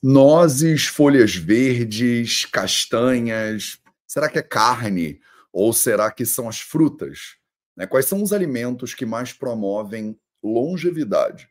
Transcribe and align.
Nozes, 0.00 0.86
folhas 0.86 1.34
verdes, 1.34 2.44
castanhas. 2.44 3.80
Será 4.06 4.28
que 4.28 4.38
é 4.38 4.42
carne? 4.42 5.18
Ou 5.52 5.72
será 5.72 6.08
que 6.12 6.24
são 6.24 6.48
as 6.48 6.60
frutas? 6.60 7.36
Né? 7.76 7.84
Quais 7.84 8.06
são 8.06 8.22
os 8.22 8.32
alimentos 8.32 8.94
que 8.94 9.04
mais 9.04 9.32
promovem 9.32 10.16
longevidade? 10.40 11.48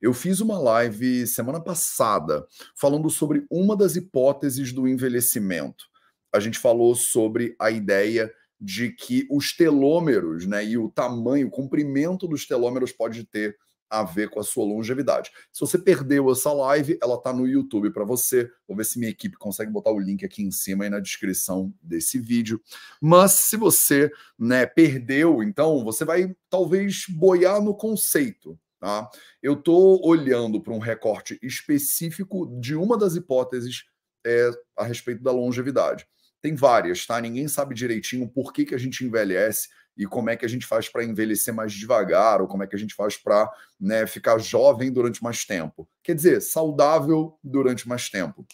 Eu 0.00 0.14
fiz 0.14 0.38
uma 0.38 0.56
live 0.56 1.26
semana 1.26 1.60
passada 1.60 2.46
falando 2.76 3.10
sobre 3.10 3.44
uma 3.50 3.76
das 3.76 3.96
hipóteses 3.96 4.72
do 4.72 4.86
envelhecimento. 4.86 5.84
A 6.32 6.38
gente 6.38 6.60
falou 6.60 6.94
sobre 6.94 7.56
a 7.58 7.72
ideia 7.72 8.32
de 8.60 8.92
que 8.92 9.26
os 9.28 9.52
telômeros, 9.52 10.46
né, 10.46 10.64
e 10.64 10.78
o 10.78 10.88
tamanho, 10.88 11.48
o 11.48 11.50
comprimento 11.50 12.28
dos 12.28 12.46
telômeros 12.46 12.92
pode 12.92 13.24
ter 13.24 13.56
a 13.90 14.04
ver 14.04 14.30
com 14.30 14.38
a 14.38 14.44
sua 14.44 14.64
longevidade. 14.64 15.32
Se 15.52 15.60
você 15.60 15.76
perdeu 15.76 16.30
essa 16.30 16.52
live, 16.52 16.96
ela 17.02 17.16
está 17.16 17.32
no 17.32 17.46
YouTube 17.46 17.90
para 17.90 18.04
você. 18.04 18.48
Vou 18.68 18.76
ver 18.76 18.84
se 18.84 18.98
minha 18.98 19.10
equipe 19.10 19.36
consegue 19.36 19.72
botar 19.72 19.90
o 19.90 19.98
link 19.98 20.24
aqui 20.24 20.42
em 20.42 20.50
cima 20.52 20.86
e 20.86 20.90
na 20.90 21.00
descrição 21.00 21.74
desse 21.82 22.18
vídeo. 22.18 22.62
Mas 23.00 23.32
se 23.32 23.56
você 23.56 24.10
né, 24.38 24.64
perdeu, 24.64 25.42
então 25.42 25.84
você 25.84 26.04
vai 26.04 26.34
talvez 26.48 27.04
boiar 27.08 27.60
no 27.60 27.74
conceito. 27.74 28.56
Tá? 28.78 29.10
Eu 29.42 29.54
estou 29.54 30.00
olhando 30.06 30.62
para 30.62 30.72
um 30.72 30.78
recorte 30.78 31.38
específico 31.42 32.46
de 32.60 32.74
uma 32.74 32.96
das 32.96 33.14
hipóteses 33.14 33.84
é, 34.24 34.50
a 34.76 34.84
respeito 34.84 35.22
da 35.22 35.32
longevidade. 35.32 36.06
Tem 36.42 36.54
várias, 36.54 37.06
tá? 37.06 37.20
Ninguém 37.20 37.48
sabe 37.48 37.74
direitinho 37.74 38.28
por 38.28 38.52
que, 38.52 38.64
que 38.64 38.74
a 38.74 38.78
gente 38.78 39.04
envelhece 39.04 39.68
e 39.96 40.06
como 40.06 40.30
é 40.30 40.36
que 40.36 40.46
a 40.46 40.48
gente 40.48 40.66
faz 40.66 40.88
para 40.88 41.04
envelhecer 41.04 41.52
mais 41.52 41.72
devagar, 41.72 42.40
ou 42.40 42.48
como 42.48 42.62
é 42.62 42.66
que 42.66 42.74
a 42.74 42.78
gente 42.78 42.94
faz 42.94 43.16
para 43.16 43.50
né, 43.78 44.06
ficar 44.06 44.38
jovem 44.38 44.90
durante 44.90 45.22
mais 45.22 45.44
tempo. 45.44 45.88
Quer 46.02 46.14
dizer, 46.14 46.40
saudável 46.40 47.38
durante 47.44 47.86
mais 47.86 48.08
tempo. 48.08 48.46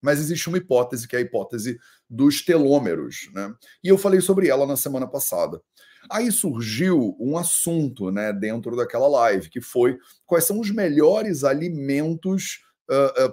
Mas 0.00 0.20
existe 0.20 0.48
uma 0.48 0.58
hipótese, 0.58 1.06
que 1.06 1.16
é 1.16 1.18
a 1.18 1.22
hipótese 1.22 1.78
dos 2.08 2.42
telômeros, 2.42 3.28
né? 3.34 3.52
E 3.82 3.88
eu 3.88 3.98
falei 3.98 4.20
sobre 4.20 4.48
ela 4.48 4.66
na 4.66 4.76
semana 4.76 5.06
passada. 5.06 5.60
Aí 6.10 6.30
surgiu 6.30 7.16
um 7.18 7.36
assunto, 7.36 8.10
né, 8.10 8.32
dentro 8.32 8.76
daquela 8.76 9.08
live, 9.08 9.50
que 9.50 9.60
foi 9.60 9.98
quais 10.24 10.44
são 10.44 10.60
os 10.60 10.70
melhores 10.70 11.44
alimentos 11.44 12.60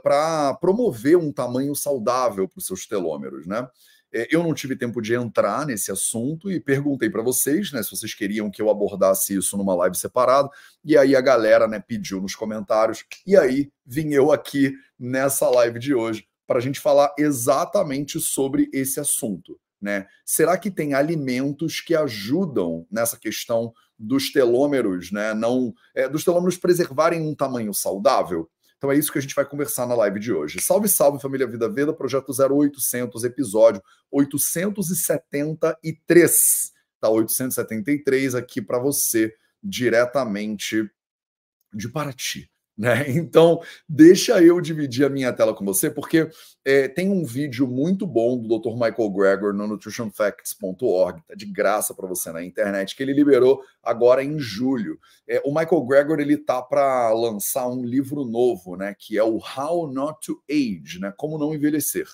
para 0.03 0.53
promover 0.55 1.17
um 1.17 1.31
tamanho 1.31 1.75
saudável 1.75 2.47
para 2.47 2.59
os 2.59 2.65
seus 2.65 2.85
telômeros, 2.85 3.47
né? 3.47 3.67
É, 4.15 4.27
eu 4.31 4.41
não 4.41 4.53
tive 4.53 4.77
tempo 4.77 5.01
de 5.01 5.13
entrar 5.13 5.65
nesse 5.65 5.91
assunto 5.91 6.49
e 6.49 6.57
perguntei 6.57 7.09
para 7.09 7.21
vocês, 7.21 7.73
né, 7.73 7.83
se 7.83 7.91
vocês 7.91 8.13
queriam 8.13 8.49
que 8.49 8.61
eu 8.61 8.69
abordasse 8.69 9.35
isso 9.35 9.57
numa 9.57 9.75
live 9.75 9.97
separada. 9.97 10.49
E 10.85 10.97
aí 10.97 11.17
a 11.17 11.21
galera, 11.21 11.67
né, 11.67 11.83
pediu 11.85 12.21
nos 12.21 12.33
comentários. 12.33 13.03
E 13.27 13.35
aí 13.35 13.69
vim 13.85 14.13
eu 14.13 14.31
aqui 14.31 14.73
nessa 14.97 15.49
live 15.49 15.77
de 15.79 15.93
hoje 15.93 16.25
para 16.47 16.59
a 16.59 16.61
gente 16.61 16.79
falar 16.79 17.13
exatamente 17.17 18.19
sobre 18.21 18.69
esse 18.71 19.01
assunto, 19.01 19.59
né? 19.81 20.07
Será 20.23 20.57
que 20.57 20.71
tem 20.71 20.93
alimentos 20.93 21.81
que 21.81 21.95
ajudam 21.95 22.85
nessa 22.89 23.17
questão 23.17 23.73
dos 23.97 24.31
telômeros, 24.31 25.11
né? 25.11 25.33
Não, 25.33 25.73
é, 25.93 26.07
dos 26.07 26.23
telômeros 26.23 26.57
preservarem 26.57 27.21
um 27.21 27.35
tamanho 27.35 27.73
saudável? 27.73 28.49
Então 28.85 28.93
é 28.93 28.97
isso 28.99 29.11
que 29.11 29.17
a 29.17 29.21
gente 29.21 29.33
vai 29.33 29.43
conversar 29.43 29.87
na 29.87 29.95
live 29.95 30.19
de 30.19 30.31
hoje. 30.31 30.61
Salve, 30.61 30.87
salve, 30.87 31.19
família 31.19 31.47
Vida 31.47 31.67
Veda, 31.67 31.91
projeto 31.91 32.31
0800, 32.31 33.23
episódio 33.23 33.81
873. 34.11 36.71
Tá 37.01 37.09
873 37.09 38.35
aqui 38.35 38.61
para 38.61 38.77
você 38.77 39.33
diretamente 39.63 40.87
de 41.73 41.89
Paraty. 41.89 42.47
Né? 42.77 43.05
Então, 43.25 43.61
deixa 43.87 44.41
eu 44.41 44.59
dividir 44.59 45.05
a 45.05 45.09
minha 45.09 45.31
tela 45.31 45.53
com 45.53 45.63
você, 45.65 45.89
porque 45.89 46.29
é, 46.63 46.87
tem 46.87 47.09
um 47.09 47.23
vídeo 47.23 47.67
muito 47.67 48.05
bom 48.05 48.37
do 48.37 48.59
Dr. 48.59 48.73
Michael 48.73 49.09
Gregor 49.09 49.53
no 49.53 49.67
nutritionfacts.org, 49.67 51.21
tá 51.27 51.35
de 51.35 51.45
graça 51.45 51.93
para 51.93 52.07
você 52.07 52.31
na 52.31 52.43
internet, 52.43 52.95
que 52.95 53.01
ele 53.01 53.13
liberou 53.13 53.61
agora 53.81 54.23
em 54.23 54.37
julho. 54.37 54.99
É, 55.27 55.41
o 55.45 55.49
Michael 55.49 55.85
Gregor 55.85 56.19
ele 56.19 56.37
tá 56.37 56.61
para 56.61 57.11
lançar 57.13 57.67
um 57.67 57.83
livro 57.83 58.25
novo, 58.25 58.75
né, 58.75 58.95
que 58.97 59.17
é 59.17 59.23
o 59.23 59.37
How 59.37 59.91
Not 59.91 60.19
to 60.25 60.41
Age, 60.49 60.99
né, 60.99 61.13
como 61.15 61.37
não 61.37 61.53
envelhecer. 61.53 62.07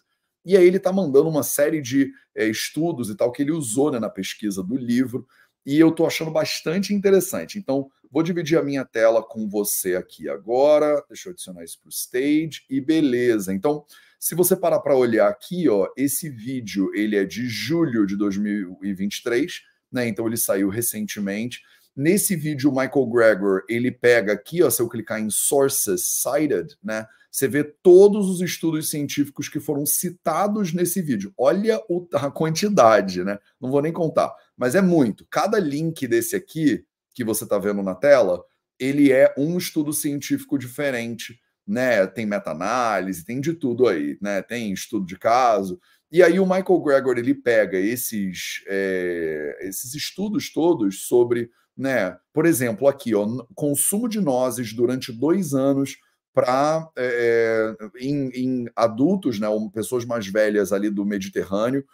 E 0.44 0.58
aí 0.58 0.66
ele 0.66 0.80
tá 0.80 0.92
mandando 0.92 1.30
uma 1.30 1.44
série 1.44 1.82
de 1.82 2.12
é, 2.36 2.48
estudos 2.48 3.10
e 3.10 3.16
tal 3.16 3.32
que 3.32 3.42
ele 3.42 3.52
usou 3.52 3.92
né, 3.92 4.00
na 4.00 4.10
pesquisa 4.10 4.64
do 4.64 4.76
livro 4.76 5.28
e 5.66 5.80
eu 5.80 5.90
estou 5.90 6.08
achando 6.08 6.32
bastante 6.32 6.94
interessante. 6.94 7.60
Então, 7.60 7.90
vou 8.12 8.22
dividir 8.22 8.58
a 8.58 8.64
minha 8.64 8.84
tela 8.84 9.24
com 9.24 9.48
você 9.48 9.96
aqui 9.96 10.28
agora. 10.28 11.04
Deixa 11.08 11.30
eu 11.30 11.32
adicionar 11.32 11.64
isso 11.64 11.80
para 11.80 11.88
o 11.88 11.92
stage 11.92 12.64
e 12.70 12.82
beleza. 12.82 13.54
Então, 13.54 13.86
se 14.20 14.36
você 14.36 14.56
parar 14.56 14.80
para 14.82 14.96
olhar 14.96 15.28
aqui, 15.30 15.68
ó, 15.68 15.88
esse 15.98 16.30
vídeo 16.30 16.94
ele 16.94 17.16
é 17.16 17.24
de 17.24 17.48
julho 17.48 18.06
de 18.06 18.16
2023, 18.16 19.62
né? 19.92 20.08
Então 20.08 20.28
ele 20.28 20.38
saiu 20.38 20.70
recentemente. 20.70 21.62
Nesse 21.96 22.36
vídeo, 22.36 22.70
o 22.70 22.76
Michael 22.76 23.08
Gregor 23.08 23.64
ele 23.68 23.92
pega 23.92 24.34
aqui, 24.34 24.62
ó, 24.62 24.70
se 24.70 24.82
eu 24.82 24.88
clicar 24.88 25.20
em 25.20 25.30
Sources 25.30 26.22
Cited, 26.22 26.78
né? 26.84 27.08
Você 27.32 27.48
vê 27.48 27.64
todos 27.64 28.30
os 28.30 28.42
estudos 28.42 28.90
científicos 28.90 29.48
que 29.48 29.60
foram 29.60 29.86
citados 29.86 30.74
nesse 30.74 31.02
vídeo. 31.02 31.34
Olha 31.38 31.82
a 32.14 32.30
quantidade, 32.30 33.24
né? 33.24 33.40
Não 33.60 33.72
vou 33.72 33.82
nem 33.82 33.94
contar, 33.94 34.36
mas 34.56 34.76
é 34.76 34.82
muito. 34.82 35.26
Cada 35.30 35.58
link 35.58 36.06
desse 36.08 36.36
aqui 36.36 36.86
que 37.14 37.24
você 37.24 37.44
está 37.44 37.58
vendo 37.58 37.84
na 37.84 37.96
tela, 37.96 38.44
ele 38.80 39.12
é 39.12 39.34
um 39.38 39.58
estudo 39.58 39.94
científico 39.94 40.58
diferente, 40.58 41.40
né? 41.68 42.06
Tem 42.08 42.26
meta-análise, 42.26 43.26
tem 43.26 43.40
de 43.40 43.54
tudo 43.54 43.88
aí, 43.88 44.18
né? 44.22 44.42
Tem 44.42 44.72
estudo 44.72 45.06
de 45.06 45.18
caso. 45.18 45.80
E 46.12 46.22
aí 46.22 46.40
o 46.40 46.46
Michael 46.46 46.82
Gregor 46.82 47.18
ele 47.18 47.34
pega 47.34 47.78
esses, 47.78 48.64
é, 48.68 49.58
esses 49.62 49.94
estudos 49.94 50.52
todos 50.52 51.08
sobre, 51.08 51.50
né? 51.78 52.18
Por 52.34 52.46
exemplo, 52.46 52.88
aqui, 52.88 53.16
ó, 53.16 53.26
consumo 53.56 54.10
de 54.10 54.20
nozes 54.20 54.74
durante 54.74 55.12
dois 55.12 55.54
anos 55.54 55.96
para 56.34 56.90
é, 56.98 57.76
é, 57.80 58.06
em, 58.06 58.30
em, 58.30 58.66
adultos, 58.76 59.40
né, 59.40 59.48
pessoas 59.74 60.06
mais 60.06 60.28
velhas 60.28 60.72
ali 60.74 60.90
do 60.90 61.06
Mediterrâneo. 61.06 61.86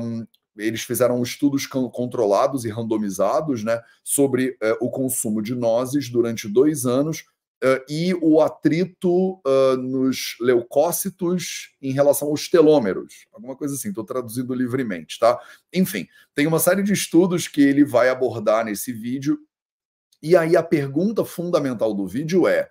Um, 0.00 0.26
eles 0.56 0.82
fizeram 0.82 1.22
estudos 1.22 1.66
controlados 1.66 2.64
e 2.64 2.70
randomizados 2.70 3.64
né, 3.64 3.80
sobre 4.04 4.50
uh, 4.62 4.76
o 4.80 4.90
consumo 4.90 5.40
de 5.40 5.54
nozes 5.54 6.10
durante 6.10 6.48
dois 6.48 6.84
anos 6.84 7.24
uh, 7.62 7.82
e 7.88 8.14
o 8.20 8.40
atrito 8.40 9.34
uh, 9.34 9.76
nos 9.76 10.36
leucócitos 10.40 11.74
em 11.80 11.92
relação 11.92 12.28
aos 12.28 12.48
telômeros. 12.48 13.26
Alguma 13.32 13.56
coisa 13.56 13.74
assim, 13.74 13.88
estou 13.88 14.04
traduzindo 14.04 14.54
livremente, 14.54 15.18
tá? 15.18 15.40
Enfim, 15.72 16.06
tem 16.34 16.46
uma 16.46 16.58
série 16.58 16.82
de 16.82 16.92
estudos 16.92 17.48
que 17.48 17.62
ele 17.62 17.84
vai 17.84 18.08
abordar 18.08 18.64
nesse 18.64 18.92
vídeo. 18.92 19.38
E 20.22 20.36
aí 20.36 20.56
a 20.56 20.62
pergunta 20.62 21.24
fundamental 21.24 21.94
do 21.94 22.06
vídeo 22.06 22.46
é: 22.46 22.70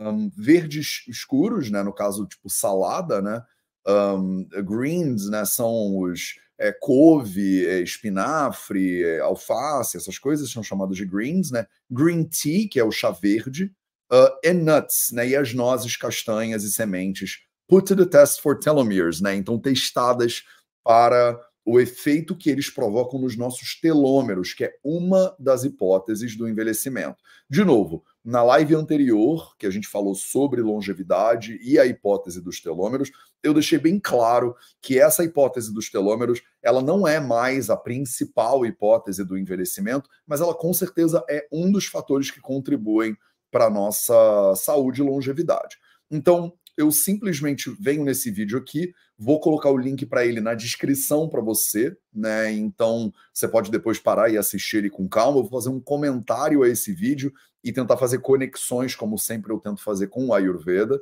um, 0.00 0.30
verdes 0.36 1.04
escuros, 1.08 1.70
né? 1.70 1.82
No 1.82 1.92
caso, 1.92 2.26
tipo 2.26 2.48
salada, 2.48 3.20
né? 3.20 3.42
Um, 3.86 4.44
greens, 4.64 5.28
né? 5.28 5.44
São 5.44 5.98
os 5.98 6.36
é, 6.58 6.72
couve, 6.72 7.66
é, 7.66 7.80
espinafre, 7.80 9.02
é, 9.02 9.20
alface, 9.20 9.96
essas 9.96 10.18
coisas 10.18 10.50
são 10.50 10.62
chamadas 10.62 10.96
de 10.96 11.04
greens, 11.04 11.50
né? 11.50 11.66
Green 11.90 12.24
tea, 12.24 12.68
que 12.68 12.78
é 12.78 12.84
o 12.84 12.92
chá 12.92 13.10
verde, 13.10 13.72
uh, 14.12 14.48
and 14.48 14.62
nuts, 14.62 15.10
né? 15.12 15.28
E 15.28 15.36
as 15.36 15.54
nozes, 15.54 15.96
castanhas 15.96 16.62
e 16.64 16.72
sementes, 16.72 17.40
put 17.68 17.86
to 17.86 17.96
the 17.96 18.06
test 18.06 18.40
for 18.40 18.58
telomeres, 18.58 19.20
né? 19.20 19.34
Então 19.34 19.58
testadas 19.58 20.44
para 20.84 21.40
o 21.64 21.80
efeito 21.80 22.36
que 22.36 22.50
eles 22.50 22.68
provocam 22.68 23.20
nos 23.20 23.36
nossos 23.36 23.80
telômeros, 23.80 24.52
que 24.52 24.64
é 24.64 24.72
uma 24.84 25.34
das 25.38 25.64
hipóteses 25.64 26.36
do 26.36 26.48
envelhecimento. 26.48 27.16
De 27.48 27.64
novo, 27.64 28.04
na 28.24 28.42
live 28.42 28.74
anterior, 28.74 29.56
que 29.58 29.66
a 29.66 29.70
gente 29.70 29.88
falou 29.88 30.14
sobre 30.14 30.62
longevidade 30.62 31.58
e 31.62 31.78
a 31.78 31.86
hipótese 31.86 32.40
dos 32.40 32.60
telômeros, 32.60 33.10
eu 33.42 33.52
deixei 33.52 33.78
bem 33.78 33.98
claro 33.98 34.54
que 34.80 35.00
essa 35.00 35.24
hipótese 35.24 35.74
dos 35.74 35.90
telômeros, 35.90 36.40
ela 36.62 36.80
não 36.80 37.06
é 37.06 37.18
mais 37.18 37.68
a 37.68 37.76
principal 37.76 38.64
hipótese 38.64 39.24
do 39.24 39.36
envelhecimento, 39.36 40.08
mas 40.26 40.40
ela 40.40 40.54
com 40.54 40.72
certeza 40.72 41.24
é 41.28 41.46
um 41.50 41.70
dos 41.70 41.86
fatores 41.86 42.30
que 42.30 42.40
contribuem 42.40 43.16
para 43.50 43.66
a 43.66 43.70
nossa 43.70 44.54
saúde 44.54 45.02
e 45.02 45.04
longevidade. 45.04 45.76
Então, 46.10 46.52
eu 46.76 46.90
simplesmente 46.90 47.70
venho 47.78 48.04
nesse 48.04 48.30
vídeo 48.30 48.58
aqui, 48.58 48.94
vou 49.22 49.38
colocar 49.38 49.70
o 49.70 49.78
link 49.78 50.04
para 50.04 50.26
ele 50.26 50.40
na 50.40 50.52
descrição 50.52 51.28
para 51.28 51.40
você, 51.40 51.96
né? 52.12 52.50
Então 52.50 53.12
você 53.32 53.46
pode 53.46 53.70
depois 53.70 53.98
parar 54.00 54.28
e 54.28 54.36
assistir 54.36 54.78
ele 54.78 54.90
com 54.90 55.08
calma. 55.08 55.38
Eu 55.38 55.44
vou 55.44 55.60
fazer 55.60 55.68
um 55.68 55.80
comentário 55.80 56.62
a 56.64 56.68
esse 56.68 56.92
vídeo 56.92 57.32
e 57.62 57.72
tentar 57.72 57.96
fazer 57.96 58.18
conexões, 58.18 58.96
como 58.96 59.16
sempre 59.16 59.52
eu 59.52 59.60
tento 59.60 59.80
fazer 59.80 60.08
com 60.08 60.26
o 60.26 60.34
Ayurveda. 60.34 61.00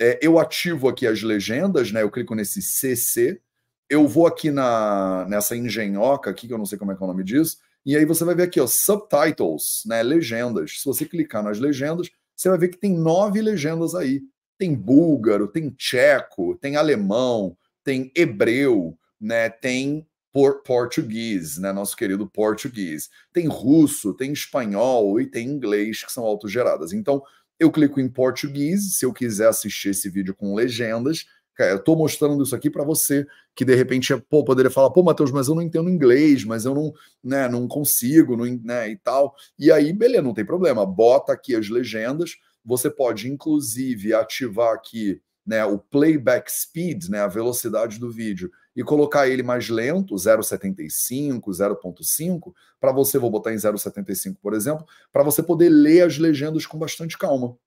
É, 0.00 0.18
eu 0.20 0.38
ativo 0.38 0.88
aqui 0.88 1.06
as 1.06 1.22
legendas, 1.22 1.92
né? 1.92 2.02
Eu 2.02 2.10
clico 2.10 2.34
nesse 2.34 2.60
CC, 2.60 3.40
eu 3.88 4.08
vou 4.08 4.26
aqui 4.26 4.50
na 4.50 5.24
nessa 5.28 5.56
engenhoca 5.56 6.28
aqui, 6.28 6.48
que 6.48 6.52
eu 6.52 6.58
não 6.58 6.66
sei 6.66 6.76
como 6.76 6.90
é 6.90 6.96
que 6.96 7.02
é 7.02 7.04
o 7.04 7.08
nome 7.08 7.22
disso, 7.22 7.58
e 7.86 7.96
aí 7.96 8.04
você 8.04 8.24
vai 8.24 8.34
ver 8.34 8.44
aqui, 8.44 8.60
ó, 8.60 8.66
subtitles, 8.66 9.82
né? 9.86 10.02
Legendas. 10.02 10.80
Se 10.80 10.84
você 10.84 11.04
clicar 11.04 11.44
nas 11.44 11.60
legendas, 11.60 12.10
você 12.34 12.48
vai 12.48 12.58
ver 12.58 12.68
que 12.68 12.78
tem 12.78 12.96
nove 12.96 13.40
legendas 13.40 13.94
aí 13.94 14.22
tem 14.60 14.74
búlgaro, 14.74 15.48
tem 15.48 15.70
tcheco, 15.70 16.54
tem 16.60 16.76
alemão, 16.76 17.56
tem 17.84 18.10
hebreu, 18.14 18.96
né? 19.20 19.48
Tem 19.48 20.06
por 20.32 20.62
português, 20.62 21.58
né? 21.58 21.72
Nosso 21.72 21.96
querido 21.96 22.28
português. 22.28 23.08
Tem 23.32 23.46
russo, 23.46 24.14
tem 24.14 24.32
espanhol 24.32 25.20
e 25.20 25.26
tem 25.26 25.48
inglês 25.48 26.04
que 26.04 26.12
são 26.12 26.24
autogeradas. 26.24 26.92
Então, 26.92 27.22
eu 27.58 27.70
clico 27.70 28.00
em 28.00 28.08
português 28.08 28.96
se 28.96 29.04
eu 29.04 29.12
quiser 29.12 29.48
assistir 29.48 29.90
esse 29.90 30.08
vídeo 30.08 30.34
com 30.34 30.54
legendas. 30.54 31.26
eu 31.58 31.76
estou 31.76 31.94
mostrando 31.96 32.42
isso 32.42 32.54
aqui 32.54 32.70
para 32.70 32.84
você 32.84 33.26
que 33.54 33.66
de 33.66 33.74
repente 33.74 34.16
pô, 34.30 34.42
poderia 34.42 34.70
falar, 34.70 34.90
pô, 34.90 35.02
Matheus, 35.02 35.30
mas 35.30 35.48
eu 35.48 35.54
não 35.54 35.60
entendo 35.60 35.90
inglês, 35.90 36.42
mas 36.44 36.64
eu 36.64 36.74
não, 36.74 36.92
né, 37.22 37.48
não 37.48 37.68
consigo, 37.68 38.36
não, 38.36 38.46
né, 38.64 38.88
e 38.90 38.96
tal. 38.96 39.34
E 39.58 39.70
aí, 39.70 39.92
beleza, 39.92 40.22
não 40.22 40.32
tem 40.32 40.44
problema. 40.44 40.86
Bota 40.86 41.32
aqui 41.32 41.54
as 41.54 41.68
legendas 41.68 42.36
você 42.64 42.90
pode, 42.90 43.28
inclusive, 43.28 44.14
ativar 44.14 44.74
aqui 44.74 45.20
né, 45.50 45.64
o 45.64 45.76
playback 45.76 46.48
speed, 46.48 47.08
né, 47.08 47.18
a 47.18 47.26
velocidade 47.26 47.98
do 47.98 48.08
vídeo, 48.08 48.52
e 48.76 48.84
colocar 48.84 49.26
ele 49.26 49.42
mais 49.42 49.68
lento, 49.68 50.14
0,75, 50.14 51.40
0,5, 51.50 52.54
para 52.78 52.92
você, 52.92 53.18
vou 53.18 53.32
botar 53.32 53.52
em 53.52 53.56
0,75, 53.56 54.36
por 54.40 54.54
exemplo, 54.54 54.86
para 55.12 55.24
você 55.24 55.42
poder 55.42 55.68
ler 55.68 56.02
as 56.02 56.18
legendas 56.18 56.66
com 56.66 56.78
bastante 56.78 57.18
calma. 57.18 57.58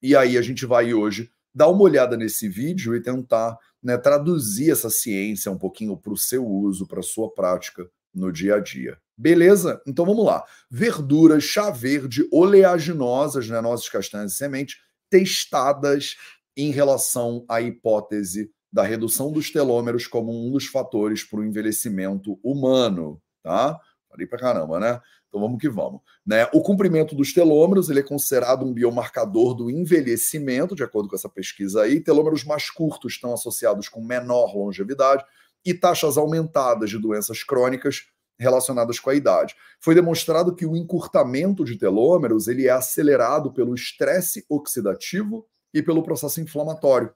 E 0.00 0.16
aí 0.16 0.38
a 0.38 0.42
gente 0.42 0.64
vai 0.64 0.94
hoje 0.94 1.30
dar 1.54 1.68
uma 1.68 1.82
olhada 1.82 2.16
nesse 2.16 2.48
vídeo 2.48 2.96
e 2.96 3.02
tentar 3.02 3.58
né, 3.82 3.98
traduzir 3.98 4.70
essa 4.70 4.88
ciência 4.88 5.52
um 5.52 5.58
pouquinho 5.58 5.98
para 5.98 6.14
o 6.14 6.16
seu 6.16 6.46
uso, 6.46 6.86
para 6.86 7.00
a 7.00 7.02
sua 7.02 7.30
prática 7.30 7.86
no 8.14 8.32
dia 8.32 8.54
a 8.54 8.58
dia. 8.58 8.96
Beleza? 9.18 9.82
Então 9.86 10.06
vamos 10.06 10.24
lá. 10.24 10.42
Verduras, 10.70 11.44
chá 11.44 11.68
verde, 11.68 12.26
oleaginosas, 12.32 13.50
né, 13.50 13.60
nozes, 13.60 13.90
castanhas 13.90 14.32
e 14.32 14.36
semente, 14.36 14.78
testadas 15.10 16.16
em 16.56 16.70
relação 16.70 17.44
à 17.48 17.60
hipótese 17.60 18.50
da 18.72 18.82
redução 18.82 19.30
dos 19.30 19.50
telômeros 19.50 20.06
como 20.06 20.32
um 20.32 20.50
dos 20.50 20.66
fatores 20.66 21.22
para 21.22 21.40
o 21.40 21.44
envelhecimento 21.44 22.38
humano, 22.42 23.20
tá? 23.42 23.78
Falei 24.08 24.26
pra 24.26 24.38
caramba, 24.38 24.80
né? 24.80 25.00
Então 25.28 25.40
vamos 25.40 25.58
que 25.58 25.68
vamos. 25.68 26.02
Né? 26.26 26.46
O 26.52 26.60
comprimento 26.60 27.14
dos 27.14 27.32
telômeros 27.32 27.88
ele 27.88 28.00
é 28.00 28.02
considerado 28.02 28.66
um 28.66 28.72
biomarcador 28.72 29.54
do 29.54 29.70
envelhecimento, 29.70 30.76
de 30.76 30.82
acordo 30.82 31.08
com 31.08 31.16
essa 31.16 31.28
pesquisa 31.28 31.82
aí. 31.82 32.00
Telômeros 32.00 32.44
mais 32.44 32.70
curtos 32.70 33.14
estão 33.14 33.32
associados 33.32 33.88
com 33.88 34.04
menor 34.04 34.54
longevidade 34.54 35.24
e 35.64 35.72
taxas 35.72 36.18
aumentadas 36.18 36.90
de 36.90 36.98
doenças 36.98 37.42
crônicas 37.42 38.06
relacionadas 38.38 39.00
com 39.00 39.08
a 39.08 39.14
idade. 39.14 39.54
Foi 39.80 39.94
demonstrado 39.94 40.54
que 40.54 40.66
o 40.66 40.76
encurtamento 40.76 41.64
de 41.64 41.78
telômeros 41.78 42.48
ele 42.48 42.66
é 42.66 42.70
acelerado 42.70 43.52
pelo 43.52 43.74
estresse 43.74 44.44
oxidativo 44.50 45.46
e 45.72 45.82
pelo 45.82 46.02
processo 46.02 46.40
inflamatório. 46.40 47.12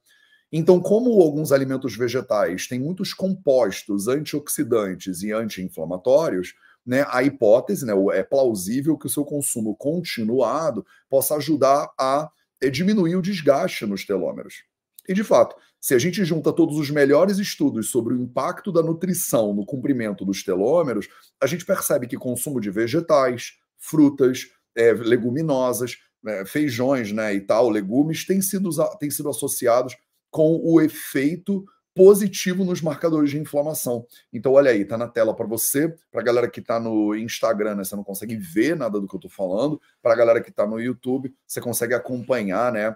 Então, 0.52 0.80
como 0.80 1.20
alguns 1.20 1.50
alimentos 1.50 1.96
vegetais 1.96 2.68
têm 2.68 2.78
muitos 2.78 3.12
compostos 3.12 4.06
antioxidantes 4.06 5.22
e 5.22 5.32
anti-inflamatórios, 5.32 6.54
né, 6.84 7.04
a 7.08 7.22
hipótese, 7.22 7.84
né, 7.84 7.92
é 8.12 8.22
plausível 8.22 8.96
que 8.96 9.06
o 9.06 9.10
seu 9.10 9.24
consumo 9.24 9.74
continuado 9.74 10.86
possa 11.10 11.34
ajudar 11.34 11.90
a 11.98 12.30
eh, 12.60 12.70
diminuir 12.70 13.16
o 13.16 13.22
desgaste 13.22 13.84
nos 13.84 14.06
telômeros. 14.06 14.62
E, 15.08 15.12
de 15.12 15.24
fato, 15.24 15.56
se 15.80 15.94
a 15.94 15.98
gente 15.98 16.24
junta 16.24 16.52
todos 16.52 16.78
os 16.78 16.90
melhores 16.90 17.38
estudos 17.38 17.90
sobre 17.90 18.14
o 18.14 18.20
impacto 18.20 18.72
da 18.72 18.82
nutrição 18.82 19.52
no 19.52 19.64
comprimento 19.64 20.24
dos 20.24 20.44
telômeros, 20.44 21.08
a 21.40 21.46
gente 21.46 21.64
percebe 21.64 22.06
que 22.06 22.16
consumo 22.16 22.60
de 22.60 22.70
vegetais, 22.70 23.52
frutas, 23.78 24.46
é, 24.76 24.92
leguminosas, 24.92 25.92
é, 25.92 26.05
feijões 26.46 27.12
né, 27.12 27.34
e 27.34 27.40
tal, 27.40 27.68
legumes, 27.68 28.24
têm 28.24 28.40
sido, 28.40 28.70
têm 28.98 29.10
sido 29.10 29.28
associados 29.28 29.96
com 30.30 30.60
o 30.62 30.80
efeito 30.80 31.64
positivo 31.94 32.62
nos 32.62 32.82
marcadores 32.82 33.30
de 33.30 33.38
inflamação. 33.38 34.06
Então, 34.30 34.52
olha 34.52 34.70
aí, 34.70 34.84
tá 34.84 34.98
na 34.98 35.08
tela 35.08 35.34
para 35.34 35.46
você, 35.46 35.88
para 36.10 36.20
a 36.20 36.24
galera 36.24 36.50
que 36.50 36.60
está 36.60 36.78
no 36.78 37.14
Instagram, 37.14 37.76
né, 37.76 37.84
você 37.84 37.96
não 37.96 38.04
consegue 38.04 38.36
ver 38.36 38.76
nada 38.76 39.00
do 39.00 39.08
que 39.08 39.14
eu 39.14 39.18
estou 39.18 39.30
falando, 39.30 39.80
para 40.02 40.12
a 40.12 40.16
galera 40.16 40.42
que 40.42 40.50
está 40.50 40.66
no 40.66 40.78
YouTube, 40.78 41.34
você 41.46 41.58
consegue 41.58 41.94
acompanhar, 41.94 42.70
né, 42.70 42.94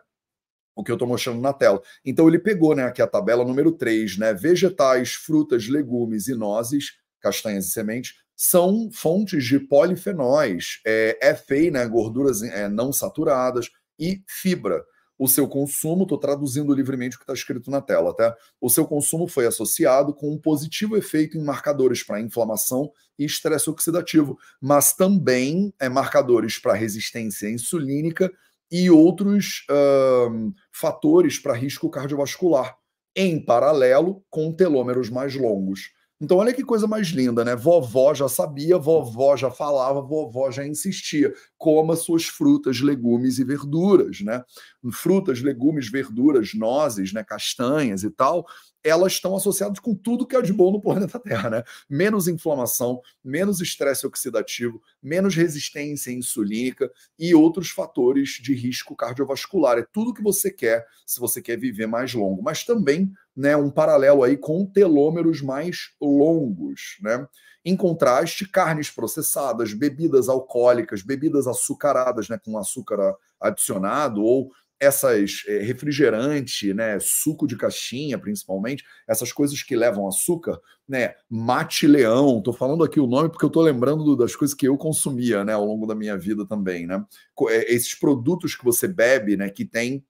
o 0.77 0.85
que 0.85 0.91
eu 0.91 0.97
estou 0.97 1.09
mostrando 1.09 1.41
na 1.41 1.53
tela. 1.53 1.81
Então 2.05 2.29
ele 2.29 2.39
pegou, 2.39 2.75
né, 2.75 2.85
aqui 2.85 3.01
a 3.01 3.07
tabela 3.07 3.43
número 3.43 3.73
3, 3.73 4.19
né, 4.19 4.35
vegetais, 4.35 5.15
frutas, 5.15 5.67
legumes 5.67 6.29
e 6.29 6.35
nozes, 6.35 7.00
castanhas 7.21 7.67
e 7.67 7.71
sementes, 7.71 8.15
são 8.37 8.91
fontes 8.91 9.45
de 9.45 9.59
polifenóis, 9.59 10.81
é, 10.87 11.35
FA, 11.35 11.71
né, 11.71 11.87
gorduras 11.87 12.43
é, 12.43 12.69
não 12.69 12.93
saturadas 12.93 13.69
e 13.99 14.23
fibra. 14.27 14.83
O 15.19 15.29
seu 15.29 15.47
consumo, 15.47 16.05
estou 16.05 16.17
traduzindo 16.17 16.73
livremente 16.73 17.17
o 17.17 17.19
que 17.19 17.25
está 17.25 17.35
escrito 17.35 17.71
na 17.71 17.83
tela, 17.83 18.17
tá? 18.17 18.35
O 18.59 18.71
seu 18.71 18.87
consumo 18.87 19.29
foi 19.29 19.45
associado 19.47 20.15
com 20.15 20.33
um 20.33 20.39
positivo 20.39 20.97
efeito 20.97 21.37
em 21.37 21.45
marcadores 21.45 22.03
para 22.03 22.23
inflamação 22.23 22.91
e 23.19 23.27
estresse 23.27 23.69
oxidativo, 23.69 24.39
mas 24.59 24.95
também 24.95 25.75
é, 25.79 25.91
marcadores 25.91 26.59
para 26.59 26.73
resistência 26.73 27.51
insulínica 27.51 28.33
e 28.73 28.89
outros 28.89 29.67
uh, 29.71 30.55
fatores 30.73 31.39
para 31.39 31.53
risco 31.53 31.91
cardiovascular, 31.91 32.75
em 33.15 33.45
paralelo 33.45 34.25
com 34.31 34.51
telômeros 34.51 35.11
mais 35.11 35.35
longos. 35.35 35.91
Então, 36.23 36.37
olha 36.37 36.53
que 36.53 36.63
coisa 36.63 36.87
mais 36.87 37.09
linda, 37.09 37.43
né? 37.45 37.57
Vovó 37.57 38.13
já 38.13 38.29
sabia, 38.29 38.77
vovó 38.77 39.37
já 39.39 39.51
falava, 39.51 40.03
vovó 40.03 40.51
já 40.51 40.67
insistia. 40.67 41.33
Coma 41.57 41.97
suas 41.97 42.25
frutas, 42.25 42.81
legumes 42.81 43.39
e 43.39 43.45
verduras, 43.45 44.21
né? 44.21 44.45
Frutas, 44.93 45.41
legumes, 45.41 45.91
verduras, 45.91 46.53
nozes, 46.53 47.13
né? 47.15 47.25
castanhas 47.25 48.03
e 48.03 48.11
tal, 48.11 48.47
elas 48.85 49.13
estão 49.13 49.35
associadas 49.37 49.79
com 49.79 49.95
tudo 49.95 50.27
que 50.27 50.37
é 50.37 50.43
de 50.43 50.53
bom 50.53 50.71
no 50.71 50.81
planeta 50.81 51.19
Terra, 51.21 51.49
né? 51.49 51.63
Menos 51.89 52.29
inflamação, 52.29 53.01
menos 53.25 53.61
estresse 53.61 54.07
oxidativo, 54.07 54.81
menos 55.03 55.35
resistência 55.35 56.11
insulínica 56.11 56.91
e 57.19 57.35
outros 57.35 57.71
fatores 57.71 58.39
de 58.43 58.55
risco 58.55 58.95
cardiovascular. 58.97 59.79
É 59.79 59.87
tudo 59.91 60.15
que 60.15 60.23
você 60.23 60.51
quer 60.51 60.87
se 61.07 61.19
você 61.19 61.41
quer 61.41 61.59
viver 61.59 61.87
mais 61.87 62.13
longo, 62.15 62.43
mas 62.43 62.65
também, 62.65 63.11
né, 63.41 63.57
um 63.57 63.71
paralelo 63.71 64.23
aí 64.23 64.37
com 64.37 64.67
telômeros 64.67 65.41
mais 65.41 65.95
longos, 65.99 66.99
né? 67.01 67.27
Em 67.65 67.75
contraste, 67.75 68.47
carnes 68.47 68.91
processadas, 68.91 69.73
bebidas 69.73 70.29
alcoólicas, 70.29 71.03
bebidas 71.03 71.47
açucaradas, 71.47 72.29
né, 72.29 72.39
com 72.43 72.59
açúcar 72.59 73.15
adicionado 73.41 74.23
ou 74.23 74.51
essas 74.79 75.43
é, 75.47 75.59
refrigerante, 75.59 76.73
né, 76.73 76.99
suco 77.01 77.47
de 77.47 77.57
caixinha, 77.57 78.19
principalmente, 78.19 78.85
essas 79.07 79.31
coisas 79.33 79.63
que 79.63 79.77
levam 79.77 80.09
açúcar, 80.09 80.59
né, 80.89 81.15
mate 81.29 81.87
leão, 81.87 82.43
tô 82.43 82.53
falando 82.53 82.83
aqui 82.85 82.99
o 82.99 83.07
nome 83.07 83.29
porque 83.31 83.45
eu 83.45 83.51
tô 83.51 83.61
lembrando 83.61 84.17
das 84.17 84.35
coisas 84.35 84.55
que 84.55 84.69
eu 84.69 84.77
consumia, 84.79 85.45
né, 85.45 85.53
ao 85.53 85.65
longo 85.65 85.87
da 85.87 85.95
minha 85.95 86.17
vida 86.17 86.47
também, 86.47 86.87
né, 86.87 87.03
eh, 87.51 87.75
esses 87.75 87.95
produtos 87.95 88.55
que 88.55 88.65
você 88.65 88.89
bebe, 88.89 89.37
né, 89.37 89.51
que 89.51 89.67
tem 89.67 90.03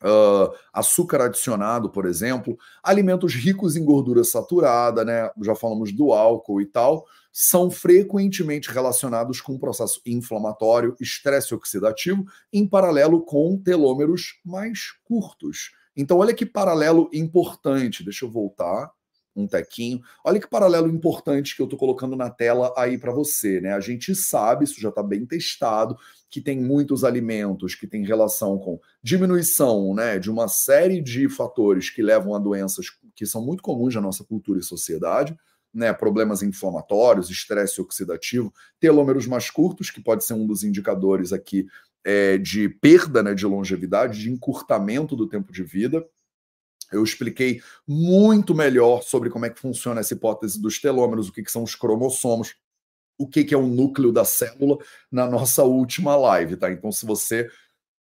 Uh, 0.00 0.54
açúcar 0.72 1.22
adicionado, 1.22 1.90
por 1.90 2.06
exemplo, 2.06 2.56
alimentos 2.84 3.34
ricos 3.34 3.74
em 3.76 3.84
gordura 3.84 4.22
saturada, 4.22 5.04
né? 5.04 5.28
Já 5.42 5.56
falamos 5.56 5.92
do 5.92 6.12
álcool 6.12 6.60
e 6.60 6.66
tal, 6.66 7.04
são 7.32 7.70
frequentemente 7.70 8.70
relacionados 8.70 9.40
com 9.40 9.58
processo 9.58 10.00
inflamatório, 10.06 10.94
estresse 11.00 11.54
oxidativo, 11.54 12.24
em 12.52 12.66
paralelo 12.66 13.22
com 13.22 13.56
telômeros 13.56 14.40
mais 14.44 14.92
curtos. 15.04 15.72
Então, 15.96 16.18
olha 16.18 16.32
que 16.32 16.46
paralelo 16.46 17.10
importante. 17.12 18.04
Deixa 18.04 18.24
eu 18.24 18.30
voltar 18.30 18.92
um 19.40 19.46
tequinho. 19.46 20.00
Olha 20.24 20.40
que 20.40 20.48
paralelo 20.48 20.88
importante 20.88 21.54
que 21.54 21.62
eu 21.62 21.64
estou 21.64 21.78
colocando 21.78 22.16
na 22.16 22.30
tela 22.30 22.72
aí 22.76 22.98
para 22.98 23.12
você, 23.12 23.60
né? 23.60 23.72
A 23.72 23.80
gente 23.80 24.14
sabe, 24.14 24.64
isso 24.64 24.80
já 24.80 24.88
está 24.88 25.02
bem 25.02 25.24
testado, 25.24 25.96
que 26.30 26.40
tem 26.40 26.60
muitos 26.60 27.04
alimentos 27.04 27.74
que 27.74 27.86
têm 27.86 28.04
relação 28.04 28.58
com 28.58 28.78
diminuição, 29.02 29.94
né, 29.94 30.18
de 30.18 30.30
uma 30.30 30.46
série 30.46 31.00
de 31.00 31.28
fatores 31.28 31.88
que 31.88 32.02
levam 32.02 32.34
a 32.34 32.38
doenças 32.38 32.86
que 33.14 33.26
são 33.26 33.44
muito 33.44 33.62
comuns 33.62 33.94
na 33.94 34.00
nossa 34.00 34.22
cultura 34.22 34.60
e 34.60 34.62
sociedade, 34.62 35.36
né, 35.72 35.92
problemas 35.92 36.42
inflamatórios, 36.42 37.30
estresse 37.30 37.80
oxidativo, 37.80 38.52
telômeros 38.78 39.26
mais 39.26 39.50
curtos, 39.50 39.90
que 39.90 40.00
pode 40.00 40.24
ser 40.24 40.34
um 40.34 40.46
dos 40.46 40.62
indicadores 40.62 41.32
aqui 41.32 41.66
é, 42.04 42.38
de 42.38 42.68
perda 42.68 43.22
né, 43.22 43.34
de 43.34 43.46
longevidade, 43.46 44.20
de 44.20 44.30
encurtamento 44.30 45.16
do 45.16 45.28
tempo 45.28 45.52
de 45.52 45.62
vida, 45.62 46.06
eu 46.92 47.02
expliquei 47.02 47.60
muito 47.86 48.54
melhor 48.54 49.02
sobre 49.02 49.30
como 49.30 49.46
é 49.46 49.50
que 49.50 49.60
funciona 49.60 50.00
essa 50.00 50.14
hipótese 50.14 50.60
dos 50.60 50.80
telômeros, 50.80 51.28
o 51.28 51.32
que, 51.32 51.42
que 51.42 51.52
são 51.52 51.62
os 51.62 51.74
cromossomos, 51.74 52.54
o 53.18 53.26
que, 53.26 53.44
que 53.44 53.54
é 53.54 53.58
o 53.58 53.66
núcleo 53.66 54.12
da 54.12 54.24
célula 54.24 54.78
na 55.10 55.26
nossa 55.26 55.64
última 55.64 56.16
live, 56.16 56.56
tá? 56.56 56.70
Então, 56.70 56.92
se 56.92 57.04
você 57.04 57.48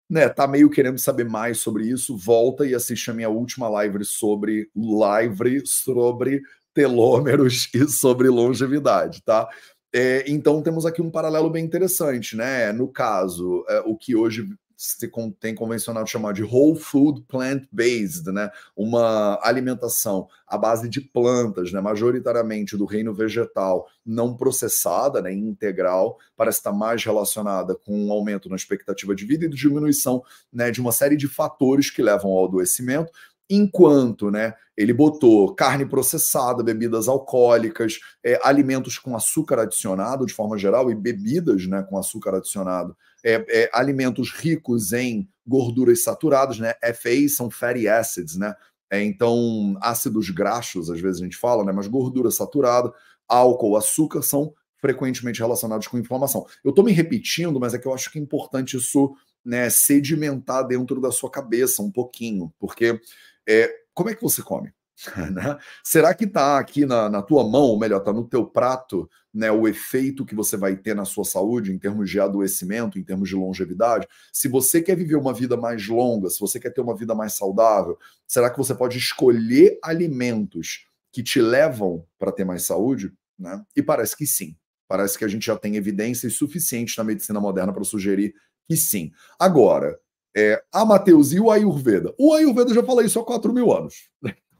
né, 0.09 0.29
tá 0.29 0.47
meio 0.47 0.71
querendo 0.71 0.99
saber 0.99 1.25
mais 1.25 1.59
sobre 1.59 1.89
isso, 1.89 2.17
volta 2.17 2.67
e 2.67 2.75
assiste 2.75 3.11
a 3.11 3.15
minha 3.15 3.29
última 3.29 3.69
live 3.69 4.05
sobre 4.05 4.71
live 4.77 5.63
sobre 5.65 6.43
telômeros 6.73 7.69
e 7.75 7.89
sobre 7.89 8.29
longevidade, 8.29 9.23
tá? 9.23 9.49
É, 9.93 10.25
então 10.31 10.63
temos 10.63 10.85
aqui 10.85 11.01
um 11.01 11.11
paralelo 11.11 11.49
bem 11.49 11.65
interessante, 11.65 12.37
né? 12.37 12.71
No 12.73 12.87
caso, 12.87 13.65
é, 13.69 13.81
o 13.81 13.97
que 13.97 14.15
hoje 14.15 14.47
se 14.77 15.11
tem 15.41 15.55
convencionado 15.55 16.09
chamar 16.09 16.33
de 16.33 16.43
whole 16.43 16.79
food 16.79 17.23
plant-based, 17.23 18.31
né? 18.31 18.51
Uma 18.77 19.39
alimentação 19.43 20.29
à 20.47 20.59
base 20.59 20.89
de 20.89 21.01
plantas, 21.01 21.73
né? 21.73 21.81
Majoritariamente 21.81 22.77
do 22.77 22.85
reino 22.85 23.15
vegetal, 23.15 23.87
não 24.05 24.37
processada, 24.37 25.23
né? 25.23 25.33
Integral, 25.33 26.19
parece 26.37 26.59
estar 26.59 26.73
mais 26.73 27.03
relacionada 27.03 27.75
com 27.75 28.07
um 28.07 28.13
aumento 28.13 28.51
na 28.51 28.57
expectativa 28.57 29.15
de 29.15 29.25
vida 29.25 29.47
e 29.47 29.49
diminuição, 29.49 30.23
né? 30.53 30.71
De 30.71 30.81
uma 30.81 30.93
série 30.93 31.17
de 31.17 31.27
fatores 31.27 31.91
que 31.91 32.03
levam 32.03 32.31
ao 32.31 32.45
adoecimento 32.45 33.11
enquanto 33.49 34.31
né, 34.31 34.55
ele 34.77 34.93
botou 34.93 35.55
carne 35.55 35.87
processada, 35.87 36.63
bebidas 36.63 37.09
alcoólicas, 37.09 37.99
é, 38.25 38.39
alimentos 38.43 38.99
com 38.99 39.17
açúcar 39.17 39.61
adicionado 39.61 40.27
de 40.27 40.35
forma 40.35 40.59
geral 40.59 40.91
e 40.91 40.95
bebidas 40.95 41.67
né, 41.67 41.83
com 41.89 41.97
açúcar 41.97 42.35
adicionado, 42.35 42.97
é, 43.27 43.45
é, 43.49 43.71
alimentos 43.73 44.31
ricos 44.31 44.93
em 44.93 45.29
gorduras 45.45 46.05
saturadas, 46.05 46.61
né, 46.61 46.75
FAs 46.95 47.35
são 47.35 47.51
fatty 47.51 47.89
acids, 47.89 48.37
né, 48.37 48.55
é, 48.89 49.03
então 49.03 49.77
ácidos 49.83 50.31
graxos 50.31 50.89
às 50.89 51.01
vezes 51.01 51.21
a 51.21 51.25
gente 51.25 51.37
fala, 51.37 51.65
né, 51.65 51.73
mas 51.73 51.89
gordura 51.89 52.31
saturada, 52.31 52.93
álcool, 53.29 53.77
açúcar 53.77 54.23
são 54.23 54.55
frequentemente 54.81 55.41
relacionados 55.41 55.89
com 55.89 55.99
inflamação. 55.99 56.47
Eu 56.63 56.71
estou 56.71 56.85
me 56.85 56.93
repetindo, 56.93 57.59
mas 57.59 57.75
é 57.75 57.79
que 57.79 57.87
eu 57.89 57.95
acho 57.95 58.13
que 58.13 58.19
é 58.19 58.23
importante 58.23 58.77
isso 58.77 59.17
né, 59.45 59.69
sedimentar 59.71 60.65
dentro 60.65 61.01
da 61.01 61.11
sua 61.11 61.31
cabeça 61.31 61.83
um 61.83 61.91
pouquinho, 61.91 62.53
porque 62.61 63.01
é, 63.49 63.75
como 63.93 64.09
é 64.09 64.15
que 64.15 64.23
você 64.23 64.41
come? 64.41 64.73
né? 65.33 65.59
Será 65.85 66.15
que 66.15 66.25
está 66.25 66.59
aqui 66.59 66.87
na, 66.87 67.09
na, 67.09 67.23
tua 67.23 67.45
mão, 67.45 67.63
ou 67.63 67.79
melhor, 67.79 67.99
está 67.99 68.13
no 68.13 68.27
teu 68.27 68.47
prato, 68.47 69.09
né, 69.33 69.51
o 69.51 69.69
efeito 69.69 70.25
que 70.25 70.35
você 70.35 70.57
vai 70.57 70.77
ter 70.77 70.95
na 70.95 71.05
sua 71.05 71.25
saúde 71.25 71.73
em 71.73 71.79
termos 71.79 72.09
de 72.09 72.19
adoecimento, 72.19 72.99
em 72.99 73.05
termos 73.05 73.29
de 73.29 73.35
longevidade? 73.35 74.09
Se 74.33 74.49
você 74.49 74.81
quer 74.81 74.97
viver 74.97 75.17
uma 75.17 75.35
vida 75.35 75.57
mais 75.57 75.87
longa, 75.87 76.31
se 76.31 76.41
você 76.41 76.59
quer 76.59 76.71
ter 76.71 76.81
uma 76.81 76.97
vida 76.97 77.15
mais 77.15 77.35
saudável, 77.35 77.99
será 78.27 78.49
que 78.49 78.57
você 78.57 78.75
pode 78.75 78.97
escolher 78.97 79.79
alimentos 79.83 80.87
que 81.13 81.23
te 81.23 81.41
levam 81.41 82.07
para 82.19 82.33
ter 82.33 82.45
mais 82.45 82.63
saúde? 82.65 83.13
Né? 83.39 83.63
E 83.77 83.83
parece 83.83 84.17
que 84.17 84.27
sim. 84.27 84.57
Parece 84.89 85.19
que 85.19 85.25
a 85.25 85.29
gente 85.29 85.45
já 85.45 85.57
tem 85.57 85.77
evidências 85.77 86.35
suficientes 86.35 86.97
na 86.97 87.05
medicina 87.05 87.41
moderna 87.41 87.73
para 87.73 87.85
sugerir 87.85 88.35
que 88.67 88.77
sim. 88.77 89.11
Agora, 89.39 89.99
é, 90.37 90.63
a 90.73 90.85
Mateus 90.85 91.33
e 91.33 91.41
o 91.41 91.51
Ayurveda. 91.51 92.15
O 92.19 92.35
Ayurveda 92.35 92.75
já 92.75 92.83
fala 92.83 93.03
isso 93.03 93.19
há 93.19 93.25
4 93.25 93.53
mil 93.53 93.73
anos. 93.73 94.11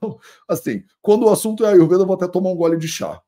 Então, 0.07 0.21
assim, 0.49 0.85
quando 1.03 1.25
o 1.27 1.31
assunto 1.31 1.65
é 1.65 1.71
Ayurveda, 1.71 2.03
eu 2.03 2.07
vou 2.07 2.17
até 2.17 2.29
tomar 2.29 2.51
um 2.51 2.57
gole 2.57 2.79
de 2.79 2.89
chá. 2.89 3.21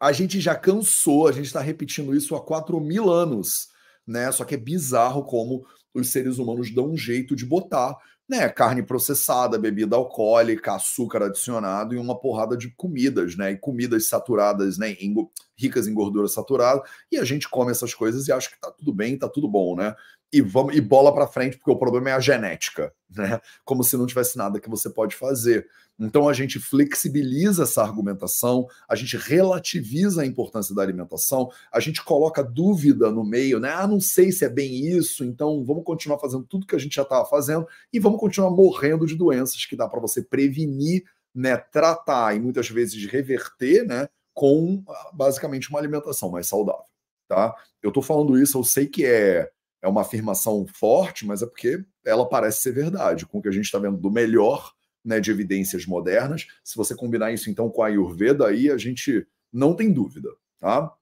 A 0.00 0.10
gente 0.12 0.40
já 0.40 0.54
cansou, 0.56 1.28
a 1.28 1.32
gente 1.32 1.46
está 1.46 1.60
repetindo 1.60 2.14
isso 2.14 2.34
há 2.34 2.44
4 2.44 2.80
mil 2.80 3.08
anos, 3.08 3.68
né? 4.06 4.32
Só 4.32 4.44
que 4.44 4.54
é 4.54 4.58
bizarro 4.58 5.24
como 5.24 5.64
os 5.94 6.08
seres 6.08 6.38
humanos 6.38 6.74
dão 6.74 6.90
um 6.90 6.96
jeito 6.96 7.36
de 7.36 7.46
botar 7.46 7.96
né, 8.28 8.48
carne 8.48 8.82
processada, 8.82 9.58
bebida 9.58 9.94
alcoólica, 9.94 10.74
açúcar 10.74 11.24
adicionado 11.24 11.94
e 11.94 11.98
uma 11.98 12.18
porrada 12.18 12.56
de 12.56 12.70
comidas, 12.70 13.36
né, 13.36 13.52
e 13.52 13.58
comidas 13.58 14.08
saturadas, 14.08 14.78
né, 14.78 14.92
em, 14.92 15.14
ricas 15.54 15.86
em 15.86 15.92
gordura 15.92 16.26
saturada, 16.28 16.82
e 17.10 17.18
a 17.18 17.24
gente 17.24 17.48
come 17.48 17.72
essas 17.72 17.92
coisas 17.92 18.28
e 18.28 18.32
acha 18.32 18.48
que 18.50 18.58
tá 18.58 18.70
tudo 18.70 18.92
bem, 18.92 19.18
tá 19.18 19.28
tudo 19.28 19.48
bom, 19.48 19.76
né? 19.76 19.94
E 20.32 20.40
vamos 20.40 20.74
e 20.74 20.80
bola 20.80 21.12
para 21.12 21.26
frente, 21.26 21.58
porque 21.58 21.70
o 21.70 21.76
problema 21.76 22.10
é 22.10 22.12
a 22.14 22.20
genética, 22.20 22.92
né? 23.14 23.38
Como 23.64 23.84
se 23.84 23.96
não 23.96 24.06
tivesse 24.06 24.38
nada 24.38 24.58
que 24.58 24.70
você 24.70 24.88
pode 24.88 25.14
fazer. 25.14 25.66
Então 25.98 26.28
a 26.28 26.32
gente 26.32 26.58
flexibiliza 26.58 27.64
essa 27.64 27.82
argumentação, 27.82 28.66
a 28.88 28.94
gente 28.94 29.16
relativiza 29.16 30.22
a 30.22 30.26
importância 30.26 30.74
da 30.74 30.82
alimentação, 30.82 31.50
a 31.70 31.78
gente 31.80 32.02
coloca 32.02 32.42
dúvida 32.42 33.10
no 33.10 33.24
meio, 33.24 33.60
né? 33.60 33.70
Ah, 33.70 33.86
não 33.86 34.00
sei 34.00 34.32
se 34.32 34.44
é 34.44 34.48
bem 34.48 34.74
isso, 34.86 35.24
então 35.24 35.64
vamos 35.64 35.84
continuar 35.84 36.18
fazendo 36.18 36.44
tudo 36.44 36.66
que 36.66 36.74
a 36.74 36.78
gente 36.78 36.96
já 36.96 37.02
estava 37.02 37.24
fazendo 37.26 37.66
e 37.92 37.98
vamos 37.98 38.18
continuar 38.18 38.50
morrendo 38.50 39.06
de 39.06 39.14
doenças 39.14 39.64
que 39.66 39.76
dá 39.76 39.86
para 39.86 40.00
você 40.00 40.22
prevenir, 40.22 41.04
né, 41.34 41.56
tratar 41.56 42.34
e 42.36 42.40
muitas 42.40 42.68
vezes 42.68 43.04
reverter, 43.06 43.86
né, 43.86 44.08
com 44.34 44.82
basicamente 45.12 45.70
uma 45.70 45.78
alimentação 45.78 46.30
mais 46.30 46.46
saudável, 46.46 46.84
tá? 47.28 47.54
Eu 47.82 47.88
estou 47.88 48.02
falando 48.02 48.38
isso, 48.40 48.58
eu 48.58 48.64
sei 48.64 48.86
que 48.86 49.04
é 49.04 49.50
é 49.82 49.88
uma 49.88 50.02
afirmação 50.02 50.64
forte, 50.72 51.26
mas 51.26 51.42
é 51.42 51.46
porque 51.46 51.84
ela 52.04 52.26
parece 52.26 52.62
ser 52.62 52.72
verdade, 52.72 53.26
com 53.26 53.38
o 53.38 53.42
que 53.42 53.48
a 53.48 53.52
gente 53.52 53.64
está 53.64 53.78
vendo 53.78 53.98
do 53.98 54.10
melhor 54.10 54.72
né, 55.04 55.18
de 55.18 55.30
evidências 55.30 55.84
modernas. 55.84 56.46
Se 56.62 56.76
você 56.76 56.94
combinar 56.94 57.32
isso 57.32 57.50
então 57.50 57.68
com 57.68 57.82
a 57.82 57.88
Ayurveda, 57.88 58.46
aí 58.46 58.70
a 58.70 58.78
gente 58.78 59.26
não 59.52 59.74
tem 59.74 59.92
dúvida, 59.92 60.30
tá? 60.60 60.92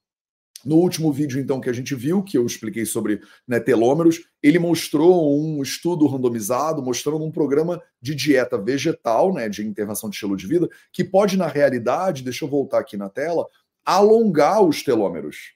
No 0.64 0.76
último 0.76 1.10
vídeo, 1.10 1.40
então, 1.40 1.58
que 1.58 1.70
a 1.70 1.72
gente 1.72 1.94
viu, 1.94 2.22
que 2.22 2.36
eu 2.36 2.44
expliquei 2.44 2.84
sobre 2.84 3.22
né, 3.48 3.58
telômeros, 3.58 4.26
ele 4.42 4.58
mostrou 4.58 5.34
um 5.40 5.62
estudo 5.62 6.06
randomizado, 6.06 6.82
mostrando 6.82 7.24
um 7.24 7.30
programa 7.30 7.82
de 8.00 8.14
dieta 8.14 8.58
vegetal, 8.58 9.32
né, 9.32 9.48
de 9.48 9.66
intervenção 9.66 10.10
de 10.10 10.16
estilo 10.16 10.36
de 10.36 10.46
vida, 10.46 10.68
que 10.92 11.02
pode, 11.02 11.38
na 11.38 11.46
realidade, 11.46 12.22
deixa 12.22 12.44
eu 12.44 12.48
voltar 12.48 12.80
aqui 12.80 12.96
na 12.96 13.08
tela, 13.08 13.46
alongar 13.84 14.62
os 14.62 14.82
telômeros. 14.82 15.54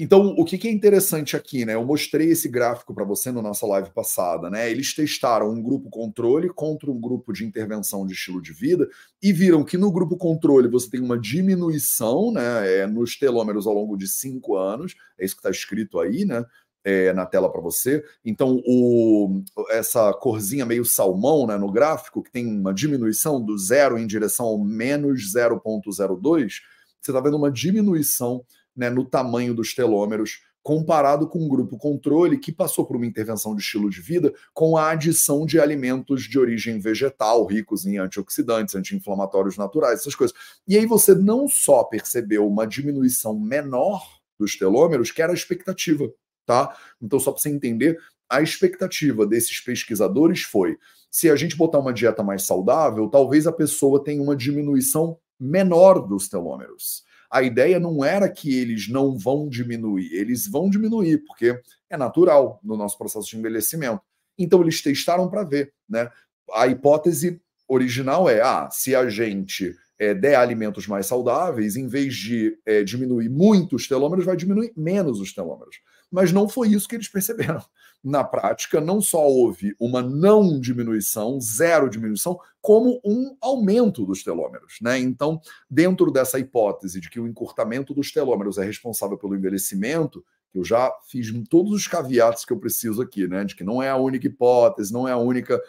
Então, 0.00 0.28
o 0.38 0.44
que, 0.44 0.68
é 0.68 0.70
interessante 0.70 1.36
aqui, 1.36 1.64
né? 1.64 1.74
Eu 1.74 1.84
mostrei 1.84 2.30
esse 2.30 2.48
gráfico 2.48 2.94
para 2.94 3.04
você 3.04 3.32
na 3.32 3.42
nossa 3.42 3.66
live 3.66 3.90
passada, 3.90 4.48
né? 4.48 4.70
Eles 4.70 4.94
testaram 4.94 5.50
um 5.50 5.60
grupo 5.60 5.90
controle 5.90 6.48
contra 6.50 6.88
um 6.88 7.00
grupo 7.00 7.32
de 7.32 7.44
intervenção 7.44 8.06
de 8.06 8.12
estilo 8.12 8.40
de 8.40 8.52
vida 8.52 8.88
e 9.20 9.32
viram 9.32 9.64
que 9.64 9.76
no 9.76 9.90
grupo 9.90 10.16
controle 10.16 10.68
você 10.68 10.88
tem 10.88 11.00
uma 11.00 11.18
diminuição, 11.18 12.30
né? 12.30 12.82
É, 12.82 12.86
nos 12.86 13.18
telômeros 13.18 13.66
ao 13.66 13.74
longo 13.74 13.96
de 13.96 14.06
cinco 14.06 14.56
anos, 14.56 14.94
é 15.18 15.24
isso 15.24 15.34
que 15.34 15.40
está 15.40 15.50
escrito 15.50 15.98
aí, 15.98 16.24
né? 16.24 16.44
É, 16.84 17.12
na 17.12 17.26
tela 17.26 17.50
para 17.50 17.60
você. 17.60 18.04
Então, 18.24 18.62
o, 18.64 19.42
essa 19.70 20.12
corzinha 20.14 20.64
meio 20.64 20.84
salmão 20.84 21.44
né, 21.44 21.58
no 21.58 21.72
gráfico, 21.72 22.22
que 22.22 22.30
tem 22.30 22.46
uma 22.46 22.72
diminuição 22.72 23.44
do 23.44 23.58
zero 23.58 23.98
em 23.98 24.06
direção 24.06 24.46
ao 24.46 24.58
menos 24.58 25.34
0,02, 25.34 26.60
você 27.00 27.10
está 27.10 27.20
vendo 27.20 27.36
uma 27.36 27.50
diminuição 27.50 28.44
né, 28.78 28.88
no 28.88 29.04
tamanho 29.04 29.52
dos 29.52 29.74
telômeros, 29.74 30.40
comparado 30.62 31.26
com 31.26 31.40
um 31.40 31.48
grupo 31.48 31.76
controle 31.76 32.38
que 32.38 32.52
passou 32.52 32.86
por 32.86 32.94
uma 32.94 33.06
intervenção 33.06 33.56
de 33.56 33.60
estilo 33.60 33.90
de 33.90 34.00
vida 34.00 34.32
com 34.54 34.76
a 34.76 34.90
adição 34.90 35.44
de 35.44 35.58
alimentos 35.58 36.22
de 36.22 36.38
origem 36.38 36.78
vegetal, 36.78 37.44
ricos 37.44 37.84
em 37.84 37.98
antioxidantes, 37.98 38.76
anti-inflamatórios 38.76 39.56
naturais, 39.56 40.00
essas 40.00 40.14
coisas. 40.14 40.36
E 40.66 40.78
aí 40.78 40.86
você 40.86 41.12
não 41.12 41.48
só 41.48 41.82
percebeu 41.82 42.46
uma 42.46 42.66
diminuição 42.66 43.36
menor 43.36 44.02
dos 44.38 44.56
telômeros, 44.56 45.10
que 45.10 45.20
era 45.20 45.32
a 45.32 45.34
expectativa, 45.34 46.08
tá? 46.46 46.76
Então, 47.02 47.18
só 47.18 47.32
para 47.32 47.40
você 47.42 47.48
entender, 47.48 47.98
a 48.30 48.40
expectativa 48.40 49.26
desses 49.26 49.58
pesquisadores 49.58 50.42
foi: 50.42 50.76
se 51.10 51.28
a 51.28 51.34
gente 51.34 51.56
botar 51.56 51.80
uma 51.80 51.92
dieta 51.92 52.22
mais 52.22 52.44
saudável, 52.44 53.08
talvez 53.08 53.46
a 53.46 53.52
pessoa 53.52 54.04
tenha 54.04 54.22
uma 54.22 54.36
diminuição 54.36 55.18
menor 55.40 56.06
dos 56.06 56.28
telômeros 56.28 57.07
a 57.30 57.42
ideia 57.42 57.78
não 57.78 58.04
era 58.04 58.28
que 58.28 58.58
eles 58.58 58.88
não 58.88 59.18
vão 59.18 59.48
diminuir, 59.48 60.12
eles 60.12 60.48
vão 60.48 60.70
diminuir, 60.70 61.18
porque 61.26 61.60
é 61.90 61.96
natural 61.96 62.58
no 62.62 62.76
nosso 62.76 62.96
processo 62.96 63.28
de 63.28 63.36
envelhecimento. 63.36 64.00
Então 64.38 64.62
eles 64.62 64.80
testaram 64.80 65.28
para 65.28 65.44
ver, 65.44 65.72
né? 65.88 66.10
A 66.52 66.66
hipótese 66.66 67.40
original 67.66 68.28
é: 68.28 68.40
ah, 68.40 68.68
se 68.70 68.94
a 68.94 69.08
gente 69.08 69.74
é, 69.98 70.14
der 70.14 70.36
alimentos 70.36 70.86
mais 70.86 71.06
saudáveis, 71.06 71.76
em 71.76 71.88
vez 71.88 72.14
de 72.14 72.58
é, 72.64 72.84
diminuir 72.84 73.28
muito 73.28 73.76
os 73.76 73.88
telômeros, 73.88 74.24
vai 74.24 74.36
diminuir 74.36 74.72
menos 74.76 75.20
os 75.20 75.32
telômeros. 75.32 75.80
Mas 76.10 76.32
não 76.32 76.48
foi 76.48 76.68
isso 76.68 76.88
que 76.88 76.94
eles 76.94 77.08
perceberam 77.08 77.62
na 78.02 78.22
prática, 78.22 78.80
não 78.80 79.00
só 79.00 79.26
houve 79.26 79.74
uma 79.78 80.00
não 80.00 80.58
diminuição, 80.60 81.40
zero 81.40 81.90
diminuição, 81.90 82.38
como 82.60 83.00
um 83.04 83.36
aumento 83.40 84.06
dos 84.06 84.22
telômeros. 84.22 84.78
Né? 84.80 84.98
Então, 85.00 85.40
dentro 85.68 86.10
dessa 86.10 86.38
hipótese 86.38 87.00
de 87.00 87.10
que 87.10 87.18
o 87.18 87.26
encurtamento 87.26 87.92
dos 87.92 88.12
telômeros 88.12 88.56
é 88.56 88.64
responsável 88.64 89.18
pelo 89.18 89.34
envelhecimento, 89.34 90.24
eu 90.54 90.64
já 90.64 90.90
fiz 91.08 91.30
todos 91.48 91.72
os 91.72 91.86
caveatos 91.86 92.44
que 92.44 92.52
eu 92.52 92.58
preciso 92.58 93.02
aqui, 93.02 93.28
né? 93.28 93.44
De 93.44 93.54
que 93.54 93.62
não 93.62 93.82
é 93.82 93.90
a 93.90 93.96
única 93.96 94.26
hipótese, 94.26 94.92
não 94.92 95.06
é 95.06 95.12
a 95.12 95.16
única. 95.16 95.60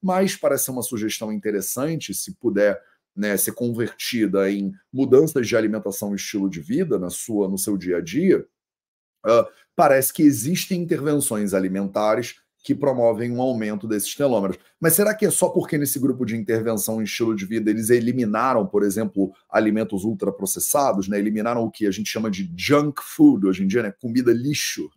mas 0.00 0.36
parece 0.36 0.70
uma 0.70 0.82
sugestão 0.82 1.32
interessante, 1.32 2.14
se 2.14 2.32
puder 2.34 2.80
né, 3.16 3.36
ser 3.36 3.52
convertida 3.52 4.50
em 4.50 4.72
mudanças 4.92 5.46
de 5.46 5.56
alimentação 5.56 6.12
e 6.12 6.16
estilo 6.16 6.50
de 6.50 6.60
vida 6.60 6.98
na 6.98 7.10
sua, 7.10 7.48
no 7.48 7.56
seu 7.56 7.76
dia 7.76 7.96
a 7.96 8.00
dia. 8.00 8.46
Uh, 9.24 9.46
parece 9.74 10.12
que 10.12 10.22
existem 10.22 10.82
intervenções 10.82 11.54
alimentares 11.54 12.36
que 12.66 12.74
promovem 12.74 13.30
um 13.30 13.40
aumento 13.40 13.86
desses 13.86 14.12
telômeros. 14.16 14.58
Mas 14.80 14.94
será 14.94 15.14
que 15.14 15.24
é 15.24 15.30
só 15.30 15.48
porque 15.48 15.78
nesse 15.78 16.00
grupo 16.00 16.26
de 16.26 16.36
intervenção 16.36 17.00
em 17.00 17.04
estilo 17.04 17.32
de 17.32 17.46
vida 17.46 17.70
eles 17.70 17.90
eliminaram, 17.90 18.66
por 18.66 18.82
exemplo, 18.82 19.32
alimentos 19.48 20.02
ultraprocessados, 20.02 21.06
né? 21.06 21.16
Eliminaram 21.16 21.62
o 21.62 21.70
que 21.70 21.86
a 21.86 21.92
gente 21.92 22.10
chama 22.10 22.28
de 22.28 22.52
junk 22.56 23.00
food 23.04 23.46
hoje 23.46 23.62
em 23.62 23.68
dia, 23.68 23.84
né? 23.84 23.92
Comida 23.92 24.32
lixo. 24.32 24.90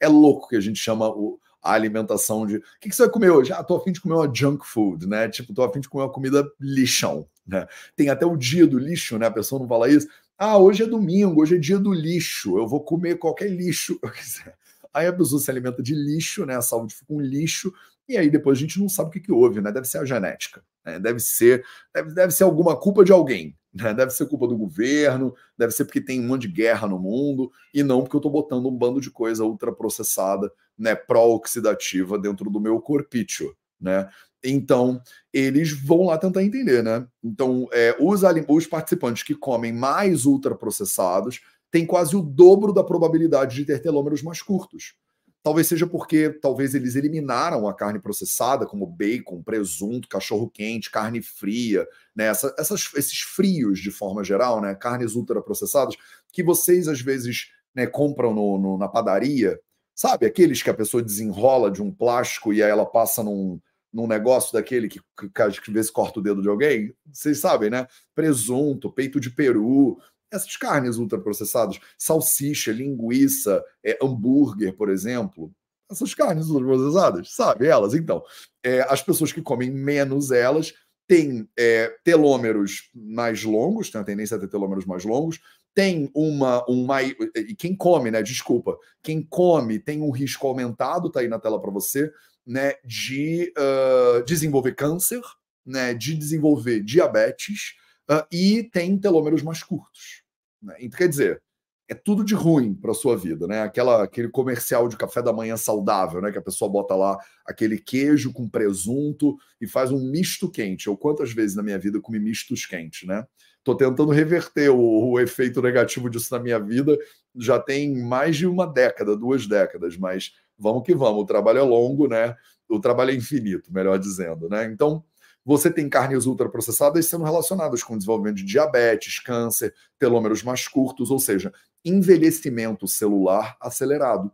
É 0.00 0.08
louco 0.08 0.48
que 0.48 0.56
a 0.56 0.60
gente 0.60 0.80
chama 0.80 1.08
o, 1.08 1.38
a 1.62 1.74
alimentação 1.74 2.44
de. 2.44 2.56
O 2.56 2.62
que, 2.80 2.88
que 2.88 2.96
você 2.96 3.02
vai 3.02 3.12
comer 3.12 3.30
hoje? 3.30 3.52
Ah, 3.52 3.62
tô 3.62 3.76
afim 3.76 3.92
de 3.92 4.00
comer 4.00 4.14
uma 4.14 4.34
junk 4.34 4.66
food, 4.66 5.06
né? 5.06 5.28
Tipo, 5.28 5.54
tô 5.54 5.62
afim 5.62 5.78
de 5.78 5.88
comer 5.88 6.04
uma 6.04 6.12
comida 6.12 6.44
lixão, 6.58 7.28
né? 7.46 7.66
Tem 7.94 8.08
até 8.08 8.26
o 8.26 8.36
dia 8.36 8.66
do 8.66 8.78
lixo, 8.78 9.18
né? 9.18 9.26
A 9.26 9.30
pessoa 9.30 9.60
não 9.60 9.68
fala 9.68 9.88
isso, 9.88 10.08
Ah, 10.38 10.58
hoje 10.58 10.82
é 10.82 10.86
domingo, 10.86 11.40
hoje 11.40 11.56
é 11.56 11.58
dia 11.58 11.78
do 11.78 11.92
lixo, 11.92 12.58
eu 12.58 12.66
vou 12.66 12.82
comer 12.82 13.18
qualquer 13.18 13.48
lixo 13.50 13.98
que 14.00 14.06
eu 14.06 14.10
quiser. 14.12 14.56
Aí 14.92 15.06
a 15.06 15.12
pessoa 15.12 15.40
se 15.40 15.50
alimenta 15.50 15.82
de 15.82 15.94
lixo, 15.94 16.44
né? 16.46 16.56
A 16.56 16.62
saúde 16.62 16.94
fica 16.94 17.12
um 17.12 17.20
lixo, 17.20 17.72
e 18.08 18.16
aí 18.16 18.30
depois 18.30 18.58
a 18.58 18.60
gente 18.60 18.78
não 18.80 18.88
sabe 18.88 19.08
o 19.08 19.12
que, 19.12 19.20
que 19.20 19.32
houve, 19.32 19.60
né? 19.60 19.72
Deve 19.72 19.86
ser 19.86 19.98
a 19.98 20.04
genética, 20.04 20.62
né? 20.84 20.98
deve 20.98 21.20
ser 21.20 21.64
deve, 21.94 22.14
deve 22.14 22.32
ser 22.32 22.44
alguma 22.44 22.76
culpa 22.78 23.04
de 23.04 23.12
alguém, 23.12 23.56
né? 23.74 23.92
Deve 23.94 24.10
ser 24.12 24.26
culpa 24.26 24.46
do 24.46 24.56
governo, 24.56 25.34
deve 25.58 25.72
ser 25.72 25.84
porque 25.84 26.00
tem 26.00 26.20
um 26.20 26.26
monte 26.28 26.42
de 26.42 26.48
guerra 26.54 26.86
no 26.88 26.98
mundo, 26.98 27.50
e 27.74 27.82
não 27.82 28.02
porque 28.02 28.16
eu 28.16 28.18
estou 28.18 28.32
botando 28.32 28.66
um 28.68 28.76
bando 28.76 29.00
de 29.00 29.10
coisa 29.10 29.44
ultraprocessada, 29.44 30.50
né? 30.78 30.94
Pró-oxidativa 30.94 32.18
dentro 32.18 32.50
do 32.50 32.60
meu 32.60 32.80
corpício, 32.80 33.54
né? 33.80 34.08
Então, 34.44 35.00
eles 35.32 35.72
vão 35.72 36.06
lá 36.06 36.18
tentar 36.18 36.42
entender, 36.42 36.82
né? 36.82 37.06
Então, 37.22 37.68
é, 37.72 37.96
os, 37.98 38.22
os 38.48 38.66
participantes 38.66 39.22
que 39.22 39.34
comem 39.34 39.72
mais 39.72 40.24
ultraprocessados 40.24 41.40
têm 41.70 41.86
quase 41.86 42.16
o 42.16 42.22
dobro 42.22 42.72
da 42.72 42.84
probabilidade 42.84 43.56
de 43.56 43.64
ter 43.64 43.80
telômeros 43.80 44.22
mais 44.22 44.40
curtos. 44.40 44.94
Talvez 45.42 45.68
seja 45.68 45.86
porque 45.86 46.30
talvez 46.30 46.74
eles 46.74 46.96
eliminaram 46.96 47.68
a 47.68 47.74
carne 47.74 48.00
processada, 48.00 48.66
como 48.66 48.84
bacon, 48.84 49.42
presunto, 49.42 50.08
cachorro 50.08 50.50
quente, 50.50 50.90
carne 50.90 51.22
fria, 51.22 51.86
né? 52.16 52.26
Essa, 52.26 52.52
essas, 52.58 52.90
esses 52.96 53.20
frios 53.20 53.78
de 53.78 53.90
forma 53.92 54.24
geral, 54.24 54.60
né? 54.60 54.74
Carnes 54.74 55.14
ultraprocessadas, 55.14 55.96
que 56.32 56.42
vocês 56.42 56.88
às 56.88 57.00
vezes 57.00 57.52
né, 57.74 57.86
compram 57.86 58.34
no, 58.34 58.58
no, 58.58 58.78
na 58.78 58.88
padaria, 58.88 59.60
sabe? 59.94 60.26
Aqueles 60.26 60.62
que 60.62 60.70
a 60.70 60.74
pessoa 60.74 61.02
desenrola 61.02 61.70
de 61.70 61.80
um 61.80 61.92
plástico 61.92 62.52
e 62.52 62.60
aí 62.62 62.70
ela 62.70 62.84
passa 62.84 63.22
num, 63.22 63.60
num 63.92 64.06
negócio 64.06 64.52
daquele 64.52 64.88
que, 64.88 65.00
que, 65.18 65.60
que 65.62 65.70
vezes 65.70 65.90
corta 65.90 66.20
o 66.20 66.22
dedo 66.22 66.42
de 66.42 66.48
alguém. 66.48 66.94
Vocês 67.10 67.38
sabem, 67.38 67.70
né? 67.70 67.86
Presunto, 68.14 68.92
peito 68.92 69.18
de 69.18 69.30
peru, 69.30 69.98
essas 70.30 70.56
carnes 70.56 70.96
ultraprocessadas, 70.96 71.78
salsicha, 71.98 72.72
linguiça, 72.72 73.64
é, 73.84 73.98
hambúrguer, 74.02 74.76
por 74.76 74.90
exemplo, 74.90 75.52
essas 75.90 76.14
carnes 76.14 76.48
ultraprocessadas, 76.48 77.32
sabe 77.32 77.66
elas? 77.66 77.94
Então, 77.94 78.22
é, 78.62 78.80
as 78.82 79.02
pessoas 79.02 79.32
que 79.32 79.40
comem 79.40 79.70
menos 79.70 80.30
elas 80.30 80.74
têm 81.08 81.48
é, 81.56 81.94
telômeros 82.02 82.90
mais 82.94 83.44
longos, 83.44 83.90
têm 83.90 84.00
a 84.00 84.04
tendência 84.04 84.36
a 84.36 84.40
ter 84.40 84.48
telômeros 84.48 84.84
mais 84.84 85.04
longos, 85.04 85.40
tem 85.74 86.10
uma, 86.14 86.64
uma. 86.66 87.02
E 87.02 87.54
quem 87.54 87.76
come, 87.76 88.10
né? 88.10 88.22
Desculpa, 88.22 88.78
quem 89.02 89.22
come 89.22 89.78
tem 89.78 90.00
um 90.00 90.10
risco 90.10 90.46
aumentado, 90.46 91.10
tá 91.10 91.20
aí 91.20 91.28
na 91.28 91.38
tela 91.38 91.60
para 91.60 91.70
você, 91.70 92.10
né? 92.46 92.74
De 92.84 93.52
uh, 93.58 94.24
desenvolver 94.24 94.74
câncer, 94.74 95.22
né? 95.64 95.92
De 95.92 96.14
desenvolver 96.14 96.80
diabetes 96.82 97.74
uh, 98.10 98.24
e 98.30 98.62
tem 98.64 98.98
telômeros 98.98 99.42
mais 99.42 99.62
curtos. 99.62 100.22
Né? 100.62 100.76
Então, 100.80 100.98
quer 100.98 101.08
dizer, 101.08 101.42
é 101.88 101.94
tudo 101.94 102.24
de 102.24 102.34
ruim 102.34 102.74
para 102.74 102.92
sua 102.92 103.16
vida, 103.16 103.46
né? 103.46 103.62
Aquela, 103.62 104.02
aquele 104.02 104.28
comercial 104.28 104.88
de 104.88 104.96
café 104.96 105.22
da 105.22 105.32
manhã 105.32 105.56
saudável, 105.56 106.20
né? 106.20 106.32
Que 106.32 106.38
a 106.38 106.42
pessoa 106.42 106.70
bota 106.70 106.94
lá 106.96 107.16
aquele 107.46 107.78
queijo 107.78 108.32
com 108.32 108.48
presunto 108.48 109.36
e 109.60 109.66
faz 109.68 109.92
um 109.92 110.10
misto 110.10 110.50
quente. 110.50 110.88
Eu 110.88 110.96
quantas 110.96 111.32
vezes 111.32 111.56
na 111.56 111.62
minha 111.62 111.78
vida 111.78 112.00
comi 112.00 112.18
mistos 112.18 112.66
quentes, 112.66 113.06
né? 113.06 113.24
Tô 113.62 113.76
tentando 113.76 114.10
reverter 114.10 114.68
o, 114.70 115.10
o 115.10 115.20
efeito 115.20 115.62
negativo 115.62 116.10
disso 116.10 116.32
na 116.34 116.40
minha 116.40 116.58
vida. 116.58 116.96
Já 117.36 117.58
tem 117.58 117.96
mais 117.96 118.36
de 118.36 118.46
uma 118.46 118.66
década, 118.66 119.16
duas 119.16 119.46
décadas, 119.46 119.96
mas 119.96 120.32
vamos 120.58 120.82
que 120.82 120.94
vamos. 120.94 121.22
O 121.22 121.26
trabalho 121.26 121.58
é 121.58 121.62
longo, 121.62 122.08
né? 122.08 122.34
O 122.68 122.80
trabalho 122.80 123.10
é 123.10 123.14
infinito, 123.14 123.72
melhor 123.72 123.98
dizendo, 123.98 124.48
né? 124.48 124.64
Então, 124.64 125.04
você 125.44 125.70
tem 125.70 125.88
carnes 125.88 126.26
ultraprocessadas 126.26 127.06
sendo 127.06 127.24
relacionadas 127.24 127.82
com 127.82 127.96
desenvolvimento 127.96 128.38
de 128.38 128.44
diabetes, 128.44 129.20
câncer, 129.20 129.72
telômeros 129.98 130.42
mais 130.42 130.66
curtos, 130.66 131.10
ou 131.10 131.20
seja, 131.20 131.52
envelhecimento 131.84 132.88
celular 132.88 133.56
acelerado. 133.60 134.32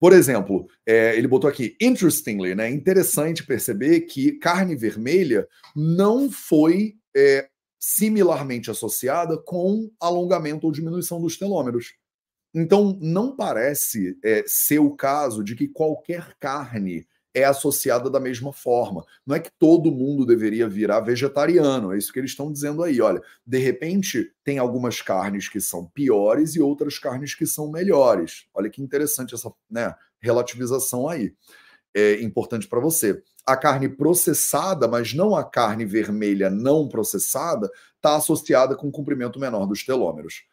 Por 0.00 0.12
exemplo, 0.12 0.68
é, 0.84 1.16
ele 1.16 1.28
botou 1.28 1.48
aqui, 1.48 1.76
interestingly, 1.80 2.54
né? 2.54 2.68
Interessante 2.68 3.46
perceber 3.46 4.00
que 4.02 4.32
carne 4.32 4.74
vermelha 4.74 5.48
não 5.74 6.30
foi 6.30 6.96
é, 7.16 7.48
similarmente 7.78 8.70
associada 8.70 9.38
com 9.38 9.90
alongamento 10.00 10.66
ou 10.66 10.72
diminuição 10.72 11.20
dos 11.20 11.38
telômeros. 11.38 11.94
Então, 12.54 12.96
não 13.00 13.34
parece 13.34 14.16
é, 14.24 14.44
ser 14.46 14.78
o 14.78 14.94
caso 14.94 15.42
de 15.42 15.56
que 15.56 15.66
qualquer 15.66 16.36
carne 16.38 17.06
é 17.34 17.44
associada 17.44 18.08
da 18.08 18.20
mesma 18.20 18.52
forma. 18.52 19.04
Não 19.26 19.34
é 19.34 19.40
que 19.40 19.50
todo 19.58 19.90
mundo 19.90 20.24
deveria 20.24 20.68
virar 20.68 21.00
vegetariano, 21.00 21.92
é 21.92 21.98
isso 21.98 22.12
que 22.12 22.20
eles 22.20 22.30
estão 22.30 22.52
dizendo 22.52 22.82
aí. 22.82 23.00
Olha, 23.00 23.20
de 23.44 23.58
repente 23.58 24.30
tem 24.44 24.58
algumas 24.58 25.02
carnes 25.02 25.48
que 25.48 25.60
são 25.60 25.84
piores 25.86 26.54
e 26.54 26.60
outras 26.60 26.96
carnes 26.96 27.34
que 27.34 27.44
são 27.44 27.70
melhores. 27.70 28.46
Olha 28.54 28.70
que 28.70 28.80
interessante 28.80 29.34
essa 29.34 29.52
né, 29.68 29.92
relativização 30.20 31.08
aí. 31.08 31.34
É 31.92 32.22
importante 32.22 32.68
para 32.68 32.80
você. 32.80 33.20
A 33.44 33.56
carne 33.56 33.88
processada, 33.88 34.86
mas 34.86 35.12
não 35.12 35.34
a 35.34 35.44
carne 35.44 35.84
vermelha 35.84 36.48
não 36.48 36.88
processada, 36.88 37.68
está 37.96 38.16
associada 38.16 38.76
com 38.76 38.86
um 38.86 38.92
comprimento 38.92 39.40
menor 39.40 39.66
dos 39.66 39.84
telômeros. 39.84 40.44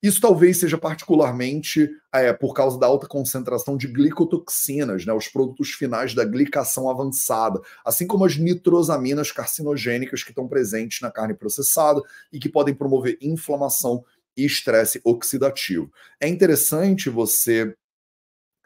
Isso 0.00 0.20
talvez 0.20 0.58
seja 0.58 0.78
particularmente 0.78 1.90
é, 2.14 2.32
por 2.32 2.54
causa 2.54 2.78
da 2.78 2.86
alta 2.86 3.08
concentração 3.08 3.76
de 3.76 3.88
glicotoxinas, 3.88 5.04
né, 5.04 5.12
os 5.12 5.26
produtos 5.26 5.70
finais 5.70 6.14
da 6.14 6.24
glicação 6.24 6.88
avançada, 6.88 7.60
assim 7.84 8.06
como 8.06 8.24
as 8.24 8.36
nitrosaminas 8.36 9.32
carcinogênicas 9.32 10.22
que 10.22 10.30
estão 10.30 10.46
presentes 10.46 11.00
na 11.00 11.10
carne 11.10 11.34
processada 11.34 12.00
e 12.32 12.38
que 12.38 12.48
podem 12.48 12.74
promover 12.74 13.18
inflamação 13.20 14.04
e 14.36 14.44
estresse 14.44 15.00
oxidativo. 15.02 15.90
É 16.20 16.28
interessante 16.28 17.10
você 17.10 17.74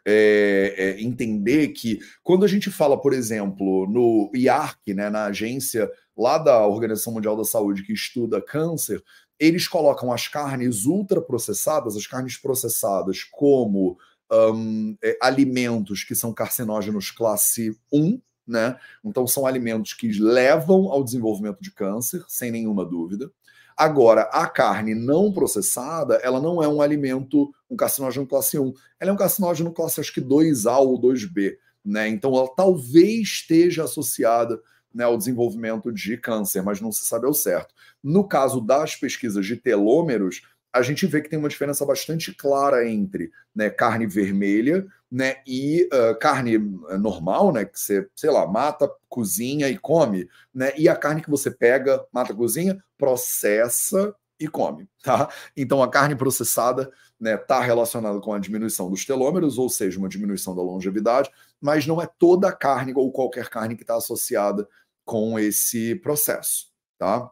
é, 0.05 0.75
é, 0.77 1.01
entender 1.01 1.69
que 1.69 1.99
quando 2.21 2.43
a 2.43 2.47
gente 2.47 2.69
fala, 2.69 2.99
por 2.99 3.13
exemplo, 3.13 3.87
no 3.87 4.31
IARC, 4.35 4.93
né, 4.93 5.09
na 5.09 5.25
agência 5.25 5.89
lá 6.17 6.37
da 6.37 6.65
Organização 6.67 7.13
Mundial 7.13 7.35
da 7.35 7.43
Saúde 7.43 7.83
que 7.83 7.93
estuda 7.93 8.41
câncer, 8.41 9.03
eles 9.39 9.67
colocam 9.67 10.11
as 10.11 10.27
carnes 10.27 10.85
ultraprocessadas, 10.85 11.95
as 11.95 12.05
carnes 12.07 12.37
processadas, 12.37 13.23
como 13.23 13.97
um, 14.31 14.95
é, 15.03 15.17
alimentos 15.21 16.03
que 16.03 16.15
são 16.15 16.33
carcinógenos 16.33 17.11
classe 17.11 17.77
1, 17.91 18.21
né? 18.47 18.77
Então, 19.03 19.25
são 19.25 19.45
alimentos 19.45 19.93
que 19.93 20.11
levam 20.11 20.91
ao 20.91 21.03
desenvolvimento 21.03 21.61
de 21.61 21.71
câncer, 21.71 22.23
sem 22.27 22.51
nenhuma 22.51 22.85
dúvida. 22.85 23.31
Agora, 23.77 24.23
a 24.31 24.47
carne 24.47 24.93
não 24.93 25.31
processada, 25.31 26.15
ela 26.23 26.39
não 26.39 26.61
é 26.61 26.67
um 26.67 26.81
alimento, 26.81 27.53
um 27.69 27.75
carcinógeno 27.75 28.27
classe 28.27 28.57
1. 28.57 28.73
Ela 28.99 29.11
é 29.11 29.13
um 29.13 29.17
carcinógeno 29.17 29.71
classe, 29.71 29.99
acho 29.99 30.13
que 30.13 30.21
2A 30.21 30.77
ou 30.77 31.01
2B. 31.01 31.57
Né? 31.83 32.07
Então, 32.07 32.35
ela 32.35 32.47
talvez 32.55 33.21
esteja 33.21 33.83
associada 33.83 34.59
né, 34.93 35.03
ao 35.03 35.17
desenvolvimento 35.17 35.91
de 35.91 36.17
câncer, 36.17 36.61
mas 36.61 36.79
não 36.79 36.91
se 36.91 37.05
sabe 37.05 37.25
ao 37.25 37.33
certo. 37.33 37.73
No 38.01 38.27
caso 38.27 38.61
das 38.61 38.95
pesquisas 38.95 39.45
de 39.45 39.57
telômeros, 39.57 40.41
a 40.73 40.81
gente 40.81 41.05
vê 41.05 41.21
que 41.21 41.29
tem 41.29 41.37
uma 41.37 41.49
diferença 41.49 41.85
bastante 41.85 42.33
clara 42.33 42.89
entre 42.89 43.31
né, 43.55 43.69
carne 43.69 44.07
vermelha 44.07 44.85
né, 45.11 45.35
e 45.45 45.87
uh, 45.93 46.17
carne 46.19 46.57
normal, 46.99 47.53
né, 47.53 47.63
que 47.63 47.79
você, 47.79 48.09
sei 48.15 48.31
lá, 48.31 48.47
mata, 48.47 48.89
cozinha 49.07 49.69
e 49.69 49.77
come, 49.77 50.27
né, 50.51 50.73
e 50.75 50.89
a 50.89 50.95
carne 50.95 51.21
que 51.21 51.29
você 51.29 51.51
pega, 51.51 52.03
mata, 52.11 52.33
cozinha, 52.33 52.83
processa 52.97 54.15
e 54.39 54.47
come, 54.47 54.89
tá? 55.03 55.29
Então 55.55 55.83
a 55.83 55.87
carne 55.87 56.15
processada 56.15 56.81
está 56.81 56.93
né, 57.19 57.37
tá 57.37 57.61
relacionada 57.61 58.19
com 58.19 58.33
a 58.33 58.39
diminuição 58.39 58.89
dos 58.89 59.05
telômeros, 59.05 59.59
ou 59.59 59.69
seja, 59.69 59.99
uma 59.99 60.09
diminuição 60.09 60.55
da 60.55 60.63
longevidade, 60.63 61.29
mas 61.61 61.85
não 61.85 62.01
é 62.01 62.07
toda 62.17 62.49
a 62.49 62.51
carne 62.51 62.93
ou 62.95 63.11
qualquer 63.11 63.47
carne 63.49 63.75
que 63.75 63.83
está 63.83 63.95
associada 63.95 64.67
com 65.05 65.37
esse 65.37 65.93
processo, 65.95 66.71
tá? 66.97 67.29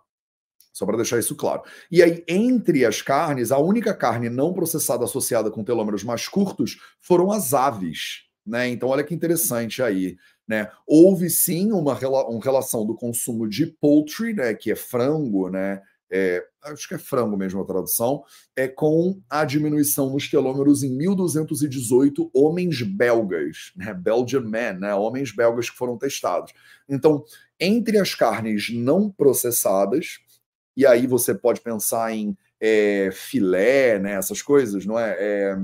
Só 0.72 0.86
para 0.86 0.98
deixar 0.98 1.20
isso 1.20 1.36
claro. 1.36 1.64
E 1.92 2.02
aí, 2.02 2.24
entre 2.28 2.86
as 2.86 3.02
carnes, 3.02 3.52
a 3.52 3.58
única 3.58 3.94
carne 3.94 4.30
não 4.30 4.54
processada 4.54 5.04
associada 5.04 5.52
com 5.52 5.64
telômeros 5.64 6.04
mais 6.04 6.28
curtos 6.28 6.78
foram 7.00 7.32
as 7.32 7.54
aves. 7.54 8.24
Né? 8.46 8.70
Então, 8.70 8.90
olha 8.90 9.04
que 9.04 9.14
interessante 9.14 9.84
aí. 9.84 10.16
Né? 10.48 10.70
Houve 10.88 11.30
sim 11.30 11.72
uma, 11.72 11.98
uma 11.98 12.44
relação 12.44 12.86
do 12.86 12.96
consumo 12.96 13.48
de 13.48 13.66
poultry, 13.66 14.34
né, 14.34 14.54
que 14.54 14.72
é 14.72 14.76
frango, 14.76 15.50
né, 15.50 15.82
é, 16.12 16.44
acho 16.66 16.90
que 16.90 16.96
é 16.96 16.98
frango 16.98 17.38
mesmo 17.38 17.62
a 17.62 17.66
tradução, 17.66 18.24
é 18.54 18.68
com 18.68 19.22
a 19.30 19.46
diminuição 19.46 20.10
nos 20.10 20.30
telômeros 20.30 20.84
em 20.84 20.94
1218 20.94 22.30
homens 22.34 22.82
belgas, 22.82 23.72
né, 23.78 23.94
Belgian 23.94 24.42
men, 24.42 24.74
né, 24.74 24.94
homens 24.94 25.34
belgas 25.34 25.70
que 25.70 25.78
foram 25.78 25.98
testados. 25.98 26.52
Então, 26.90 27.24
entre 27.58 27.98
as 27.98 28.14
carnes 28.14 28.70
não 28.74 29.10
processadas, 29.10 30.20
e 30.82 30.86
aí 30.86 31.06
você 31.06 31.36
pode 31.36 31.62
pensar 31.62 32.12
em 32.12 32.36
é, 32.60 33.12
filé, 33.14 34.00
né, 34.00 34.14
essas 34.14 34.42
coisas, 34.42 34.84
não 34.84 34.98
é? 34.98 35.16
é? 35.20 35.58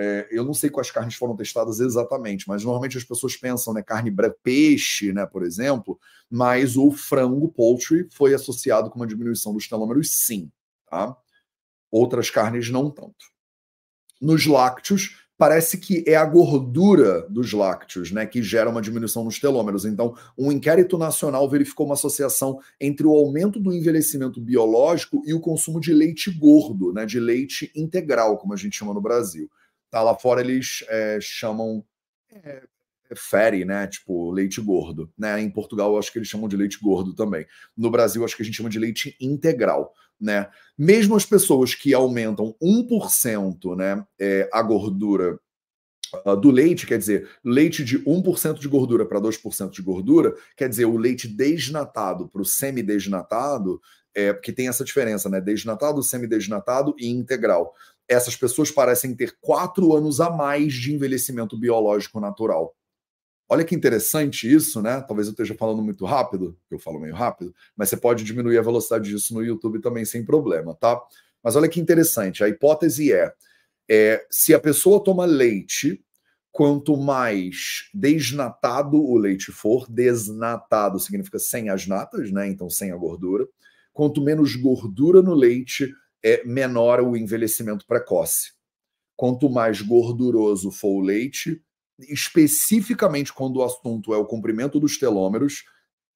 É, 0.00 0.28
eu 0.30 0.44
não 0.44 0.52
sei 0.52 0.68
quais 0.68 0.90
carnes 0.90 1.14
foram 1.14 1.34
testadas 1.34 1.80
exatamente, 1.80 2.46
mas 2.46 2.62
normalmente 2.62 2.98
as 2.98 3.02
pessoas 3.02 3.34
pensam, 3.34 3.72
né, 3.72 3.82
carne 3.82 4.10
branca, 4.10 4.36
peixe, 4.42 5.10
né, 5.10 5.24
por 5.24 5.42
exemplo, 5.42 5.98
mas 6.30 6.76
o 6.76 6.90
frango, 6.90 7.48
poultry, 7.48 8.06
foi 8.12 8.34
associado 8.34 8.90
com 8.90 8.96
uma 9.00 9.06
diminuição 9.06 9.54
dos 9.54 9.66
telômeros, 9.66 10.10
sim, 10.10 10.52
tá? 10.88 11.16
outras 11.90 12.28
carnes 12.28 12.68
não 12.68 12.90
tanto. 12.90 13.24
Nos 14.20 14.44
lácteos, 14.44 15.27
parece 15.38 15.78
que 15.78 16.02
é 16.04 16.16
a 16.16 16.24
gordura 16.24 17.24
dos 17.30 17.52
lácteos, 17.52 18.10
né, 18.10 18.26
que 18.26 18.42
gera 18.42 18.68
uma 18.68 18.82
diminuição 18.82 19.22
nos 19.22 19.38
telômeros. 19.38 19.84
Então, 19.84 20.16
um 20.36 20.50
inquérito 20.50 20.98
nacional 20.98 21.48
verificou 21.48 21.86
uma 21.86 21.94
associação 21.94 22.58
entre 22.80 23.06
o 23.06 23.14
aumento 23.14 23.60
do 23.60 23.72
envelhecimento 23.72 24.40
biológico 24.40 25.22
e 25.24 25.32
o 25.32 25.40
consumo 25.40 25.80
de 25.80 25.92
leite 25.92 26.28
gordo, 26.28 26.92
né, 26.92 27.06
de 27.06 27.20
leite 27.20 27.70
integral, 27.74 28.36
como 28.36 28.52
a 28.52 28.56
gente 28.56 28.76
chama 28.76 28.92
no 28.92 29.00
Brasil. 29.00 29.48
Tá, 29.88 30.02
lá 30.02 30.14
fora 30.14 30.40
eles 30.40 30.84
é, 30.88 31.18
chamam 31.20 31.84
é, 32.32 32.62
fatty, 33.14 33.64
né, 33.64 33.86
tipo 33.86 34.32
leite 34.32 34.60
gordo. 34.60 35.08
Né? 35.16 35.40
Em 35.40 35.48
Portugal, 35.48 35.92
eu 35.92 35.98
acho 36.00 36.12
que 36.12 36.18
eles 36.18 36.28
chamam 36.28 36.48
de 36.48 36.56
leite 36.56 36.80
gordo 36.82 37.14
também. 37.14 37.46
No 37.76 37.92
Brasil, 37.92 38.24
acho 38.24 38.36
que 38.36 38.42
a 38.42 38.44
gente 38.44 38.56
chama 38.56 38.68
de 38.68 38.78
leite 38.80 39.16
integral 39.20 39.94
né? 40.20 40.48
Mesmo 40.76 41.16
as 41.16 41.24
pessoas 41.24 41.74
que 41.74 41.94
aumentam 41.94 42.54
1% 42.62 43.76
né, 43.76 44.04
é, 44.18 44.48
a 44.52 44.62
gordura 44.62 45.38
uh, 46.24 46.36
do 46.36 46.50
leite, 46.50 46.86
quer 46.86 46.98
dizer, 46.98 47.28
leite 47.44 47.84
de 47.84 47.98
1% 48.00 48.58
de 48.58 48.68
gordura 48.68 49.04
para 49.06 49.20
2% 49.20 49.70
de 49.70 49.82
gordura, 49.82 50.34
quer 50.56 50.68
dizer, 50.68 50.86
o 50.86 50.96
leite 50.96 51.28
desnatado 51.28 52.28
para 52.28 52.42
o 52.42 52.44
semi-desnatado, 52.44 53.80
é, 54.14 54.32
porque 54.32 54.52
tem 54.52 54.68
essa 54.68 54.84
diferença, 54.84 55.28
né? 55.28 55.40
Desnatado, 55.40 56.02
semi-desnatado 56.02 56.94
e 56.98 57.08
integral. 57.08 57.74
Essas 58.08 58.34
pessoas 58.34 58.70
parecem 58.70 59.14
ter 59.14 59.36
quatro 59.40 59.94
anos 59.94 60.20
a 60.20 60.30
mais 60.30 60.72
de 60.72 60.94
envelhecimento 60.94 61.58
biológico 61.58 62.18
natural. 62.18 62.74
Olha 63.48 63.64
que 63.64 63.74
interessante 63.74 64.52
isso, 64.52 64.82
né? 64.82 65.00
Talvez 65.00 65.26
eu 65.26 65.32
esteja 65.32 65.54
falando 65.54 65.82
muito 65.82 66.04
rápido, 66.04 66.56
eu 66.70 66.78
falo 66.78 67.00
meio 67.00 67.14
rápido, 67.14 67.54
mas 67.74 67.88
você 67.88 67.96
pode 67.96 68.22
diminuir 68.22 68.58
a 68.58 68.62
velocidade 68.62 69.08
disso 69.08 69.32
no 69.32 69.42
YouTube 69.42 69.80
também 69.80 70.04
sem 70.04 70.22
problema, 70.22 70.74
tá? 70.74 71.00
Mas 71.42 71.56
olha 71.56 71.68
que 71.68 71.80
interessante, 71.80 72.44
a 72.44 72.48
hipótese 72.48 73.10
é, 73.12 73.32
é 73.88 74.26
se 74.30 74.52
a 74.52 74.60
pessoa 74.60 75.02
toma 75.02 75.24
leite, 75.24 76.04
quanto 76.52 76.94
mais 76.96 77.88
desnatado 77.94 79.02
o 79.02 79.16
leite 79.16 79.50
for, 79.50 79.86
desnatado 79.90 80.98
significa 80.98 81.38
sem 81.38 81.70
as 81.70 81.86
natas, 81.86 82.30
né? 82.30 82.48
Então 82.48 82.68
sem 82.68 82.92
a 82.92 82.96
gordura. 82.96 83.48
Quanto 83.94 84.20
menos 84.20 84.56
gordura 84.56 85.22
no 85.22 85.34
leite, 85.34 85.90
é 86.22 86.44
menor 86.44 87.00
o 87.00 87.16
envelhecimento 87.16 87.86
precoce. 87.86 88.52
Quanto 89.16 89.48
mais 89.48 89.80
gorduroso 89.80 90.70
for 90.70 90.98
o 90.98 91.00
leite, 91.00 91.62
especificamente 92.00 93.32
quando 93.32 93.56
o 93.56 93.64
assunto 93.64 94.14
é 94.14 94.16
o 94.16 94.26
comprimento 94.26 94.78
dos 94.78 94.98
telômeros, 94.98 95.64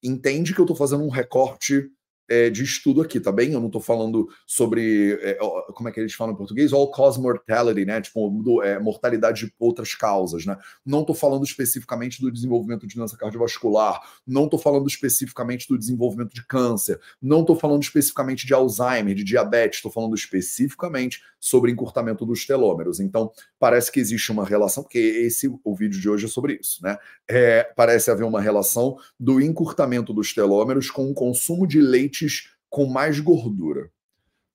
entende 0.01 0.53
que 0.53 0.59
eu 0.59 0.65
estou 0.65 0.77
fazendo 0.77 1.03
um 1.03 1.09
recorte 1.09 1.89
é, 2.29 2.49
de 2.49 2.63
estudo 2.63 3.01
aqui, 3.01 3.19
tá 3.19 3.31
bem? 3.31 3.51
Eu 3.51 3.59
não 3.59 3.67
estou 3.67 3.81
falando 3.81 4.27
sobre, 4.45 5.13
é, 5.21 5.37
como 5.73 5.89
é 5.89 5.91
que 5.91 5.99
eles 5.99 6.13
falam 6.13 6.33
em 6.33 6.37
português? 6.37 6.73
All 6.73 6.89
cause 6.91 7.19
mortality, 7.19 7.85
né? 7.85 8.01
Tipo, 8.01 8.29
do, 8.29 8.61
é, 8.61 8.79
mortalidade 8.79 9.45
de 9.45 9.53
outras 9.59 9.93
causas, 9.93 10.45
né? 10.45 10.57
Não 10.85 11.01
estou 11.01 11.15
falando 11.15 11.43
especificamente 11.43 12.21
do 12.21 12.31
desenvolvimento 12.31 12.87
de 12.87 12.95
doença 12.95 13.17
cardiovascular, 13.17 14.01
não 14.25 14.45
estou 14.45 14.59
falando 14.59 14.87
especificamente 14.87 15.67
do 15.67 15.77
desenvolvimento 15.77 16.33
de 16.33 16.45
câncer, 16.45 16.99
não 17.21 17.41
estou 17.41 17.55
falando 17.55 17.81
especificamente 17.81 18.45
de 18.45 18.53
Alzheimer, 18.53 19.15
de 19.15 19.23
diabetes, 19.23 19.79
estou 19.79 19.91
falando 19.91 20.15
especificamente 20.15 21.21
sobre 21.39 21.71
encurtamento 21.71 22.25
dos 22.25 22.45
telômeros. 22.45 22.99
Então, 22.99 23.31
parece 23.59 23.91
que 23.91 23.99
existe 23.99 24.31
uma 24.31 24.45
relação, 24.45 24.83
porque 24.83 24.97
esse 24.97 25.53
o 25.63 25.75
vídeo 25.75 25.99
de 25.99 26.09
hoje 26.09 26.25
é 26.25 26.29
sobre 26.29 26.57
isso, 26.61 26.81
né? 26.81 26.97
É, 27.29 27.63
parece 27.75 28.09
haver 28.09 28.23
uma 28.23 28.39
relação 28.39 28.95
do 29.19 29.41
encurtamento 29.41 30.13
dos 30.13 30.33
telômeros 30.33 30.89
com 30.89 31.09
o 31.09 31.13
consumo 31.13 31.67
de 31.67 31.81
leite 31.81 32.12
leites 32.13 32.49
com 32.69 32.85
mais 32.85 33.19
gordura. 33.19 33.89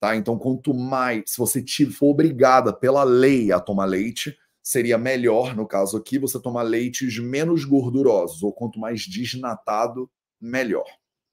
Tá? 0.00 0.14
Então, 0.14 0.38
quanto 0.38 0.72
mais, 0.72 1.24
se 1.26 1.38
você 1.38 1.64
for 1.90 2.10
obrigada 2.10 2.72
pela 2.72 3.02
lei 3.02 3.50
a 3.50 3.58
tomar 3.58 3.84
leite, 3.84 4.36
seria 4.62 4.96
melhor, 4.96 5.56
no 5.56 5.66
caso 5.66 5.96
aqui, 5.96 6.18
você 6.18 6.40
tomar 6.40 6.62
leites 6.62 7.18
menos 7.18 7.64
gordurosos, 7.64 8.42
ou 8.42 8.52
quanto 8.52 8.78
mais 8.78 9.02
desnatado, 9.02 10.08
melhor. 10.40 10.86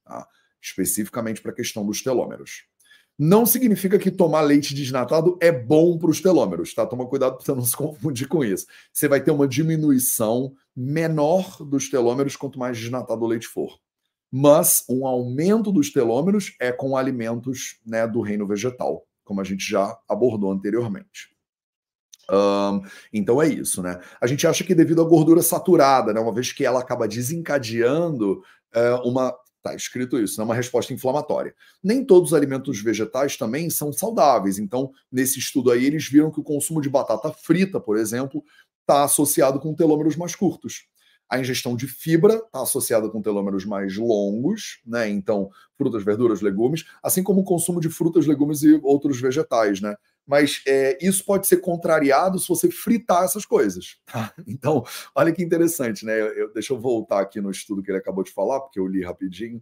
Tá? 0.04 0.28
Especificamente 0.60 1.42
para 1.42 1.52
a 1.52 1.56
questão 1.56 1.86
dos 1.86 2.02
telômeros. 2.02 2.64
Não 3.18 3.46
significa 3.46 3.98
que 3.98 4.12
tomar 4.12 4.42
leite 4.42 4.74
desnatado 4.74 5.38
é 5.40 5.52
bom 5.52 5.98
para 5.98 6.10
os 6.10 6.20
telômeros, 6.20 6.74
tá? 6.74 6.86
Toma 6.86 7.08
cuidado 7.08 7.38
para 7.38 7.46
você 7.46 7.56
não 7.56 7.64
se 7.64 7.76
confundir 7.76 8.28
com 8.28 8.44
isso. 8.44 8.66
Você 8.92 9.08
vai 9.08 9.24
ter 9.24 9.32
uma 9.32 9.48
diminuição 9.48 10.54
menor 10.76 11.64
dos 11.64 11.90
telômeros 11.90 12.36
quanto 12.36 12.60
mais 12.60 12.78
desnatado 12.78 13.24
o 13.24 13.28
leite 13.28 13.48
for 13.48 13.80
mas 14.32 14.84
um 14.90 15.06
aumento 15.06 15.72
dos 15.72 15.92
telômeros 15.92 16.56
é 16.60 16.72
com 16.72 16.98
alimentos 16.98 17.80
né, 17.86 18.08
do 18.08 18.22
reino 18.22 18.46
vegetal, 18.46 19.06
como 19.24 19.42
a 19.42 19.44
gente 19.44 19.70
já 19.70 19.98
abordou 20.08 20.52
anteriormente. 20.52 21.36
Um, 22.32 22.82
então 23.14 23.42
é 23.42 23.48
isso, 23.48 23.82
né? 23.84 24.00
A 24.20 24.28
gente 24.28 24.48
acha 24.48 24.64
que 24.64 24.74
devido 24.74 25.02
à 25.02 25.06
gordura 25.06 25.42
saturada, 25.42 26.14
né, 26.14 26.20
uma 26.20 26.34
vez 26.34 26.52
que 26.52 26.66
ela 26.66 26.80
acaba 26.80 27.08
desencadeando 27.08 28.42
é, 28.74 28.94
uma. 29.06 29.34
Tá 29.62 29.74
escrito 29.74 30.20
isso, 30.20 30.40
né, 30.40 30.46
uma 30.46 30.54
resposta 30.54 30.94
inflamatória. 30.94 31.56
Nem 31.84 32.06
todos 32.06 32.30
os 32.30 32.34
alimentos 32.36 32.80
vegetais 32.84 33.36
também 33.36 33.68
são 33.72 33.92
saudáveis. 33.92 34.60
Então, 34.60 34.92
nesse 35.12 35.40
estudo 35.40 35.72
aí, 35.72 35.86
eles 35.86 36.08
viram 36.08 36.30
que 36.30 36.40
o 36.40 36.44
consumo 36.44 36.80
de 36.80 36.88
batata 36.88 37.32
frita, 37.32 37.80
por 37.80 37.98
exemplo, 37.98 38.44
está 38.82 39.04
associado 39.04 39.60
com 39.60 39.74
telômeros 39.74 40.16
mais 40.16 40.36
curtos. 40.36 40.86
A 41.30 41.40
ingestão 41.40 41.76
de 41.76 41.88
fibra 41.88 42.36
está 42.36 42.62
associada 42.62 43.10
com 43.10 43.22
telômeros 43.22 43.66
mais 43.66 43.98
longos, 43.98 44.80
né? 44.86 45.10
Então, 45.10 45.50
frutas, 45.78 46.04
verduras, 46.04 46.42
legumes, 46.42 46.86
assim 47.02 47.24
como 47.24 47.42
o 47.42 47.44
consumo 47.44 47.80
de 47.82 47.90
frutas, 47.90 48.28
legumes 48.28 48.62
e 48.64 48.80
outros 48.84 49.20
vegetais, 49.20 49.82
né? 49.82 49.96
Mas 50.26 50.62
é, 50.68 50.98
isso 51.02 51.24
pode 51.24 51.48
ser 51.48 51.58
contrariado 51.58 52.40
se 52.40 52.48
você 52.48 52.72
fritar 52.72 53.24
essas 53.24 53.46
coisas. 53.46 53.98
Tá? 54.06 54.34
Então, 54.48 54.84
olha 55.14 55.32
que 55.32 55.44
interessante, 55.44 56.06
né? 56.06 56.20
Eu, 56.20 56.52
deixa 56.54 56.74
eu 56.74 56.80
voltar 56.80 57.22
aqui 57.22 57.40
no 57.42 57.52
estudo 57.52 57.84
que 57.84 57.92
ele 57.92 57.98
acabou 57.98 58.24
de 58.24 58.32
falar, 58.32 58.60
porque 58.62 58.80
eu 58.80 58.88
li 58.88 59.04
rapidinho. 59.04 59.62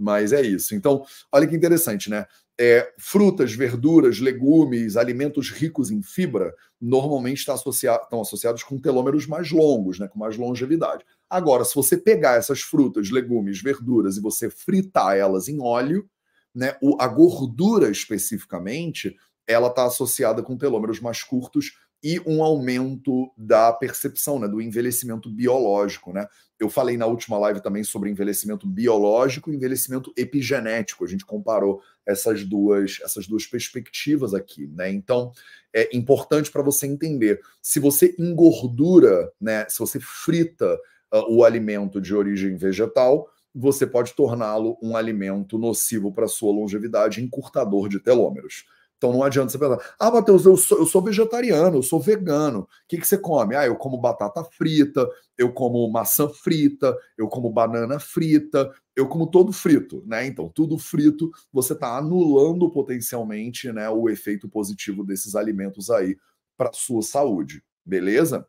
Mas 0.00 0.32
é 0.32 0.40
isso. 0.40 0.74
Então, 0.74 1.04
olha 1.30 1.46
que 1.46 1.54
interessante, 1.54 2.08
né? 2.08 2.24
É, 2.58 2.90
frutas, 2.98 3.52
verduras, 3.52 4.18
legumes, 4.18 4.96
alimentos 4.96 5.50
ricos 5.50 5.90
em 5.90 6.02
fibra, 6.02 6.54
normalmente 6.80 7.44
tá 7.44 7.54
associado, 7.54 8.04
estão 8.04 8.20
associados 8.20 8.62
com 8.62 8.78
telômeros 8.78 9.26
mais 9.26 9.50
longos, 9.50 9.98
né, 9.98 10.08
com 10.08 10.18
mais 10.18 10.36
longevidade. 10.36 11.04
Agora, 11.28 11.64
se 11.64 11.74
você 11.74 11.96
pegar 11.96 12.36
essas 12.36 12.60
frutas, 12.60 13.10
legumes, 13.10 13.62
verduras 13.62 14.16
e 14.16 14.20
você 14.20 14.50
fritar 14.50 15.16
elas 15.16 15.48
em 15.48 15.60
óleo, 15.60 16.06
né, 16.54 16.76
a 16.98 17.06
gordura 17.06 17.90
especificamente, 17.90 19.16
ela 19.46 19.68
está 19.68 19.86
associada 19.86 20.42
com 20.42 20.56
telômeros 20.56 21.00
mais 21.00 21.22
curtos 21.22 21.72
e 22.02 22.20
um 22.26 22.42
aumento 22.42 23.30
da 23.36 23.72
percepção, 23.72 24.38
né, 24.38 24.48
do 24.48 24.60
envelhecimento 24.60 25.28
biológico, 25.28 26.12
né? 26.12 26.26
Eu 26.58 26.68
falei 26.68 26.96
na 26.96 27.06
última 27.06 27.38
live 27.38 27.62
também 27.62 27.82
sobre 27.82 28.10
envelhecimento 28.10 28.66
biológico 28.66 29.50
e 29.50 29.56
envelhecimento 29.56 30.12
epigenético. 30.16 31.04
A 31.04 31.08
gente 31.08 31.24
comparou 31.24 31.82
essas 32.06 32.44
duas, 32.44 32.98
essas 33.02 33.26
duas 33.26 33.46
perspectivas 33.46 34.34
aqui, 34.34 34.66
né? 34.66 34.90
Então, 34.90 35.32
é 35.74 35.94
importante 35.96 36.50
para 36.50 36.62
você 36.62 36.86
entender, 36.86 37.40
se 37.62 37.80
você 37.80 38.14
engordura, 38.18 39.32
né, 39.40 39.66
se 39.68 39.78
você 39.78 40.00
frita 40.00 40.74
uh, 41.12 41.34
o 41.34 41.44
alimento 41.44 42.00
de 42.00 42.14
origem 42.14 42.56
vegetal, 42.56 43.28
você 43.54 43.86
pode 43.86 44.14
torná-lo 44.14 44.78
um 44.82 44.96
alimento 44.96 45.58
nocivo 45.58 46.12
para 46.12 46.28
sua 46.28 46.52
longevidade, 46.52 47.22
encurtador 47.22 47.88
de 47.88 47.98
telômeros. 47.98 48.64
Então 49.00 49.14
não 49.14 49.22
adianta 49.22 49.50
você 49.50 49.58
pensar, 49.58 49.80
ah, 49.98 50.10
Matheus, 50.10 50.44
eu 50.44 50.58
sou, 50.58 50.78
eu 50.78 50.84
sou 50.86 51.00
vegetariano, 51.02 51.78
eu 51.78 51.82
sou 51.82 51.98
vegano. 51.98 52.60
O 52.60 52.68
que, 52.86 52.98
que 52.98 53.06
você 53.06 53.16
come? 53.16 53.56
Ah, 53.56 53.64
eu 53.64 53.74
como 53.74 53.98
batata 53.98 54.44
frita, 54.44 55.08
eu 55.38 55.54
como 55.54 55.90
maçã 55.90 56.28
frita, 56.28 56.94
eu 57.16 57.26
como 57.26 57.50
banana 57.50 57.98
frita, 57.98 58.70
eu 58.94 59.08
como 59.08 59.26
todo 59.26 59.54
frito, 59.54 60.04
né? 60.06 60.26
Então, 60.26 60.50
tudo 60.50 60.76
frito, 60.76 61.30
você 61.50 61.72
está 61.72 61.96
anulando 61.96 62.70
potencialmente 62.70 63.72
né, 63.72 63.88
o 63.88 64.06
efeito 64.10 64.46
positivo 64.50 65.02
desses 65.02 65.34
alimentos 65.34 65.88
aí 65.88 66.14
para 66.54 66.70
sua 66.74 67.00
saúde, 67.00 67.64
beleza? 67.82 68.46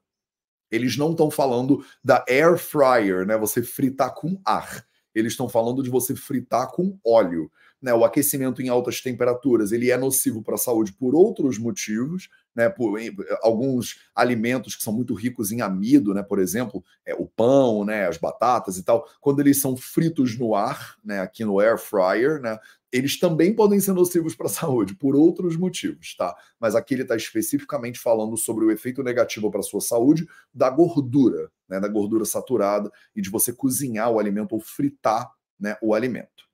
Eles 0.70 0.98
não 0.98 1.12
estão 1.12 1.32
falando 1.32 1.82
da 2.04 2.26
air 2.28 2.58
fryer, 2.58 3.26
né? 3.26 3.38
Você 3.38 3.64
fritar 3.64 4.14
com 4.14 4.38
ar. 4.44 4.86
Eles 5.16 5.32
estão 5.32 5.48
falando 5.48 5.82
de 5.82 5.90
você 5.90 6.14
fritar 6.14 6.70
com 6.72 7.00
óleo 7.06 7.50
né, 7.82 7.94
o 7.94 8.06
aquecimento 8.06 8.62
em 8.62 8.70
altas 8.70 9.02
temperaturas 9.02 9.72
ele 9.72 9.90
é 9.90 9.98
nocivo 9.98 10.44
para 10.44 10.56
a 10.56 10.58
saúde 10.58 10.94
por 10.94 11.16
outros 11.16 11.58
motivos, 11.58 12.30
né, 12.56 12.70
por 12.70 13.00
alguns 13.42 13.96
alimentos 14.14 14.76
que 14.76 14.84
são 14.84 14.94
muito 14.94 15.14
ricos 15.14 15.52
em 15.52 15.62
amido, 15.62 16.14
né, 16.14 16.22
por 16.22 16.38
exemplo, 16.40 16.84
é, 17.06 17.16
o 17.16 17.26
pão, 17.26 17.84
né, 17.84 18.08
as 18.08 18.18
batatas 18.18 18.78
e 18.78 18.84
tal, 18.84 19.08
quando 19.20 19.40
eles 19.40 19.60
são 19.60 19.76
fritos 19.76 20.38
no 20.38 20.54
ar, 20.54 20.96
né, 21.04 21.20
aqui 21.20 21.44
no 21.44 21.60
air 21.60 21.78
fryer, 21.78 22.40
né, 22.42 22.60
eles 22.92 23.18
também 23.18 23.56
podem 23.56 23.80
ser 23.80 23.94
nocivos 23.94 24.36
para 24.36 24.48
a 24.48 24.50
saúde 24.50 24.94
por 24.96 25.16
outros 25.16 25.56
motivos, 25.56 26.16
tá? 26.16 26.36
Mas 26.60 26.76
aqui 26.76 26.94
ele 26.94 27.04
está 27.04 27.16
especificamente 27.16 27.98
falando 27.98 28.36
sobre 28.36 28.66
o 28.66 28.72
efeito 28.72 29.02
negativo 29.02 29.50
para 29.50 29.62
a 29.62 29.64
sua 29.64 29.82
saúde 29.82 30.28
da 30.54 30.70
gordura, 30.70 31.50
né, 31.70 31.80
da 31.80 31.88
gordura 31.88 32.26
saturada 32.26 32.92
e 33.16 33.22
de 33.22 33.30
você 33.30 33.54
cozinhar 33.54 34.12
o 34.12 34.20
alimento 34.20 34.54
ou 34.54 34.60
fritar 34.60 35.32
né, 35.58 35.78
o 35.82 35.94
alimento. 35.94 36.51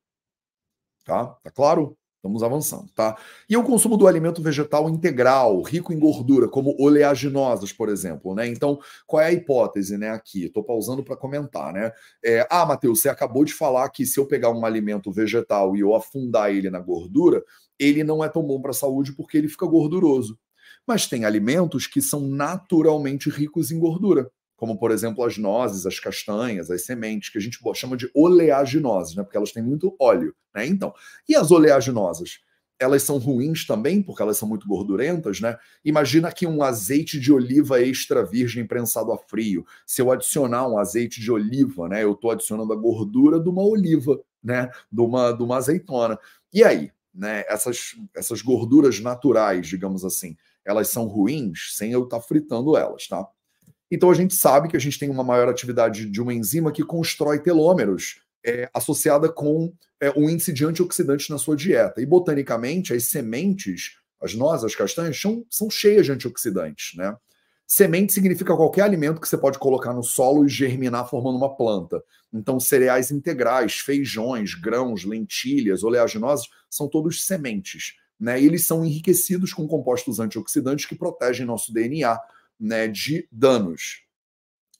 Tá? 1.07 1.25
Tá 1.41 1.49
claro? 1.49 1.97
Estamos 2.17 2.43
avançando, 2.43 2.89
tá? 2.93 3.17
E 3.49 3.55
o 3.55 3.63
consumo 3.63 3.95
do 3.95 4.07
alimento 4.07 4.41
vegetal 4.41 4.89
integral, 4.89 5.61
rico 5.61 5.93
em 5.93 5.99
gordura, 5.99 6.49
como 6.49 6.75
oleaginosas, 6.77 7.71
por 7.71 7.87
exemplo, 7.87 8.35
né? 8.35 8.45
Então, 8.45 8.77
qual 9.05 9.21
é 9.21 9.27
a 9.27 9.31
hipótese, 9.31 9.97
né, 9.97 10.09
aqui? 10.09 10.45
Estou 10.45 10.63
pausando 10.63 11.01
para 11.01 11.15
comentar, 11.15 11.71
né? 11.71 11.93
É, 12.25 12.45
ah, 12.49 12.65
Matheus, 12.65 13.01
você 13.01 13.07
acabou 13.07 13.45
de 13.45 13.53
falar 13.53 13.87
que 13.89 14.05
se 14.05 14.19
eu 14.19 14.25
pegar 14.25 14.51
um 14.51 14.65
alimento 14.65 15.09
vegetal 15.09 15.77
e 15.77 15.79
eu 15.79 15.95
afundar 15.95 16.51
ele 16.51 16.69
na 16.69 16.79
gordura, 16.79 17.41
ele 17.79 18.03
não 18.03 18.21
é 18.21 18.27
tão 18.27 18.43
bom 18.43 18.59
para 18.59 18.71
a 18.71 18.73
saúde 18.73 19.13
porque 19.13 19.37
ele 19.37 19.47
fica 19.47 19.65
gorduroso. 19.65 20.37
Mas 20.85 21.07
tem 21.07 21.23
alimentos 21.23 21.87
que 21.87 22.01
são 22.01 22.19
naturalmente 22.21 23.29
ricos 23.29 23.71
em 23.71 23.79
gordura 23.79 24.29
como 24.57 24.77
por 24.77 24.91
exemplo 24.91 25.23
as 25.23 25.37
nozes, 25.37 25.85
as 25.85 25.99
castanhas, 25.99 26.69
as 26.69 26.83
sementes, 26.83 27.29
que 27.29 27.37
a 27.37 27.41
gente 27.41 27.59
chama 27.75 27.95
de 27.95 28.09
oleaginosas, 28.13 29.15
né? 29.15 29.23
Porque 29.23 29.37
elas 29.37 29.51
têm 29.51 29.63
muito 29.63 29.95
óleo, 29.99 30.35
né? 30.53 30.65
Então, 30.65 30.93
e 31.29 31.35
as 31.35 31.51
oleaginosas? 31.51 32.39
Elas 32.79 33.03
são 33.03 33.17
ruins 33.17 33.65
também, 33.65 34.03
porque 34.03 34.21
elas 34.21 34.37
são 34.37 34.47
muito 34.47 34.67
gordurentas, 34.67 35.39
né? 35.39 35.57
Imagina 35.85 36.31
que 36.31 36.45
um 36.45 36.61
azeite 36.61 37.19
de 37.19 37.31
oliva 37.31 37.81
extra 37.81 38.25
virgem 38.25 38.65
prensado 38.67 39.11
a 39.11 39.17
frio. 39.17 39.65
Se 39.85 40.01
eu 40.01 40.11
adicionar 40.11 40.67
um 40.67 40.77
azeite 40.77 41.21
de 41.21 41.31
oliva, 41.31 41.87
né? 41.87 42.03
Eu 42.03 42.13
estou 42.13 42.31
adicionando 42.31 42.73
a 42.73 42.75
gordura 42.75 43.39
de 43.39 43.49
uma 43.49 43.63
oliva, 43.63 44.19
né? 44.43 44.69
De 44.91 45.01
uma, 45.01 45.31
de 45.31 45.43
uma 45.43 45.57
azeitona. 45.57 46.19
E 46.51 46.63
aí, 46.63 46.91
né? 47.13 47.43
Essas, 47.47 47.95
essas 48.15 48.41
gorduras 48.41 48.99
naturais, 48.99 49.67
digamos 49.67 50.03
assim, 50.03 50.35
elas 50.65 50.87
são 50.89 51.05
ruins 51.05 51.75
sem 51.75 51.91
eu 51.91 52.03
estar 52.03 52.17
tá 52.19 52.23
fritando 52.23 52.75
elas, 52.75 53.07
tá? 53.07 53.27
Então 53.89 54.09
a 54.09 54.13
gente 54.13 54.35
sabe 54.35 54.67
que 54.67 54.77
a 54.77 54.79
gente 54.79 54.99
tem 54.99 55.09
uma 55.09 55.23
maior 55.23 55.47
atividade 55.47 56.05
de 56.05 56.21
uma 56.21 56.33
enzima 56.33 56.71
que 56.71 56.83
constrói 56.83 57.39
telômeros 57.39 58.21
é, 58.45 58.69
associada 58.73 59.29
com 59.29 59.73
é, 59.99 60.11
um 60.17 60.29
índice 60.29 60.53
de 60.53 60.65
antioxidantes 60.65 61.29
na 61.29 61.37
sua 61.37 61.55
dieta. 61.55 62.01
E 62.01 62.05
botanicamente, 62.05 62.93
as 62.93 63.05
sementes, 63.05 63.97
as 64.21 64.33
nozes, 64.33 64.65
as 64.65 64.75
castanhas, 64.75 65.19
são, 65.19 65.45
são 65.49 65.69
cheias 65.69 66.05
de 66.05 66.11
antioxidantes, 66.11 66.95
né? 66.95 67.15
Semente 67.69 68.13
significa 68.13 68.55
qualquer 68.55 68.83
alimento 68.83 69.19
que 69.19 69.27
você 69.27 69.37
pode 69.37 69.59
colocar 69.59 69.93
no 69.93 70.01
solo 70.01 70.45
e 70.45 70.49
germinar 70.49 71.09
formando 71.09 71.35
uma 71.35 71.53
planta. 71.53 72.01
Então, 72.33 72.61
cereais 72.61 73.11
integrais, 73.11 73.79
feijões, 73.79 74.53
grãos, 74.53 75.03
lentilhas, 75.03 75.83
oleaginosas, 75.83 76.47
são 76.69 76.87
todos 76.87 77.25
sementes. 77.25 77.95
Né? 78.17 78.41
E 78.41 78.45
eles 78.45 78.65
são 78.65 78.85
enriquecidos 78.85 79.53
com 79.53 79.67
compostos 79.67 80.17
antioxidantes 80.17 80.85
que 80.85 80.95
protegem 80.95 81.45
nosso 81.45 81.73
DNA, 81.73 82.17
né, 82.59 82.87
de 82.87 83.27
danos. 83.31 84.03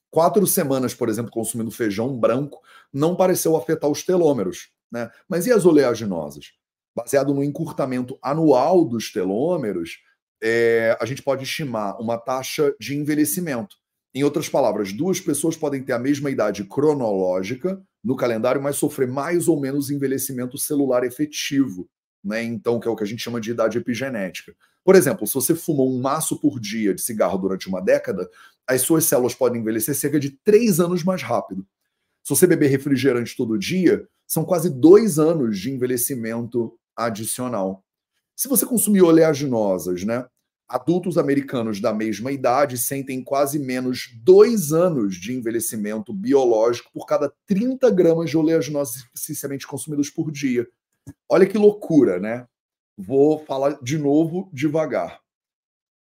Quatro 0.09 0.45
semanas, 0.47 0.93
por 0.93 1.09
exemplo, 1.09 1.31
consumindo 1.31 1.69
feijão 1.71 2.17
branco 2.17 2.61
não 2.93 3.15
pareceu 3.15 3.55
afetar 3.55 3.89
os 3.89 4.03
telômeros. 4.03 4.69
Né? 4.91 5.09
Mas 5.27 5.45
e 5.45 5.51
as 5.51 5.65
oleaginosas? 5.65 6.53
Baseado 6.95 7.33
no 7.33 7.43
encurtamento 7.43 8.17
anual 8.21 8.85
dos 8.85 9.11
telômeros, 9.11 9.99
é, 10.41 10.97
a 10.99 11.05
gente 11.05 11.21
pode 11.21 11.43
estimar 11.43 11.99
uma 12.01 12.17
taxa 12.17 12.73
de 12.79 12.95
envelhecimento. 12.95 13.75
Em 14.13 14.23
outras 14.23 14.49
palavras, 14.49 14.93
duas 14.93 15.19
pessoas 15.19 15.55
podem 15.55 15.83
ter 15.83 15.93
a 15.93 15.99
mesma 15.99 16.31
idade 16.31 16.63
cronológica 16.63 17.79
no 18.03 18.15
calendário, 18.15 18.61
mas 18.61 18.77
sofrer 18.77 19.07
mais 19.07 19.47
ou 19.47 19.59
menos 19.59 19.91
envelhecimento 19.91 20.57
celular 20.57 21.03
efetivo, 21.03 21.87
né? 22.23 22.41
Então, 22.41 22.79
que 22.79 22.87
é 22.87 22.91
o 22.91 22.95
que 22.95 23.03
a 23.03 23.07
gente 23.07 23.21
chama 23.21 23.39
de 23.39 23.51
idade 23.51 23.77
epigenética. 23.77 24.55
Por 24.87 24.95
exemplo, 24.95 25.27
se 25.27 25.33
você 25.33 25.53
fuma 25.53 25.83
um 25.83 25.99
maço 25.99 26.39
por 26.39 26.61
dia 26.61 26.95
de 26.95 27.01
cigarro 27.01 27.37
durante 27.37 27.67
uma 27.67 27.81
década, 27.81 28.29
as 28.65 28.83
suas 28.83 29.03
células 29.03 29.35
podem 29.35 29.59
envelhecer 29.59 29.93
cerca 29.93 30.17
de 30.17 30.29
três 30.29 30.79
anos 30.79 31.03
mais 31.03 31.21
rápido. 31.21 31.67
Se 32.23 32.29
você 32.29 32.47
beber 32.47 32.69
refrigerante 32.69 33.35
todo 33.35 33.59
dia, 33.59 34.07
são 34.25 34.45
quase 34.45 34.69
dois 34.69 35.19
anos 35.19 35.59
de 35.59 35.69
envelhecimento 35.69 36.79
adicional. 36.95 37.83
Se 38.33 38.47
você 38.47 38.65
consumir 38.65 39.01
oleaginosas, 39.01 40.05
né? 40.05 40.25
Adultos 40.69 41.17
americanos 41.17 41.81
da 41.81 41.93
mesma 41.93 42.31
idade 42.31 42.77
sentem 42.77 43.21
quase 43.21 43.59
menos 43.59 44.17
dois 44.23 44.71
anos 44.71 45.15
de 45.15 45.33
envelhecimento 45.33 46.13
biológico 46.13 46.89
por 46.93 47.05
cada 47.05 47.29
30 47.45 47.91
gramas 47.91 48.29
de 48.29 48.37
oleaginosas 48.37 49.03
semente 49.13 49.67
consumidos 49.67 50.09
por 50.09 50.31
dia. 50.31 50.65
Olha 51.27 51.45
que 51.45 51.57
loucura, 51.57 52.21
né? 52.21 52.47
Vou 52.97 53.45
falar 53.45 53.77
de 53.83 53.95
novo 53.97 54.49
devagar. 54.51 55.21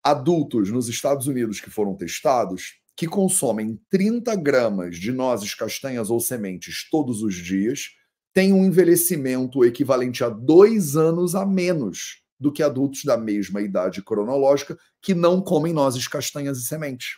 Adultos 0.02 0.70
nos 0.70 0.88
Estados 0.88 1.26
Unidos 1.26 1.60
que 1.60 1.68
foram 1.68 1.94
testados, 1.94 2.80
que 2.96 3.06
consomem 3.06 3.78
30 3.90 4.34
gramas 4.36 4.96
de 4.96 5.12
nozes, 5.12 5.54
castanhas 5.54 6.08
ou 6.08 6.18
sementes 6.18 6.88
todos 6.90 7.22
os 7.22 7.34
dias, 7.34 7.90
têm 8.32 8.54
um 8.54 8.64
envelhecimento 8.64 9.62
equivalente 9.62 10.24
a 10.24 10.30
dois 10.30 10.96
anos 10.96 11.34
a 11.34 11.44
menos 11.44 12.22
do 12.40 12.50
que 12.50 12.62
adultos 12.62 13.04
da 13.04 13.16
mesma 13.16 13.60
idade 13.60 14.02
cronológica 14.02 14.78
que 15.02 15.14
não 15.14 15.42
comem 15.42 15.74
nozes, 15.74 16.08
castanhas 16.08 16.58
e 16.58 16.64
sementes. 16.64 17.16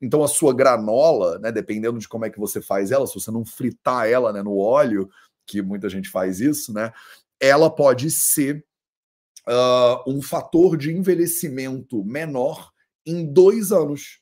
Então 0.00 0.22
a 0.22 0.28
sua 0.28 0.54
granola, 0.54 1.38
né, 1.38 1.50
dependendo 1.50 1.98
de 1.98 2.06
como 2.06 2.26
é 2.26 2.30
que 2.30 2.38
você 2.38 2.60
faz 2.60 2.90
ela, 2.90 3.06
se 3.06 3.14
você 3.14 3.30
não 3.30 3.46
fritar 3.46 4.08
ela 4.08 4.30
né, 4.30 4.42
no 4.42 4.58
óleo, 4.58 5.08
que 5.46 5.62
muita 5.62 5.88
gente 5.88 6.10
faz 6.10 6.38
isso, 6.38 6.70
né, 6.74 6.92
ela 7.40 7.70
pode 7.70 8.10
ser 8.10 8.62
uh, 9.48 10.10
um 10.10 10.20
fator 10.20 10.76
de 10.76 10.92
envelhecimento 10.92 12.04
menor 12.04 12.70
em 13.04 13.24
dois 13.24 13.72
anos. 13.72 14.20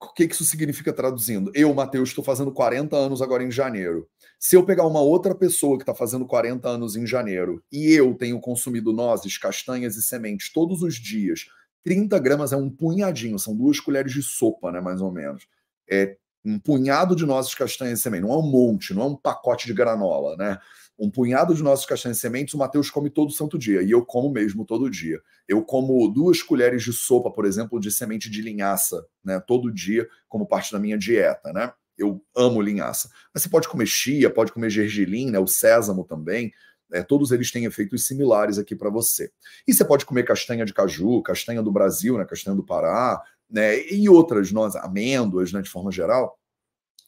O 0.00 0.12
que 0.12 0.24
isso 0.24 0.44
significa 0.44 0.92
traduzindo? 0.92 1.50
Eu, 1.54 1.74
Matheus, 1.74 2.10
estou 2.10 2.22
fazendo 2.22 2.52
40 2.52 2.96
anos 2.96 3.20
agora 3.20 3.42
em 3.42 3.50
janeiro. 3.50 4.08
Se 4.38 4.54
eu 4.54 4.64
pegar 4.64 4.86
uma 4.86 5.00
outra 5.00 5.34
pessoa 5.34 5.76
que 5.76 5.82
está 5.82 5.94
fazendo 5.94 6.24
40 6.24 6.68
anos 6.68 6.94
em 6.94 7.04
janeiro 7.04 7.62
e 7.72 7.92
eu 7.92 8.14
tenho 8.14 8.40
consumido 8.40 8.92
nozes, 8.92 9.36
castanhas 9.36 9.96
e 9.96 10.02
sementes 10.02 10.52
todos 10.52 10.82
os 10.82 10.94
dias, 10.94 11.46
30 11.82 12.16
gramas 12.20 12.52
é 12.52 12.56
um 12.56 12.70
punhadinho, 12.70 13.38
são 13.38 13.56
duas 13.56 13.80
colheres 13.80 14.12
de 14.12 14.22
sopa, 14.22 14.70
né, 14.70 14.80
mais 14.80 15.00
ou 15.00 15.10
menos. 15.10 15.48
É 15.90 16.16
um 16.44 16.58
punhado 16.58 17.14
de 17.14 17.26
nozes, 17.26 17.54
castanhas 17.54 18.00
e 18.00 18.02
sementes, 18.02 18.28
não 18.28 18.34
é 18.34 18.38
um 18.38 18.50
monte, 18.50 18.94
não 18.94 19.02
é 19.02 19.06
um 19.06 19.16
pacote 19.16 19.66
de 19.66 19.74
granola, 19.74 20.36
né? 20.36 20.58
um 20.98 21.08
punhado 21.08 21.54
de 21.54 21.62
nossos 21.62 21.86
castanhas 21.86 22.16
de 22.16 22.20
sementes, 22.20 22.54
o 22.54 22.58
Matheus 22.58 22.90
come 22.90 23.08
todo 23.08 23.30
santo 23.30 23.56
dia, 23.56 23.82
e 23.82 23.90
eu 23.90 24.04
como 24.04 24.28
mesmo 24.30 24.64
todo 24.64 24.90
dia. 24.90 25.20
Eu 25.46 25.62
como 25.62 26.08
duas 26.08 26.42
colheres 26.42 26.82
de 26.82 26.92
sopa, 26.92 27.30
por 27.30 27.44
exemplo, 27.46 27.78
de 27.78 27.90
semente 27.90 28.28
de 28.28 28.42
linhaça, 28.42 29.06
né, 29.24 29.38
todo 29.38 29.72
dia, 29.72 30.08
como 30.28 30.46
parte 30.46 30.72
da 30.72 30.78
minha 30.78 30.98
dieta, 30.98 31.52
né? 31.52 31.72
Eu 31.96 32.20
amo 32.36 32.60
linhaça. 32.60 33.10
Mas 33.32 33.44
você 33.44 33.48
pode 33.48 33.68
comer 33.68 33.86
chia, 33.86 34.28
pode 34.28 34.52
comer 34.52 34.70
gergelim, 34.70 35.30
né, 35.30 35.38
o 35.38 35.46
sésamo 35.46 36.04
também. 36.04 36.52
É, 36.92 37.02
todos 37.02 37.30
eles 37.30 37.52
têm 37.52 37.64
efeitos 37.64 38.06
similares 38.06 38.58
aqui 38.58 38.74
para 38.74 38.90
você. 38.90 39.30
E 39.68 39.74
você 39.74 39.84
pode 39.84 40.04
comer 40.04 40.24
castanha 40.24 40.64
de 40.64 40.72
caju, 40.72 41.22
castanha 41.22 41.62
do 41.62 41.70
Brasil, 41.70 42.18
né, 42.18 42.24
castanha 42.24 42.56
do 42.56 42.64
Pará, 42.64 43.22
né, 43.50 43.86
e 43.88 44.08
outras 44.08 44.52
nós, 44.52 44.76
amêndoas, 44.76 45.52
né, 45.52 45.62
de 45.62 45.70
forma 45.70 45.90
geral. 45.90 46.38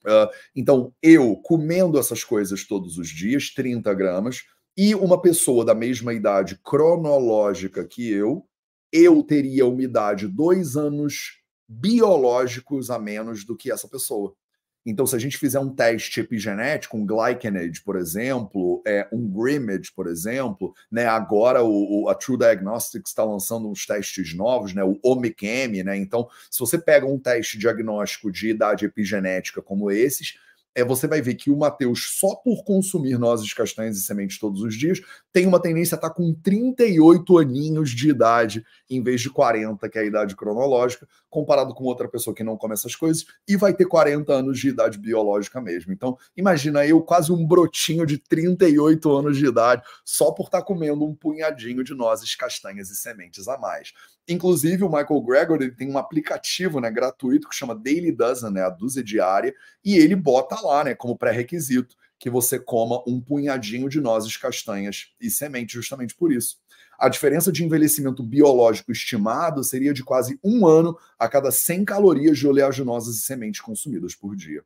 Uh, 0.05 0.31
então, 0.57 0.95
eu 1.03 1.37
comendo 1.37 1.99
essas 1.99 2.25
coisas 2.25 2.67
todos 2.67 2.97
os 2.97 3.09
dias, 3.09 3.53
30 3.53 3.93
gramas, 3.95 4.45
e 4.77 4.95
uma 4.95 5.21
pessoa 5.21 5.65
da 5.65 5.75
mesma 5.75 6.15
idade 6.15 6.59
cronológica 6.65 7.87
que 7.87 8.11
eu, 8.11 8.47
eu 8.93 9.23
teria 9.23 9.67
umidade 9.67 10.27
dois 10.27 10.77
anos 10.77 11.41
biológicos 11.69 12.91
a 12.91 12.99
menos 12.99 13.45
do 13.45 13.57
que 13.57 13.71
essa 13.71 13.87
pessoa. 13.87 14.35
Então, 14.85 15.07
se 15.07 15.15
a 15.15 15.19
gente 15.19 15.37
fizer 15.37 15.61
um 15.61 15.69
teste 15.69 16.21
epigenético, 16.21 16.97
um 16.97 17.05
glycanage, 17.05 17.83
por 17.85 17.97
exemplo, 17.97 18.83
é, 18.87 19.07
um 19.13 19.29
Grimage, 19.29 19.93
por 19.95 20.07
exemplo, 20.07 20.75
né, 20.91 21.07
agora 21.07 21.63
o, 21.63 22.05
o, 22.05 22.09
a 22.09 22.15
True 22.15 22.39
Diagnostics 22.39 23.11
está 23.11 23.23
lançando 23.23 23.69
uns 23.69 23.85
testes 23.85 24.35
novos, 24.35 24.73
né, 24.73 24.83
o 24.83 24.99
OMICM, 25.03 25.83
né, 25.85 25.97
então, 25.97 26.29
se 26.51 26.59
você 26.59 26.79
pega 26.79 27.07
um 27.07 27.19
teste 27.19 27.59
diagnóstico 27.59 28.33
de 28.33 28.49
idade 28.49 28.87
epigenética 28.87 29.61
como 29.61 29.91
esses, 29.91 30.37
é, 30.75 30.85
você 30.85 31.07
vai 31.07 31.21
ver 31.21 31.35
que 31.35 31.51
o 31.51 31.57
Matheus, 31.57 32.17
só 32.19 32.35
por 32.37 32.65
consumir 32.65 33.19
nozes, 33.19 33.53
castanhas 33.53 33.99
e 33.99 34.03
sementes 34.03 34.39
todos 34.39 34.63
os 34.63 34.75
dias, 34.75 35.01
tem 35.33 35.47
uma 35.47 35.61
tendência 35.61 35.95
a 35.95 35.99
estar 35.99 36.11
tá 36.11 36.15
com 36.15 36.33
38 36.33 37.39
aninhos 37.39 37.91
de 37.91 38.09
idade, 38.09 38.65
em 38.89 39.03
vez 39.03 39.21
de 39.21 39.31
40, 39.31 39.89
que 39.89 39.99
é 39.99 40.03
a 40.03 40.05
idade 40.05 40.37
cronológica, 40.37 41.09
comparado 41.31 41.73
com 41.73 41.85
outra 41.85 42.09
pessoa 42.09 42.35
que 42.35 42.43
não 42.43 42.57
come 42.57 42.75
essas 42.75 42.97
coisas, 42.97 43.25
e 43.49 43.57
vai 43.57 43.73
ter 43.73 43.87
40 43.87 44.33
anos 44.33 44.59
de 44.59 44.69
idade 44.69 44.99
biológica 44.99 45.61
mesmo. 45.61 45.93
Então, 45.93 46.19
imagina 46.37 46.85
eu, 46.85 47.01
quase 47.01 47.33
um 47.33 47.47
brotinho 47.47 48.05
de 48.05 48.19
38 48.19 49.11
anos 49.11 49.39
de 49.39 49.47
idade, 49.47 49.83
só 50.05 50.33
por 50.33 50.47
estar 50.47 50.59
tá 50.59 50.65
comendo 50.65 51.05
um 51.05 51.15
punhadinho 51.15 51.85
de 51.85 51.95
nozes, 51.95 52.35
castanhas 52.35 52.91
e 52.91 52.97
sementes 52.97 53.47
a 53.47 53.57
mais. 53.57 53.93
Inclusive, 54.29 54.85
o 54.85 54.89
Michael 54.89 55.23
Gregory 55.23 55.75
tem 55.75 55.91
um 55.91 55.99
aplicativo 55.99 56.81
né, 56.81 56.91
gratuito 56.91 57.49
que 57.49 57.55
chama 57.55 57.75
Daily 57.75 58.13
Dozen, 58.13 58.51
né, 58.51 58.63
a 58.63 58.71
dúzia 58.71 59.03
diária, 59.03 59.55
e 59.85 59.97
ele 59.97 60.17
bota 60.17 60.61
lá 60.61 60.85
né, 60.85 60.95
como 60.95 61.17
pré-requisito 61.17 61.97
que 62.19 62.29
você 62.29 62.59
coma 62.59 63.03
um 63.07 63.19
punhadinho 63.19 63.89
de 63.89 63.99
nozes, 63.99 64.37
castanhas 64.37 65.07
e 65.19 65.31
sementes, 65.31 65.75
justamente 65.75 66.15
por 66.15 66.31
isso. 66.31 66.59
A 67.01 67.09
diferença 67.09 67.51
de 67.51 67.65
envelhecimento 67.65 68.23
biológico 68.23 68.93
estimado 68.93 69.65
seria 69.65 69.95
de 69.95 70.05
quase 70.05 70.39
um 70.45 70.67
ano 70.67 70.99
a 71.19 71.27
cada 71.31 71.51
100 71.51 71.87
calorias 71.87 72.37
de 72.37 72.47
oleaginosas 72.47 73.17
e 73.17 73.23
sementes 73.23 73.63
consumidas 73.63 74.15
por 74.15 74.37
dia. 74.37 74.63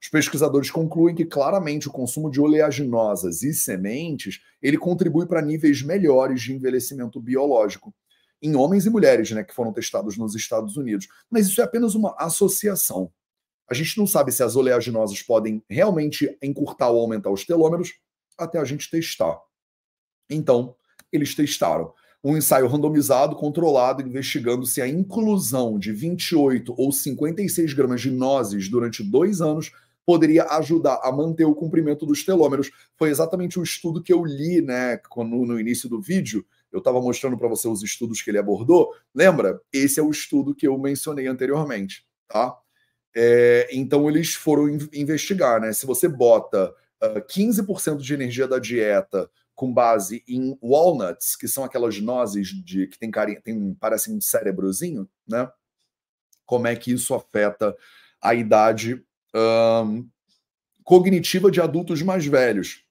Os 0.00 0.08
pesquisadores 0.08 0.70
concluem 0.70 1.14
que 1.14 1.26
claramente 1.26 1.86
o 1.86 1.90
consumo 1.90 2.30
de 2.30 2.40
oleaginosas 2.40 3.42
e 3.42 3.52
sementes 3.52 4.40
ele 4.62 4.78
contribui 4.78 5.26
para 5.26 5.42
níveis 5.42 5.82
melhores 5.82 6.40
de 6.40 6.54
envelhecimento 6.54 7.20
biológico 7.20 7.94
em 8.40 8.56
homens 8.56 8.86
e 8.86 8.90
mulheres, 8.90 9.30
né, 9.32 9.44
que 9.44 9.54
foram 9.54 9.70
testados 9.70 10.16
nos 10.16 10.34
Estados 10.34 10.78
Unidos. 10.78 11.06
Mas 11.28 11.48
isso 11.48 11.60
é 11.60 11.64
apenas 11.64 11.94
uma 11.94 12.16
associação. 12.18 13.12
A 13.68 13.74
gente 13.74 13.98
não 13.98 14.06
sabe 14.06 14.32
se 14.32 14.42
as 14.42 14.56
oleaginosas 14.56 15.20
podem 15.20 15.62
realmente 15.68 16.34
encurtar 16.42 16.88
ou 16.88 17.02
aumentar 17.02 17.30
os 17.30 17.44
telômeros 17.44 17.92
até 18.38 18.58
a 18.58 18.64
gente 18.64 18.90
testar. 18.90 19.38
Então, 20.30 20.74
eles 21.12 21.34
testaram 21.34 21.92
um 22.24 22.38
ensaio 22.38 22.66
randomizado, 22.66 23.36
controlado, 23.36 24.00
investigando 24.00 24.64
se 24.64 24.80
a 24.80 24.88
inclusão 24.88 25.78
de 25.78 25.92
28 25.92 26.74
ou 26.78 26.90
56 26.90 27.74
gramas 27.74 28.00
de 28.00 28.10
nozes 28.10 28.70
durante 28.70 29.04
dois 29.04 29.42
anos 29.42 29.70
poderia 30.06 30.44
ajudar 30.44 31.00
a 31.02 31.12
manter 31.12 31.44
o 31.44 31.54
comprimento 31.54 32.06
dos 32.06 32.24
telômeros. 32.24 32.70
Foi 32.96 33.10
exatamente 33.10 33.58
o 33.58 33.62
estudo 33.62 34.02
que 34.02 34.12
eu 34.12 34.24
li 34.24 34.62
né, 34.62 34.98
no, 35.18 35.46
no 35.46 35.60
início 35.60 35.88
do 35.88 36.00
vídeo. 36.00 36.44
Eu 36.72 36.78
estava 36.78 37.00
mostrando 37.00 37.36
para 37.36 37.48
você 37.48 37.68
os 37.68 37.82
estudos 37.82 38.22
que 38.22 38.30
ele 38.30 38.38
abordou. 38.38 38.90
Lembra? 39.14 39.60
Esse 39.72 40.00
é 40.00 40.02
o 40.02 40.10
estudo 40.10 40.54
que 40.54 40.66
eu 40.66 40.78
mencionei 40.78 41.26
anteriormente. 41.26 42.06
Tá? 42.26 42.56
É, 43.14 43.68
então, 43.70 44.08
eles 44.08 44.34
foram 44.34 44.68
investigar. 44.92 45.60
Né? 45.60 45.72
Se 45.72 45.86
você 45.86 46.08
bota 46.08 46.70
uh, 47.02 47.18
ah, 47.18 47.20
15% 47.20 47.98
de 47.98 48.14
energia 48.14 48.48
da 48.48 48.58
dieta 48.58 49.30
com 49.54 49.72
base 49.72 50.24
em 50.26 50.58
walnuts, 50.62 51.36
que 51.36 51.46
são 51.46 51.64
aquelas 51.64 52.00
nozes 52.00 52.48
de 52.48 52.86
que 52.86 52.98
tem 52.98 53.10
carinha, 53.10 53.40
tem 53.40 53.74
parecem 53.74 54.16
um 54.16 54.20
cérebrozinho, 54.20 55.08
né? 55.26 55.48
Como 56.44 56.66
é 56.66 56.74
que 56.76 56.92
isso 56.92 57.14
afeta 57.14 57.74
a 58.20 58.34
idade 58.34 59.02
um, 59.34 60.08
cognitiva 60.82 61.50
de 61.50 61.60
adultos 61.60 62.02
mais 62.02 62.26
velhos, 62.26 62.84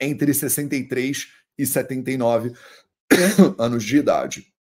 entre 0.00 0.32
63 0.32 1.28
e 1.58 1.66
79 1.66 2.52
anos 3.58 3.84
de 3.84 3.98
idade. 3.98 4.52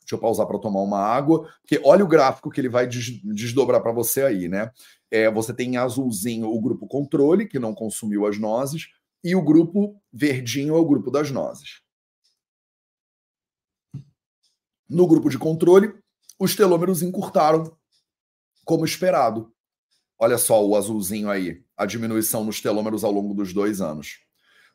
Deixa 0.00 0.14
eu 0.14 0.18
pausar 0.18 0.46
para 0.46 0.58
tomar 0.58 0.80
uma 0.80 1.00
água, 1.00 1.48
porque 1.60 1.80
olha 1.84 2.04
o 2.04 2.08
gráfico 2.08 2.50
que 2.50 2.60
ele 2.60 2.68
vai 2.68 2.86
desdobrar 2.86 3.82
para 3.82 3.92
você 3.92 4.22
aí, 4.22 4.48
né? 4.48 4.70
É, 5.10 5.30
você 5.30 5.52
tem 5.52 5.74
em 5.74 5.76
azulzinho 5.76 6.48
o 6.48 6.60
grupo 6.60 6.86
controle, 6.86 7.46
que 7.46 7.58
não 7.58 7.74
consumiu 7.74 8.26
as 8.26 8.38
nozes, 8.38 8.88
e 9.22 9.34
o 9.34 9.42
grupo 9.42 10.00
verdinho 10.12 10.74
é 10.74 10.78
o 10.78 10.86
grupo 10.86 11.10
das 11.10 11.30
nozes. 11.30 11.80
No 14.88 15.06
grupo 15.06 15.28
de 15.28 15.38
controle, 15.38 15.94
os 16.38 16.56
telômeros 16.56 17.02
encurtaram 17.02 17.76
como 18.64 18.84
esperado. 18.84 19.52
Olha 20.18 20.38
só 20.38 20.64
o 20.64 20.76
azulzinho 20.76 21.30
aí, 21.30 21.62
a 21.76 21.86
diminuição 21.86 22.44
nos 22.44 22.60
telômeros 22.60 23.04
ao 23.04 23.12
longo 23.12 23.34
dos 23.34 23.52
dois 23.52 23.80
anos. 23.80 24.18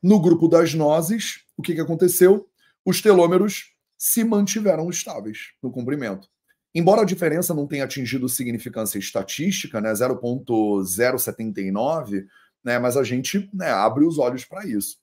No 0.02 0.22
grupo 0.22 0.48
das 0.48 0.74
nozes, 0.74 1.46
o 1.58 1.62
que, 1.62 1.74
que 1.74 1.82
aconteceu? 1.82 2.48
Os 2.86 3.02
telômeros 3.02 3.74
se 3.98 4.24
mantiveram 4.24 4.90
estáveis 4.90 5.54
no 5.62 5.72
comprimento. 5.72 6.30
Embora 6.76 7.04
a 7.04 7.06
diferença 7.06 7.54
não 7.54 7.68
tenha 7.68 7.84
atingido 7.84 8.28
significância 8.28 8.98
estatística, 8.98 9.80
né, 9.80 9.94
0,079, 9.94 12.26
né, 12.64 12.80
mas 12.80 12.96
a 12.96 13.04
gente 13.04 13.50
né, 13.54 13.70
abre 13.70 14.06
os 14.06 14.18
olhos 14.18 14.46
para 14.46 14.66
isso. 14.66 14.98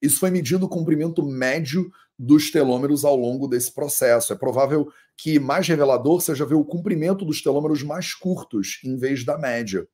Isso 0.00 0.18
foi 0.18 0.30
medindo 0.30 0.64
o 0.64 0.68
comprimento 0.68 1.22
médio 1.22 1.90
dos 2.18 2.50
telômeros 2.50 3.04
ao 3.04 3.16
longo 3.16 3.46
desse 3.46 3.72
processo. 3.72 4.32
É 4.32 4.36
provável 4.36 4.90
que 5.16 5.38
mais 5.38 5.66
revelador 5.68 6.20
seja 6.20 6.46
ver 6.46 6.54
o 6.54 6.64
comprimento 6.64 7.24
dos 7.24 7.42
telômeros 7.42 7.82
mais 7.82 8.14
curtos 8.14 8.80
em 8.84 8.96
vez 8.96 9.24
da 9.24 9.38
média. 9.38 9.86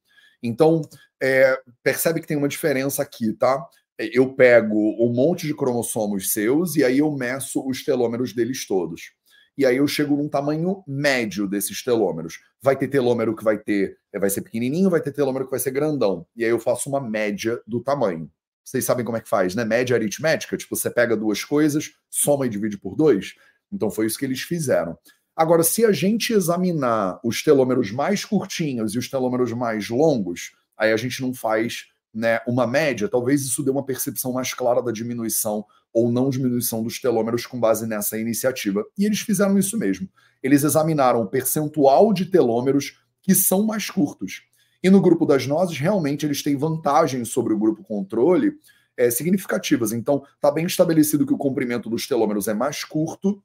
Então, 0.42 0.82
é, 1.20 1.58
percebe 1.82 2.20
que 2.20 2.26
tem 2.26 2.36
uma 2.36 2.48
diferença 2.48 3.02
aqui, 3.02 3.32
tá? 3.32 3.64
Eu 3.98 4.34
pego 4.34 4.96
um 5.02 5.12
monte 5.12 5.46
de 5.46 5.54
cromossomos 5.54 6.32
seus 6.32 6.76
e 6.76 6.84
aí 6.84 6.98
eu 6.98 7.10
meço 7.12 7.66
os 7.66 7.82
telômeros 7.82 8.34
deles 8.34 8.66
todos. 8.66 9.12
E 9.56 9.64
aí 9.64 9.78
eu 9.78 9.86
chego 9.88 10.16
num 10.16 10.28
tamanho 10.28 10.82
médio 10.86 11.48
desses 11.48 11.82
telômeros. 11.82 12.40
Vai 12.60 12.76
ter 12.76 12.88
telômero 12.88 13.34
que 13.34 13.42
vai 13.42 13.58
ter, 13.58 13.96
vai 14.14 14.28
ser 14.28 14.42
pequenininho, 14.42 14.90
vai 14.90 15.00
ter 15.00 15.12
telômero 15.12 15.46
que 15.46 15.50
vai 15.50 15.60
ser 15.60 15.70
grandão. 15.70 16.26
E 16.36 16.44
aí 16.44 16.50
eu 16.50 16.58
faço 16.58 16.88
uma 16.88 17.00
média 17.00 17.60
do 17.66 17.80
tamanho. 17.80 18.30
Vocês 18.62 18.84
sabem 18.84 19.04
como 19.04 19.16
é 19.16 19.20
que 19.20 19.28
faz, 19.28 19.54
né? 19.54 19.64
Média 19.64 19.96
aritmética, 19.96 20.56
tipo, 20.56 20.74
você 20.74 20.90
pega 20.90 21.16
duas 21.16 21.44
coisas, 21.44 21.92
soma 22.10 22.46
e 22.46 22.48
divide 22.48 22.76
por 22.76 22.96
dois. 22.96 23.34
Então 23.72 23.90
foi 23.90 24.06
isso 24.06 24.18
que 24.18 24.24
eles 24.24 24.42
fizeram. 24.42 24.98
Agora, 25.34 25.62
se 25.62 25.84
a 25.84 25.92
gente 25.92 26.32
examinar 26.32 27.20
os 27.22 27.42
telômeros 27.42 27.90
mais 27.92 28.24
curtinhos 28.24 28.94
e 28.94 28.98
os 28.98 29.08
telômeros 29.08 29.52
mais 29.52 29.88
longos, 29.88 30.52
aí 30.76 30.92
a 30.92 30.96
gente 30.96 31.22
não 31.22 31.32
faz 31.32 31.86
né, 32.12 32.40
uma 32.46 32.66
média, 32.66 33.08
talvez 33.08 33.42
isso 33.42 33.62
dê 33.62 33.70
uma 33.70 33.84
percepção 33.84 34.32
mais 34.32 34.54
clara 34.54 34.82
da 34.82 34.90
diminuição 34.90 35.64
ou 35.92 36.10
não 36.12 36.28
diminuição 36.28 36.82
dos 36.82 37.00
telômeros 37.00 37.46
com 37.46 37.58
base 37.58 37.86
nessa 37.86 38.18
iniciativa. 38.18 38.84
E 38.98 39.04
eles 39.04 39.20
fizeram 39.20 39.58
isso 39.58 39.78
mesmo. 39.78 40.08
Eles 40.42 40.62
examinaram 40.62 41.22
o 41.22 41.26
percentual 41.26 42.12
de 42.12 42.26
telômeros 42.26 43.00
que 43.22 43.34
são 43.34 43.64
mais 43.64 43.90
curtos. 43.90 44.42
E 44.82 44.90
no 44.90 45.00
grupo 45.00 45.24
das 45.24 45.46
nozes, 45.46 45.78
realmente, 45.78 46.26
eles 46.26 46.42
têm 46.42 46.56
vantagens 46.56 47.28
sobre 47.28 47.52
o 47.52 47.58
grupo 47.58 47.82
controle 47.82 48.52
é, 48.96 49.10
significativas. 49.10 49.92
Então, 49.92 50.22
está 50.34 50.50
bem 50.50 50.66
estabelecido 50.66 51.26
que 51.26 51.34
o 51.34 51.38
comprimento 51.38 51.90
dos 51.90 52.06
telômeros 52.06 52.46
é 52.46 52.54
mais 52.54 52.84
curto, 52.84 53.42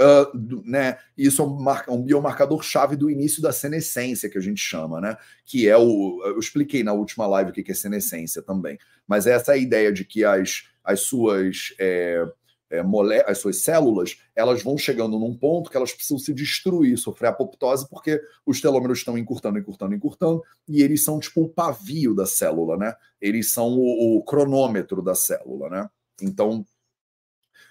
Uh, 0.00 0.62
né, 0.64 0.96
isso 1.18 1.42
é 1.42 1.44
um, 1.44 1.94
um 1.94 2.02
biomarcador-chave 2.02 2.96
do 2.96 3.10
início 3.10 3.42
da 3.42 3.52
senescência, 3.52 4.28
que 4.28 4.38
a 4.38 4.40
gente 4.40 4.60
chama, 4.60 5.00
né? 5.00 5.16
Que 5.44 5.68
é 5.68 5.76
o. 5.76 6.22
Eu 6.24 6.38
expliquei 6.38 6.82
na 6.82 6.94
última 6.94 7.26
live 7.26 7.50
o 7.50 7.52
que 7.52 7.70
é 7.70 7.74
senescência 7.74 8.40
também. 8.40 8.78
Mas 9.06 9.26
essa 9.26 9.52
é 9.52 9.54
a 9.54 9.58
ideia 9.58 9.92
de 9.92 10.04
que 10.04 10.24
as, 10.24 10.64
as 10.84 11.00
suas. 11.00 11.74
É, 11.78 12.24
é, 12.70 12.82
mole... 12.82 13.22
as 13.26 13.38
suas 13.38 13.58
células, 13.58 14.16
elas 14.34 14.62
vão 14.62 14.78
chegando 14.78 15.18
num 15.18 15.36
ponto 15.36 15.70
que 15.70 15.76
elas 15.76 15.92
precisam 15.92 16.18
se 16.18 16.32
destruir, 16.32 16.96
sofrer 16.96 17.28
apoptose, 17.28 17.86
porque 17.88 18.18
os 18.46 18.62
telômeros 18.62 18.98
estão 18.98 19.18
encurtando, 19.18 19.58
encurtando, 19.58 19.94
encurtando, 19.94 20.42
e 20.66 20.82
eles 20.82 21.04
são 21.04 21.20
tipo 21.20 21.42
o 21.42 21.48
pavio 21.50 22.14
da 22.14 22.24
célula, 22.24 22.78
né? 22.78 22.94
Eles 23.20 23.52
são 23.52 23.68
o, 23.78 24.16
o 24.16 24.24
cronômetro 24.24 25.02
da 25.02 25.14
célula, 25.14 25.68
né? 25.68 25.90
Então, 26.22 26.64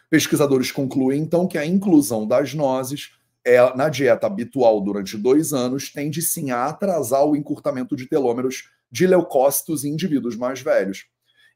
pesquisadores 0.10 0.72
concluem 0.72 1.22
então 1.22 1.48
que 1.48 1.58
a 1.58 1.66
inclusão 1.66 2.28
das 2.28 2.54
nozes 2.54 3.12
é, 3.44 3.76
na 3.76 3.90
dieta 3.90 4.28
habitual 4.28 4.82
durante 4.82 5.18
dois 5.18 5.54
anos 5.54 5.92
tende 5.92 6.22
sim 6.22 6.52
a 6.52 6.66
atrasar 6.66 7.26
o 7.26 7.36
encurtamento 7.36 7.96
de 7.96 8.08
telômeros 8.08 8.70
de 8.92 9.08
leucócitos 9.08 9.84
em 9.84 9.94
indivíduos 9.94 10.36
mais 10.36 10.62
velhos. 10.62 11.06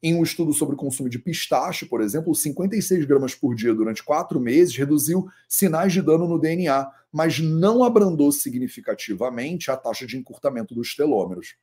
Em 0.01 0.13
um 0.15 0.23
estudo 0.23 0.53
sobre 0.53 0.75
o 0.75 0.77
consumo 0.77 1.10
de 1.10 1.17
pistache, 1.17 1.86
por 1.86 2.01
exemplo, 2.01 2.34
56 2.36 3.05
gramas 3.05 3.34
por 3.34 3.55
dia 3.55 3.73
durante 3.73 4.03
quatro 4.03 4.39
meses 4.39 4.75
reduziu 4.75 5.27
sinais 5.47 5.93
de 5.93 6.01
dano 6.01 6.27
no 6.27 6.39
DNA, 6.39 6.88
mas 7.12 7.39
não 7.39 7.84
abrandou 7.84 8.31
significativamente 8.31 9.71
a 9.71 9.77
taxa 9.77 10.05
de 10.05 10.17
encurtamento 10.17 10.75
dos 10.75 10.95
telômeros. 10.95 11.55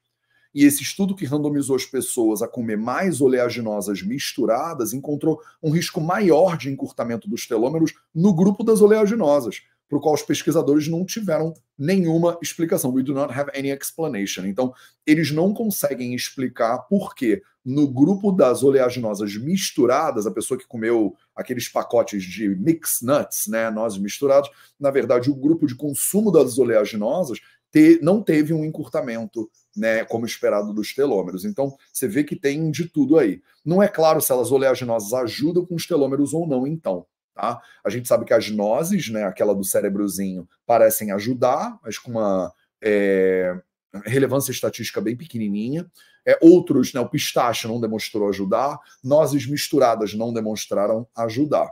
E 0.54 0.64
esse 0.66 0.82
estudo 0.82 1.14
que 1.14 1.24
randomizou 1.24 1.76
as 1.76 1.86
pessoas 1.86 2.42
a 2.42 2.48
comer 2.48 2.76
mais 2.76 3.20
oleaginosas 3.20 4.02
misturadas 4.02 4.92
encontrou 4.92 5.40
um 5.62 5.70
risco 5.70 6.00
maior 6.00 6.58
de 6.58 6.70
encurtamento 6.70 7.28
dos 7.28 7.46
telômeros 7.46 7.94
no 8.14 8.34
grupo 8.34 8.62
das 8.62 8.82
oleaginosas, 8.82 9.62
para 9.92 9.98
o 9.98 10.00
qual 10.00 10.14
os 10.14 10.22
pesquisadores 10.22 10.88
não 10.88 11.04
tiveram 11.04 11.52
nenhuma 11.78 12.38
explicação. 12.40 12.94
We 12.94 13.02
do 13.02 13.12
not 13.12 13.30
have 13.30 13.50
any 13.54 13.68
explanation. 13.68 14.46
Então, 14.46 14.72
eles 15.06 15.30
não 15.30 15.52
conseguem 15.52 16.14
explicar 16.14 16.78
por 16.88 17.14
que 17.14 17.42
no 17.62 17.86
grupo 17.86 18.32
das 18.32 18.62
oleaginosas 18.62 19.36
misturadas, 19.36 20.26
a 20.26 20.30
pessoa 20.30 20.58
que 20.58 20.66
comeu 20.66 21.14
aqueles 21.36 21.68
pacotes 21.68 22.22
de 22.22 22.48
mix 22.48 23.02
nuts, 23.02 23.46
né, 23.48 23.68
nozes 23.68 23.98
misturadas, 23.98 24.48
na 24.80 24.90
verdade, 24.90 25.30
o 25.30 25.34
grupo 25.34 25.66
de 25.66 25.74
consumo 25.74 26.32
das 26.32 26.58
oleaginosas 26.58 27.38
te, 27.70 28.00
não 28.02 28.22
teve 28.22 28.54
um 28.54 28.64
encurtamento, 28.64 29.50
né, 29.76 30.06
como 30.06 30.24
esperado 30.24 30.72
dos 30.72 30.94
telômeros. 30.94 31.44
Então, 31.44 31.76
você 31.92 32.08
vê 32.08 32.24
que 32.24 32.34
tem 32.34 32.70
de 32.70 32.88
tudo 32.88 33.18
aí. 33.18 33.42
Não 33.62 33.82
é 33.82 33.88
claro 33.88 34.22
se 34.22 34.32
elas 34.32 34.50
oleaginosas 34.50 35.12
ajudam 35.12 35.66
com 35.66 35.74
os 35.74 35.86
telômeros 35.86 36.32
ou 36.32 36.46
não, 36.46 36.66
então. 36.66 37.04
Tá? 37.34 37.60
A 37.84 37.90
gente 37.90 38.06
sabe 38.06 38.24
que 38.24 38.34
as 38.34 38.50
nozes, 38.50 39.08
né, 39.08 39.24
aquela 39.24 39.54
do 39.54 39.64
cérebrozinho, 39.64 40.48
parecem 40.66 41.10
ajudar, 41.12 41.78
mas 41.82 41.98
com 41.98 42.10
uma 42.10 42.52
é, 42.82 43.58
relevância 44.04 44.52
estatística 44.52 45.00
bem 45.00 45.16
pequenininha. 45.16 45.90
É, 46.26 46.38
outros, 46.40 46.92
né, 46.92 47.00
o 47.00 47.08
pistache 47.08 47.66
não 47.66 47.80
demonstrou 47.80 48.28
ajudar, 48.28 48.78
nozes 49.02 49.46
misturadas 49.46 50.14
não 50.14 50.32
demonstraram 50.32 51.06
ajudar. 51.16 51.70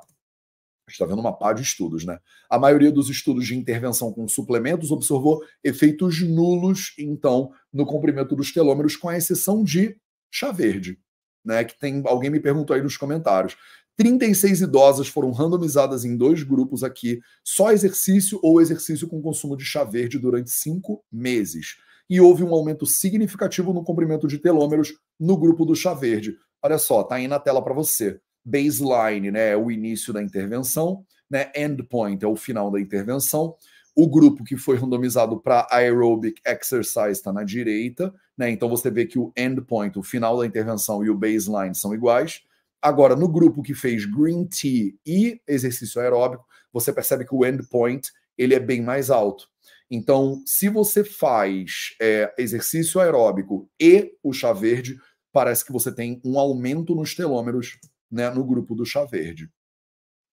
Está 0.89 1.07
vendo 1.07 1.21
uma 1.21 1.33
pá 1.33 1.53
de 1.53 1.63
estudos, 1.63 2.05
né? 2.05 2.19
A 2.49 2.59
maioria 2.59 2.91
dos 2.91 3.09
estudos 3.09 3.47
de 3.47 3.57
intervenção 3.57 4.13
com 4.13 4.27
suplementos 4.27 4.91
observou 4.91 5.41
efeitos 5.63 6.21
nulos, 6.21 6.95
então, 6.99 7.53
no 7.73 7.87
comprimento 7.87 8.35
dos 8.35 8.53
telômeros, 8.53 8.97
com 8.97 9.09
a 9.09 9.17
exceção 9.17 9.63
de 9.63 9.97
chá 10.33 10.51
verde, 10.51 10.99
né? 11.45 11.65
Que 11.65 11.79
tem 11.79 12.03
alguém 12.07 12.31
me 12.31 12.41
perguntou 12.41 12.75
aí 12.75 12.83
nos 12.83 12.97
comentários. 12.97 13.57
36 14.01 14.63
idosas 14.63 15.09
foram 15.09 15.31
randomizadas 15.31 16.07
em 16.07 16.17
dois 16.17 16.43
grupos 16.43 16.83
aqui, 16.83 17.21
só 17.45 17.71
exercício 17.71 18.41
ou 18.43 18.59
exercício 18.59 19.07
com 19.07 19.21
consumo 19.21 19.55
de 19.55 19.63
chá 19.63 19.85
verde 19.85 20.19
durante 20.19 20.49
cinco 20.49 21.05
meses. 21.13 21.77
e 22.09 22.19
houve 22.19 22.43
um 22.43 22.53
aumento 22.53 22.87
significativo 22.87 23.75
no 23.75 23.85
comprimento 23.85 24.27
de 24.27 24.39
telômeros 24.39 24.95
no 25.19 25.37
grupo 25.37 25.67
do 25.67 25.77
chá 25.77 25.93
verde. 25.93 26.35
Olha 26.63 26.79
só, 26.79 27.05
tá 27.05 27.17
aí 27.17 27.29
na 27.29 27.39
tela 27.39 27.63
para 27.63 27.75
você. 27.75 28.19
Baseline, 28.43 29.31
né, 29.31 29.51
é 29.51 29.57
o 29.57 29.71
início 29.71 30.13
da 30.13 30.23
intervenção, 30.23 31.05
né? 31.31 31.53
Endpoint 31.55 32.25
é 32.25 32.27
o 32.27 32.35
final 32.35 32.71
da 32.71 32.81
intervenção. 32.81 33.55
O 33.95 34.09
grupo 34.09 34.43
que 34.43 34.57
foi 34.57 34.77
randomizado 34.77 35.41
para 35.41 35.69
aerobic 35.71 36.41
exercise 36.45 37.11
está 37.11 37.33
na 37.33 37.45
direita, 37.45 38.13
né? 38.37 38.51
Então 38.51 38.69
você 38.69 38.91
vê 38.91 39.05
que 39.07 39.19
o 39.19 39.31
endpoint, 39.37 39.97
o 39.99 40.03
final 40.03 40.39
da 40.39 40.47
intervenção 40.47 41.05
e 41.05 41.11
o 41.11 41.15
baseline 41.15 41.75
são 41.75 41.95
iguais. 41.95 42.41
Agora, 42.83 43.15
no 43.15 43.29
grupo 43.29 43.63
que 43.63 43.75
fez 43.75 44.05
green 44.07 44.47
tea 44.47 44.93
e 45.05 45.41
exercício 45.47 46.01
aeróbico, 46.01 46.47
você 46.73 46.93
percebe 46.93 47.27
que 47.27 47.35
o 47.35 47.45
endpoint 47.45 48.11
ele 48.39 48.55
é 48.55 48.61
bem 48.61 48.81
mais 48.81 49.11
alto. 49.11 49.47
Então, 49.91 50.41
se 50.47 50.69
você 50.69 51.05
faz 51.05 51.95
é, 52.01 52.33
exercício 52.39 53.01
aeróbico 53.01 53.69
e 53.79 54.13
o 54.23 54.33
chá 54.33 54.53
verde, 54.53 54.99
parece 55.33 55.65
que 55.65 55.73
você 55.73 55.93
tem 55.93 56.21
um 56.25 56.39
aumento 56.39 56.95
nos 56.95 57.15
telômeros 57.15 57.79
né, 58.11 58.31
no 58.31 58.45
grupo 58.45 58.75
do 58.75 58.87
chá 58.87 59.05
verde. 59.05 59.51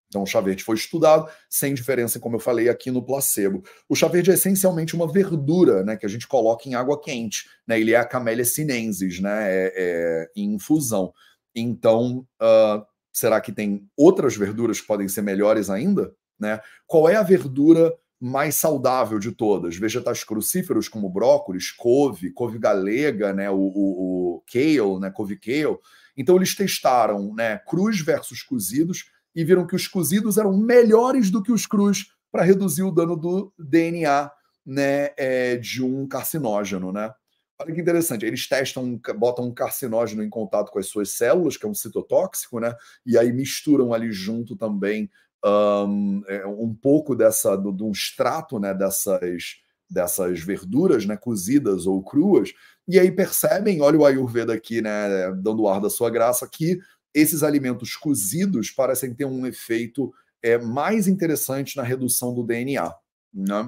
Então, 0.08 0.24
o 0.24 0.26
chá 0.26 0.40
verde 0.40 0.64
foi 0.64 0.76
estudado 0.76 1.30
sem 1.50 1.74
diferença, 1.74 2.20
como 2.20 2.38
eu 2.38 2.40
falei 2.40 2.70
aqui 2.70 2.90
no 2.90 3.04
placebo. 3.04 3.62
O 3.90 3.96
chá 3.96 4.08
verde 4.08 4.32
é 4.32 4.36
essencialmente 4.36 4.96
uma 4.96 5.12
verdura, 5.12 5.84
né, 5.84 5.98
que 5.98 6.06
a 6.06 6.10
gente 6.10 6.28
coloca 6.28 6.68
em 6.70 6.76
água 6.76 7.00
quente. 7.02 7.50
Né, 7.68 7.80
ele 7.80 7.92
é 7.92 7.98
a 7.98 8.06
Camellia 8.06 8.46
sinensis, 8.46 9.20
né, 9.20 9.52
é, 9.52 9.74
é, 9.76 10.32
em 10.36 10.54
infusão. 10.54 11.12
Então, 11.60 12.26
uh, 12.42 12.86
será 13.12 13.42
que 13.42 13.52
tem 13.52 13.90
outras 13.98 14.38
verduras 14.38 14.80
que 14.80 14.86
podem 14.86 15.08
ser 15.08 15.24
melhores 15.24 15.72
ainda? 15.72 16.14
Né? 16.40 16.62
Qual 16.86 17.10
é 17.10 17.16
a 17.16 17.24
verdura 17.24 17.92
mais 18.20 18.54
saudável 18.56 19.18
de 19.18 19.32
todas? 19.32 19.76
Vegetais 19.76 20.24
crucíferos 20.24 20.88
como 20.88 21.10
brócolis, 21.10 21.72
couve, 21.72 22.32
couve 22.32 22.60
galega, 22.60 23.34
né, 23.34 23.50
o, 23.50 23.56
o, 23.56 24.36
o 24.36 24.44
kale, 24.52 25.00
né, 25.00 25.10
couve 25.10 25.36
kale. 25.36 25.80
Então, 26.16 26.36
eles 26.36 26.56
testaram 26.56 27.34
né, 27.34 27.58
crus 27.68 28.02
versus 28.02 28.44
cozidos 28.44 29.06
e 29.36 29.44
viram 29.44 29.66
que 29.66 29.76
os 29.76 29.88
cozidos 29.88 30.38
eram 30.38 30.56
melhores 30.56 31.32
do 31.32 31.42
que 31.42 31.52
os 31.52 31.66
crus 31.66 32.14
para 32.32 32.44
reduzir 32.44 32.84
o 32.84 32.92
dano 32.92 33.16
do 33.16 33.52
DNA 33.58 34.32
né, 34.64 35.10
é, 35.18 35.58
de 35.58 35.84
um 35.84 36.08
carcinógeno, 36.08 36.92
né? 36.92 37.12
Olha 37.60 37.74
que 37.74 37.82
interessante, 37.82 38.24
eles 38.24 38.48
testam, 38.48 39.02
botam 39.18 39.46
um 39.46 39.54
carcinógeno 39.54 40.22
em 40.24 40.30
contato 40.30 40.72
com 40.72 40.78
as 40.78 40.88
suas 40.88 41.12
células, 41.12 41.58
que 41.58 41.66
é 41.66 41.70
um 41.70 41.74
citotóxico, 41.74 42.60
né? 42.60 42.76
E 43.04 43.18
aí 43.18 43.34
misturam 43.34 43.94
ali 43.94 44.12
junto 44.12 44.56
também 44.56 45.10
um, 45.44 46.22
é, 46.28 46.46
um 46.46 46.74
pouco 46.74 47.16
dessa, 47.16 47.56
de 47.56 47.84
um 47.84 47.92
extrato, 47.92 48.60
né? 48.60 48.76
Dessas, 48.76 49.56
dessas 49.90 50.40
verduras, 50.40 51.08
né? 51.08 51.18
Cozidas 51.18 51.88
ou 51.88 52.04
cruas, 52.04 52.54
e 52.88 53.00
aí 53.00 53.12
percebem, 53.12 53.82
olha 53.82 53.98
o 53.98 54.06
Ayurveda 54.06 54.54
aqui, 54.54 54.80
né? 54.80 55.32
Dando 55.42 55.68
ar 55.68 55.82
da 55.82 55.90
sua 55.90 56.12
graça, 56.12 56.48
que 56.48 56.80
esses 57.12 57.42
alimentos 57.42 57.96
cozidos 57.96 58.70
parecem 58.70 59.16
ter 59.16 59.26
um 59.26 59.48
efeito 59.48 60.14
é, 60.44 60.60
mais 60.60 61.08
interessante 61.08 61.76
na 61.76 61.82
redução 61.82 62.36
do 62.36 62.44
DNA, 62.44 62.94
né? 63.34 63.68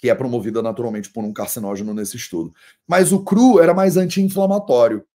Que 0.00 0.08
é 0.08 0.14
promovida 0.14 0.62
naturalmente 0.62 1.10
por 1.10 1.22
um 1.22 1.32
carcinógeno 1.32 1.92
nesse 1.92 2.16
estudo. 2.16 2.54
Mas 2.88 3.12
o 3.12 3.22
cru 3.22 3.60
era 3.60 3.74
mais 3.74 3.96
anti-inflamatório. 3.96 5.04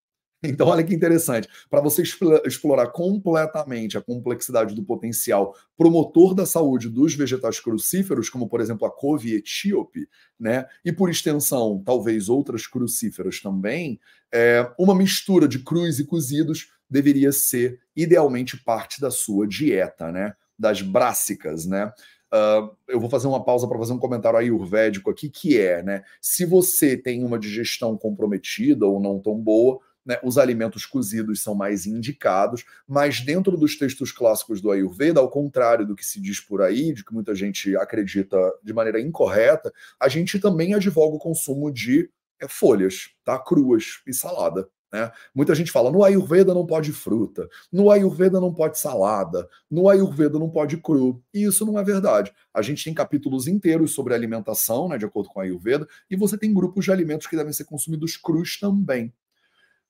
Então, 0.46 0.68
olha 0.68 0.84
que 0.84 0.94
interessante. 0.94 1.48
Para 1.70 1.80
você 1.80 2.02
explorar 2.44 2.88
completamente 2.88 3.96
a 3.96 4.02
complexidade 4.02 4.74
do 4.74 4.84
potencial 4.84 5.56
promotor 5.74 6.34
da 6.34 6.44
saúde 6.44 6.90
dos 6.90 7.14
vegetais 7.14 7.58
crucíferos, 7.58 8.28
como 8.28 8.46
por 8.46 8.60
exemplo 8.60 8.86
a 8.86 8.90
couve 8.90 9.34
etíope, 9.34 10.06
né? 10.38 10.66
E 10.84 10.92
por 10.92 11.08
extensão, 11.08 11.82
talvez 11.82 12.28
outras 12.28 12.66
crucíferas 12.66 13.40
também, 13.40 13.98
é, 14.30 14.70
uma 14.78 14.94
mistura 14.94 15.48
de 15.48 15.60
crus 15.60 15.98
e 15.98 16.04
cozidos 16.04 16.68
deveria 16.90 17.32
ser 17.32 17.80
idealmente 17.96 18.62
parte 18.62 19.00
da 19.00 19.10
sua 19.10 19.46
dieta, 19.46 20.12
né? 20.12 20.34
Das 20.58 20.82
brássicas, 20.82 21.64
né? 21.64 21.90
Uh, 22.34 22.76
eu 22.88 22.98
vou 22.98 23.08
fazer 23.08 23.28
uma 23.28 23.44
pausa 23.44 23.68
para 23.68 23.78
fazer 23.78 23.92
um 23.92 23.98
comentário 23.98 24.36
ayurvédico 24.36 25.08
aqui, 25.08 25.30
que 25.30 25.60
é, 25.60 25.84
né? 25.84 26.02
Se 26.20 26.44
você 26.44 26.96
tem 26.96 27.22
uma 27.22 27.38
digestão 27.38 27.96
comprometida 27.96 28.86
ou 28.86 28.98
não 28.98 29.20
tão 29.20 29.38
boa, 29.38 29.78
né, 30.04 30.18
os 30.22 30.36
alimentos 30.36 30.84
cozidos 30.84 31.40
são 31.40 31.54
mais 31.54 31.86
indicados, 31.86 32.64
mas 32.88 33.20
dentro 33.20 33.56
dos 33.56 33.78
textos 33.78 34.10
clássicos 34.10 34.60
do 34.60 34.70
Ayurveda, 34.70 35.20
ao 35.20 35.30
contrário 35.30 35.86
do 35.86 35.94
que 35.94 36.04
se 36.04 36.20
diz 36.20 36.40
por 36.40 36.60
aí, 36.60 36.92
de 36.92 37.04
que 37.04 37.14
muita 37.14 37.34
gente 37.36 37.74
acredita 37.76 38.36
de 38.62 38.72
maneira 38.72 39.00
incorreta, 39.00 39.72
a 39.98 40.08
gente 40.08 40.40
também 40.40 40.74
advoga 40.74 41.14
o 41.14 41.20
consumo 41.20 41.72
de 41.72 42.10
é, 42.42 42.48
folhas, 42.48 43.10
tá? 43.24 43.38
Cruas 43.38 44.02
e 44.06 44.12
salada. 44.12 44.68
Né? 44.94 45.10
Muita 45.34 45.56
gente 45.56 45.72
fala: 45.72 45.90
no 45.90 46.04
Ayurveda 46.04 46.54
não 46.54 46.64
pode 46.64 46.92
fruta, 46.92 47.48
no 47.72 47.90
Ayurveda 47.90 48.40
não 48.40 48.54
pode 48.54 48.78
salada, 48.78 49.48
no 49.68 49.88
Ayurveda 49.88 50.38
não 50.38 50.48
pode 50.48 50.76
cru. 50.76 51.20
E 51.34 51.42
isso 51.42 51.66
não 51.66 51.76
é 51.76 51.82
verdade. 51.82 52.32
A 52.54 52.62
gente 52.62 52.84
tem 52.84 52.94
capítulos 52.94 53.48
inteiros 53.48 53.92
sobre 53.92 54.14
alimentação, 54.14 54.88
né, 54.88 54.96
de 54.96 55.04
acordo 55.04 55.30
com 55.30 55.40
a 55.40 55.42
Ayurveda, 55.42 55.84
e 56.08 56.14
você 56.14 56.38
tem 56.38 56.54
grupos 56.54 56.84
de 56.84 56.92
alimentos 56.92 57.26
que 57.26 57.34
devem 57.34 57.52
ser 57.52 57.64
consumidos 57.64 58.16
crus 58.16 58.56
também. 58.56 59.12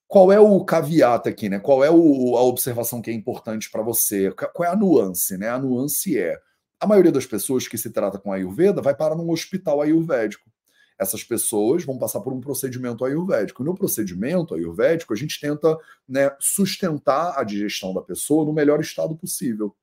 Qual 0.07 0.31
é 0.31 0.39
o 0.39 0.65
caveat 0.65 1.29
aqui, 1.29 1.49
né? 1.49 1.59
Qual 1.59 1.83
é 1.83 1.91
o, 1.91 2.35
a 2.35 2.41
observação 2.41 2.99
que 2.99 3.11
é 3.11 3.13
importante 3.13 3.69
para 3.69 3.83
você? 3.83 4.31
Qual 4.31 4.67
é 4.67 4.71
a 4.71 4.75
nuance, 4.75 5.37
né? 5.37 5.49
A 5.49 5.59
nuance 5.59 6.17
é: 6.17 6.35
a 6.79 6.87
maioria 6.87 7.11
das 7.11 7.27
pessoas 7.27 7.67
que 7.67 7.77
se 7.77 7.91
trata 7.91 8.17
com 8.17 8.33
Ayurveda 8.33 8.81
vai 8.81 8.95
para 8.95 9.15
um 9.15 9.29
hospital 9.29 9.83
ayurvédico 9.83 10.49
essas 10.97 11.23
pessoas 11.23 11.83
vão 11.83 11.97
passar 11.97 12.21
por 12.21 12.33
um 12.33 12.39
procedimento 12.39 13.03
ayurvédico. 13.03 13.63
No 13.63 13.75
procedimento 13.75 14.55
ayurvédico, 14.55 15.13
a 15.13 15.17
gente 15.17 15.39
tenta 15.39 15.77
né, 16.07 16.31
sustentar 16.39 17.37
a 17.37 17.43
digestão 17.43 17.93
da 17.93 18.01
pessoa 18.01 18.45
no 18.45 18.53
melhor 18.53 18.79
estado 18.79 19.15
possível. 19.15 19.75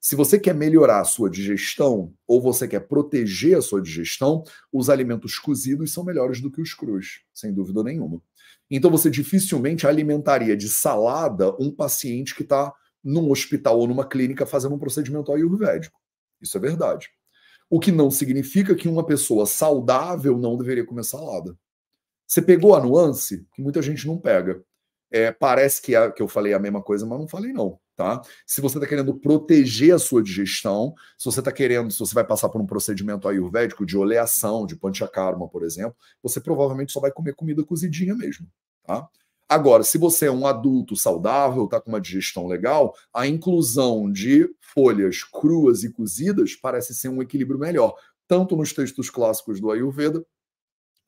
Se 0.00 0.14
você 0.14 0.38
quer 0.38 0.54
melhorar 0.54 1.00
a 1.00 1.04
sua 1.04 1.30
digestão 1.30 2.12
ou 2.26 2.40
você 2.40 2.68
quer 2.68 2.80
proteger 2.80 3.56
a 3.56 3.62
sua 3.62 3.80
digestão, 3.80 4.44
os 4.70 4.90
alimentos 4.90 5.38
cozidos 5.38 5.92
são 5.92 6.04
melhores 6.04 6.42
do 6.42 6.50
que 6.50 6.60
os 6.60 6.74
crus, 6.74 7.22
sem 7.32 7.52
dúvida 7.52 7.82
nenhuma. 7.82 8.20
Então 8.70 8.90
você 8.90 9.10
dificilmente 9.10 9.86
alimentaria 9.86 10.56
de 10.56 10.68
salada 10.68 11.54
um 11.58 11.70
paciente 11.70 12.34
que 12.34 12.42
está 12.42 12.72
num 13.02 13.30
hospital 13.30 13.78
ou 13.78 13.86
numa 13.86 14.06
clínica 14.06 14.44
fazendo 14.44 14.74
um 14.74 14.78
procedimento 14.78 15.32
ayurvédico. 15.32 15.98
Isso 16.40 16.56
é 16.56 16.60
verdade. 16.60 17.08
O 17.68 17.80
que 17.80 17.90
não 17.90 18.10
significa 18.10 18.74
que 18.74 18.88
uma 18.88 19.04
pessoa 19.04 19.46
saudável 19.46 20.38
não 20.38 20.56
deveria 20.56 20.84
comer 20.84 21.04
salada. 21.04 21.56
Você 22.26 22.40
pegou 22.42 22.74
a 22.74 22.80
nuance 22.80 23.46
que 23.54 23.62
muita 23.62 23.82
gente 23.82 24.06
não 24.06 24.18
pega. 24.18 24.62
É, 25.10 25.30
parece 25.30 25.80
que, 25.80 25.94
é, 25.94 26.10
que 26.10 26.20
eu 26.20 26.26
falei 26.26 26.52
a 26.54 26.58
mesma 26.58 26.82
coisa, 26.82 27.06
mas 27.06 27.18
não 27.20 27.28
falei 27.28 27.52
não, 27.52 27.78
tá? 27.94 28.20
Se 28.44 28.60
você 28.60 28.78
está 28.78 28.88
querendo 28.88 29.14
proteger 29.14 29.94
a 29.94 29.98
sua 29.98 30.20
digestão, 30.22 30.92
se 31.16 31.24
você 31.24 31.38
está 31.38 31.52
querendo, 31.52 31.90
se 31.92 31.98
você 32.00 32.14
vai 32.14 32.26
passar 32.26 32.48
por 32.48 32.60
um 32.60 32.66
procedimento 32.66 33.28
ayurvédico 33.28 33.86
de 33.86 33.96
oleação, 33.96 34.66
de 34.66 34.74
panchakarma, 34.74 35.48
por 35.48 35.62
exemplo, 35.62 35.96
você 36.20 36.40
provavelmente 36.40 36.90
só 36.90 36.98
vai 36.98 37.12
comer 37.12 37.34
comida 37.36 37.64
cozidinha 37.64 38.14
mesmo, 38.14 38.48
tá? 38.84 39.08
Agora, 39.48 39.82
se 39.82 39.98
você 39.98 40.26
é 40.26 40.30
um 40.30 40.46
adulto 40.46 40.96
saudável, 40.96 41.64
está 41.64 41.80
com 41.80 41.90
uma 41.90 42.00
digestão 42.00 42.46
legal, 42.46 42.94
a 43.12 43.26
inclusão 43.26 44.10
de 44.10 44.48
folhas 44.60 45.22
cruas 45.22 45.84
e 45.84 45.92
cozidas 45.92 46.56
parece 46.56 46.94
ser 46.94 47.08
um 47.08 47.22
equilíbrio 47.22 47.58
melhor, 47.58 47.94
tanto 48.26 48.56
nos 48.56 48.72
textos 48.72 49.10
clássicos 49.10 49.60
do 49.60 49.70
Ayurveda, 49.70 50.24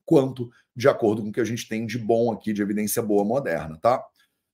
quanto 0.05 0.49
de 0.75 0.87
acordo 0.87 1.21
com 1.23 1.29
o 1.29 1.31
que 1.31 1.41
a 1.41 1.45
gente 1.45 1.67
tem 1.67 1.85
de 1.85 1.97
bom 1.97 2.31
aqui, 2.31 2.53
de 2.53 2.61
evidência 2.61 3.01
boa 3.01 3.25
moderna, 3.25 3.77
tá? 3.81 4.03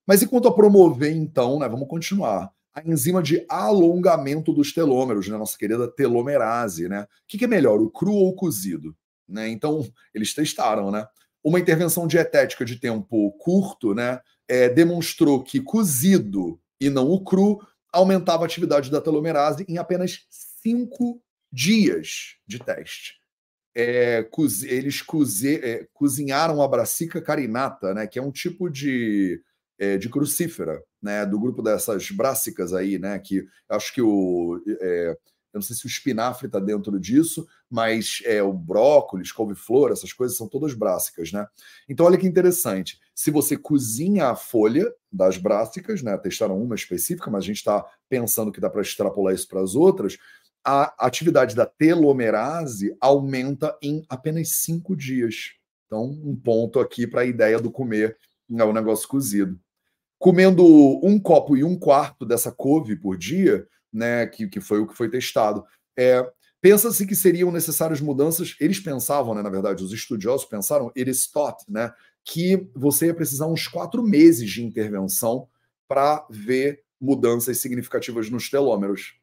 Mas 0.08 0.22
e 0.22 0.28
quanto 0.28 0.48
a 0.48 0.54
promover, 0.54 1.16
então, 1.16 1.60
né? 1.60 1.68
Vamos 1.68 1.88
continuar. 1.88 2.52
A 2.74 2.82
enzima 2.82 3.22
de 3.22 3.46
alongamento 3.48 4.52
dos 4.52 4.74
telômeros, 4.74 5.28
né? 5.28 5.38
Nossa 5.38 5.58
querida 5.58 5.88
telomerase, 5.88 6.88
né? 6.90 7.04
O 7.04 7.08
que, 7.28 7.38
que 7.38 7.46
é 7.46 7.48
melhor, 7.48 7.80
o 7.82 7.90
cru 7.90 8.14
ou 8.14 8.30
o 8.30 8.36
cozido? 8.36 8.96
Né? 9.28 9.50
Então, 9.50 9.86
eles 10.14 10.34
testaram, 10.34 10.92
né? 10.92 11.06
Uma 11.44 11.60
intervenção 11.60 12.08
dietética 12.08 12.64
de 12.64 12.78
tempo 12.80 13.32
curto, 13.34 13.94
né, 13.94 14.20
é, 14.48 14.70
demonstrou 14.70 15.44
que 15.44 15.62
cozido 15.62 16.60
e 16.80 16.90
não 16.90 17.10
o 17.10 17.24
cru 17.24 17.60
aumentava 17.92 18.44
a 18.44 18.46
atividade 18.46 18.90
da 18.90 19.02
telomerase 19.02 19.66
em 19.68 19.78
apenas 19.78 20.26
cinco 20.30 21.22
dias 21.52 22.36
de 22.48 22.60
teste. 22.60 23.22
É, 23.76 24.28
eles 24.64 25.04
é, 25.46 25.88
cozinharam 25.94 26.62
a 26.62 26.68
brassica 26.68 27.22
carinata, 27.22 27.94
né, 27.94 28.08
que 28.08 28.20
é 28.20 28.22
um 28.22 28.32
tipo 28.32 28.70
de, 28.70 29.42
é, 29.80 29.98
de 29.98 30.10
crucífera, 30.10 30.82
né, 31.02 31.26
do 31.26 31.40
grupo 31.40 31.62
dessas 31.62 32.10
brássicas 32.12 32.74
aí, 32.74 32.98
né, 32.98 33.20
que 33.20 33.46
acho 33.70 33.94
que 33.94 34.02
o 34.02 34.62
é, 34.82 35.18
eu 35.54 35.60
não 35.60 35.62
sei 35.62 35.76
se 35.76 35.86
o 35.86 35.88
espinafre 35.88 36.48
está 36.48 36.60
dentro 36.60 37.00
disso, 37.00 37.48
mas 37.70 38.24
é, 38.26 38.42
o 38.42 38.52
brócolis, 38.52 39.32
couve-flor, 39.32 39.92
essas 39.92 40.12
coisas 40.12 40.36
são 40.36 40.48
todas 40.48 40.74
brássicas, 40.74 41.32
né? 41.32 41.46
Então, 41.88 42.08
olha 42.08 42.18
que 42.18 42.26
interessante. 42.26 43.00
Se 43.14 43.30
você 43.30 43.56
cozinha 43.56 44.30
a 44.30 44.36
folha 44.36 44.92
das 45.12 45.38
brássicas, 45.38 46.02
né? 46.02 46.18
Testaram 46.18 46.60
uma 46.60 46.74
específica, 46.74 47.30
mas 47.30 47.44
a 47.44 47.48
gente 47.48 47.58
está 47.58 47.86
pensando 48.10 48.52
que 48.52 48.60
dá 48.60 48.68
para 48.68 48.82
extrapolar 48.82 49.36
isso 49.36 49.48
para 49.48 49.62
as 49.62 49.76
outras. 49.76 50.18
A 50.66 51.06
atividade 51.06 51.56
da 51.56 51.68
telomerase 51.68 52.98
aumenta 53.00 53.78
em 53.80 54.04
apenas 54.10 54.56
cinco 54.56 54.96
dias. 54.96 55.52
Então, 55.86 56.06
um 56.06 56.36
ponto 56.36 56.80
aqui 56.80 57.06
para 57.06 57.22
a 57.22 57.26
ideia 57.26 57.60
do 57.60 57.70
comer 57.70 58.18
é 58.58 58.66
um 58.66 58.74
negócio 58.74 59.08
cozido. 59.08 59.60
Comendo 60.18 60.66
um 61.06 61.20
copo 61.20 61.56
e 61.56 61.64
um 61.64 61.78
quarto 61.78 62.26
dessa 62.26 62.52
couve 62.52 62.96
por 62.96 63.18
dia, 63.18 63.68
né, 63.94 64.26
que, 64.28 64.48
que 64.48 64.60
foi 64.60 64.80
o 64.80 64.88
que 64.88 64.96
foi 64.96 65.10
testado, 65.10 65.64
é, 65.98 66.28
pensa-se 66.60 67.06
que 67.06 67.16
seriam 67.16 67.52
necessárias 67.52 68.02
mudanças. 68.02 68.56
Eles 68.60 68.80
pensavam, 68.80 69.36
né, 69.36 69.42
na 69.42 69.50
verdade, 69.50 69.84
os 69.84 69.92
estudiosos 69.92 70.46
pensaram, 70.46 70.92
eles 70.96 71.28
thought, 71.28 71.64
né, 71.70 71.94
que 72.26 72.70
você 72.74 73.08
ia 73.08 73.14
precisar 73.14 73.48
uns 73.48 73.68
quatro 73.68 74.02
meses 74.02 74.50
de 74.50 74.64
intervenção 74.64 75.48
para 75.88 76.26
ver 76.30 76.84
mudanças 77.00 77.58
significativas 77.60 78.30
nos 78.30 78.50
telômeros. 78.50 79.16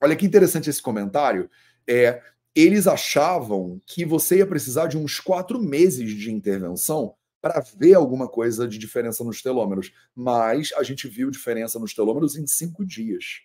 Olha 0.00 0.16
que 0.16 0.24
interessante 0.24 0.70
esse 0.70 0.80
comentário. 0.80 1.50
É, 1.88 2.22
eles 2.54 2.86
achavam 2.86 3.80
que 3.86 4.04
você 4.04 4.38
ia 4.38 4.46
precisar 4.46 4.86
de 4.86 4.96
uns 4.96 5.18
quatro 5.18 5.60
meses 5.60 6.12
de 6.12 6.30
intervenção 6.30 7.14
para 7.40 7.60
ver 7.76 7.94
alguma 7.94 8.28
coisa 8.28 8.68
de 8.68 8.78
diferença 8.78 9.24
nos 9.24 9.42
telômeros, 9.42 9.92
mas 10.14 10.72
a 10.76 10.82
gente 10.84 11.08
viu 11.08 11.30
diferença 11.30 11.78
nos 11.78 11.92
telômeros 11.92 12.36
em 12.36 12.46
cinco 12.46 12.86
dias. 12.86 13.42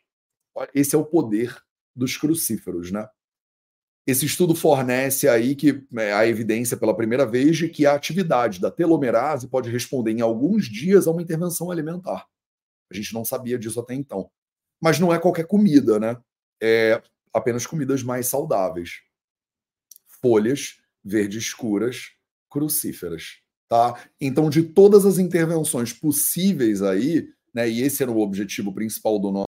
Esse 0.73 0.95
é 0.95 0.97
o 0.97 1.05
poder 1.05 1.55
dos 1.95 2.17
crucíferos, 2.17 2.91
né? 2.91 3.07
Esse 4.05 4.25
estudo 4.25 4.55
fornece 4.55 5.27
aí 5.27 5.53
que 5.53 5.85
é, 5.97 6.13
a 6.13 6.25
evidência 6.25 6.77
pela 6.77 6.95
primeira 6.95 7.25
vez 7.25 7.57
de 7.57 7.67
que 7.67 7.85
a 7.85 7.93
atividade 7.93 8.61
da 8.61 8.71
telomerase 8.71 9.49
pode 9.49 9.69
responder 9.69 10.11
em 10.11 10.21
alguns 10.21 10.65
dias 10.65 11.07
a 11.07 11.11
uma 11.11 11.21
intervenção 11.21 11.69
alimentar. 11.69 12.25
A 12.89 12.95
gente 12.95 13.13
não 13.13 13.25
sabia 13.25 13.59
disso 13.59 13.81
até 13.81 13.93
então. 13.93 14.31
Mas 14.81 14.97
não 14.97 15.13
é 15.13 15.19
qualquer 15.19 15.45
comida, 15.45 15.99
né? 15.99 16.15
É 16.61 17.01
apenas 17.33 17.65
comidas 17.65 18.01
mais 18.01 18.27
saudáveis. 18.27 19.01
Folhas 20.21 20.77
verdes 21.03 21.43
escuras, 21.43 22.11
crucíferas, 22.49 23.41
tá? 23.69 24.01
Então, 24.19 24.49
de 24.49 24.63
todas 24.63 25.05
as 25.05 25.17
intervenções 25.17 25.93
possíveis 25.93 26.81
aí, 26.81 27.27
né, 27.53 27.69
e 27.69 27.81
esse 27.81 28.03
era 28.03 28.11
o 28.11 28.19
objetivo 28.19 28.73
principal 28.73 29.19
do 29.19 29.31
nosso 29.31 29.46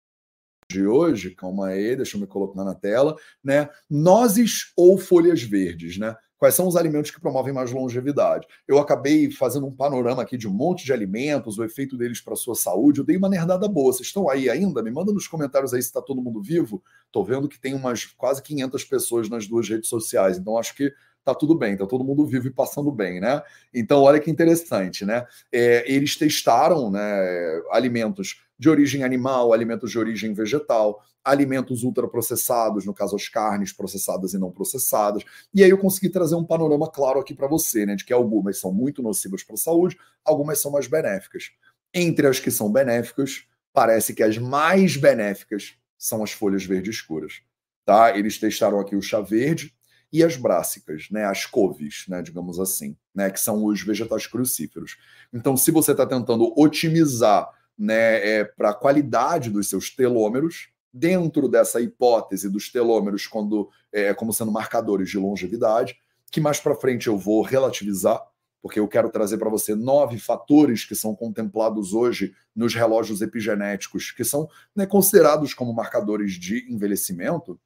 de 0.72 0.86
hoje, 0.86 1.36
calma 1.36 1.68
aí, 1.68 1.96
deixa 1.96 2.18
eu 2.18 2.22
me 2.22 2.28
colocar 2.28 2.64
na 2.64 2.74
tela, 2.74 3.16
né? 3.44 3.70
Nozes 3.90 4.72
ou 4.76 4.98
folhas 4.98 5.42
verdes, 5.42 5.98
né? 5.98 6.16
Quais 6.42 6.56
são 6.56 6.68
os 6.68 6.76
alimentos 6.76 7.12
que 7.12 7.22
promovem 7.22 7.54
mais 7.54 7.72
longevidade? 7.72 8.48
Eu 8.68 8.80
acabei 8.80 9.30
fazendo 9.30 9.68
um 9.68 9.72
panorama 9.72 10.24
aqui 10.24 10.36
de 10.36 10.48
um 10.48 10.52
monte 10.52 10.84
de 10.84 10.92
alimentos, 10.92 11.60
o 11.60 11.64
efeito 11.64 11.96
deles 11.96 12.20
para 12.20 12.34
a 12.34 12.36
sua 12.36 12.56
saúde. 12.56 13.00
Eu 13.00 13.06
dei 13.06 13.16
uma 13.16 13.30
nerdada 13.30 13.68
boa. 13.68 13.94
Vocês 13.94 14.08
estão 14.08 14.28
aí 14.28 14.50
ainda? 14.50 14.82
Me 14.82 14.90
manda 14.90 15.14
nos 15.14 15.28
comentários 15.28 15.72
aí 15.72 15.80
se 15.84 15.90
está 15.90 16.02
todo 16.02 16.20
mundo 16.20 16.42
vivo. 16.42 16.82
Estou 17.06 17.24
vendo 17.24 17.48
que 17.48 17.60
tem 17.60 17.76
umas 17.76 18.06
quase 18.06 18.42
500 18.42 18.84
pessoas 18.86 19.30
nas 19.30 19.48
duas 19.48 19.70
redes 19.70 19.88
sociais, 19.88 20.40
então 20.40 20.58
acho 20.58 20.76
que 20.76 20.92
tá 21.24 21.36
tudo 21.36 21.56
bem, 21.56 21.78
tá 21.78 21.86
todo 21.86 22.04
mundo 22.04 22.26
vivo 22.26 22.48
e 22.48 22.52
passando 22.52 22.92
bem, 22.92 23.20
né? 23.20 23.42
Então, 23.72 24.02
olha 24.02 24.20
que 24.20 24.32
interessante, 24.32 25.06
né? 25.06 25.26
É, 25.52 25.84
eles 25.92 26.16
testaram 26.16 26.90
né, 26.90 27.62
alimentos 27.72 28.42
de 28.62 28.70
origem 28.70 29.04
animal, 29.04 29.54
alimentos 29.54 29.90
de 29.90 29.98
origem 29.98 30.36
vegetal, 30.36 31.04
alimentos 31.24 31.82
ultraprocessados, 31.82 32.86
no 32.86 32.94
caso 32.94 33.16
as 33.16 33.28
carnes 33.28 33.74
processadas 33.74 34.36
e 34.36 34.38
não 34.38 34.52
processadas. 34.52 35.24
E 35.52 35.64
aí 35.64 35.72
eu 35.72 35.80
consegui 35.80 36.10
trazer 36.10 36.36
um 36.36 36.46
panorama 36.46 36.88
claro 36.88 37.20
aqui 37.20 37.34
para 37.34 37.48
você, 37.48 37.88
né, 37.88 37.96
de 37.96 38.06
que 38.06 38.14
algumas 38.14 38.60
são 38.60 38.72
muito 38.72 39.02
nocivas 39.02 39.42
para 39.42 39.56
a 39.56 39.58
saúde, 39.58 39.98
algumas 40.24 40.62
são 40.62 40.70
mais 40.70 40.86
benéficas. 40.86 41.50
Entre 41.92 42.28
as 42.28 42.40
que 42.40 42.52
são 42.52 42.72
benéficas, 42.72 43.46
parece 43.74 44.14
que 44.14 44.22
as 44.22 44.38
mais 44.38 44.96
benéficas 44.96 45.74
são 45.98 46.24
as 46.24 46.32
folhas 46.32 46.64
verdes 46.64 46.98
escuras. 46.98 47.42
Tá? 47.84 48.16
Eles 48.16 48.38
testaram 48.38 48.80
aqui 48.80 48.96
o 48.96 49.02
chá 49.02 49.22
verde 49.22 49.74
e 50.14 50.24
as 50.24 50.36
brássicas, 50.36 51.08
né, 51.10 51.26
as 51.26 51.48
couves, 51.48 52.06
né, 52.08 52.22
digamos 52.22 52.60
assim, 52.60 52.96
né, 53.16 53.32
que 53.32 53.40
são 53.40 53.66
os 53.66 53.82
vegetais 53.82 54.28
crucíferos. 54.28 55.00
Então, 55.34 55.58
se 55.58 55.72
você 55.72 55.94
está 55.94 56.06
tentando 56.06 56.54
otimizar 56.56 57.50
né, 57.82 58.28
é, 58.28 58.44
para 58.44 58.70
a 58.70 58.74
qualidade 58.76 59.50
dos 59.50 59.68
seus 59.68 59.90
telômeros, 59.90 60.70
dentro 60.94 61.48
dessa 61.48 61.82
hipótese 61.82 62.48
dos 62.48 62.72
telômeros 62.72 63.26
quando, 63.26 63.70
é, 63.92 64.14
como 64.14 64.32
sendo 64.32 64.52
marcadores 64.52 65.10
de 65.10 65.18
longevidade, 65.18 65.98
que 66.30 66.40
mais 66.40 66.60
para 66.60 66.76
frente 66.76 67.08
eu 67.08 67.18
vou 67.18 67.42
relativizar, 67.42 68.22
porque 68.62 68.80
eu 68.80 68.88
quero 68.88 69.10
trazer 69.10 69.40
para 69.40 69.50
você 69.50 69.74
nove 69.74 70.20
fatores 70.20 70.86
que 70.86 70.94
são 70.94 71.16
contemplados 71.16 71.92
hoje 71.92 72.36
nos 72.56 72.76
relógios 72.76 73.20
epigenéticos, 73.20 74.12
que 74.12 74.24
são 74.24 74.48
né, 74.76 74.86
considerados 74.86 75.56
como 75.56 75.74
marcadores 75.74 76.34
de 76.34 76.72
envelhecimento, 76.72 77.60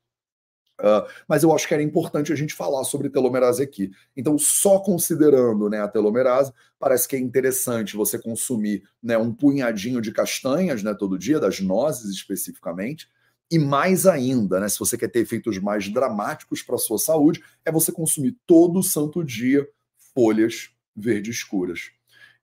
Uh, 0.79 1.07
mas 1.27 1.41
eu 1.41 1.53
acho 1.53 1.67
que 1.67 1.73
era 1.73 1.81
importante 1.81 2.33
a 2.33 2.35
gente 2.35 2.53
falar 2.53 2.83
sobre 2.83 3.09
telomerase 3.09 3.63
aqui. 3.63 3.91
Então, 4.15 4.37
só 4.37 4.79
considerando 4.79 5.69
né, 5.69 5.81
a 5.81 5.87
telomerase, 5.87 6.51
parece 6.77 7.07
que 7.07 7.15
é 7.15 7.19
interessante 7.19 7.95
você 7.95 8.19
consumir 8.19 8.83
né, 9.01 9.17
um 9.17 9.33
punhadinho 9.33 10.01
de 10.01 10.11
castanhas 10.11 10.83
né, 10.83 10.93
todo 10.93 11.17
dia, 11.17 11.39
das 11.39 11.61
nozes 11.61 12.13
especificamente. 12.13 13.09
E 13.49 13.57
mais 13.57 14.05
ainda, 14.05 14.59
né, 14.59 14.67
se 14.67 14.79
você 14.79 14.97
quer 14.97 15.07
ter 15.07 15.19
efeitos 15.19 15.57
mais 15.59 15.87
dramáticos 15.87 16.61
para 16.61 16.75
a 16.75 16.79
sua 16.79 16.97
saúde, 16.97 17.41
é 17.63 17.71
você 17.71 17.91
consumir 17.91 18.37
todo 18.45 18.83
santo 18.83 19.23
dia 19.23 19.65
folhas 20.13 20.71
verde 20.95 21.29
escuras. 21.29 21.94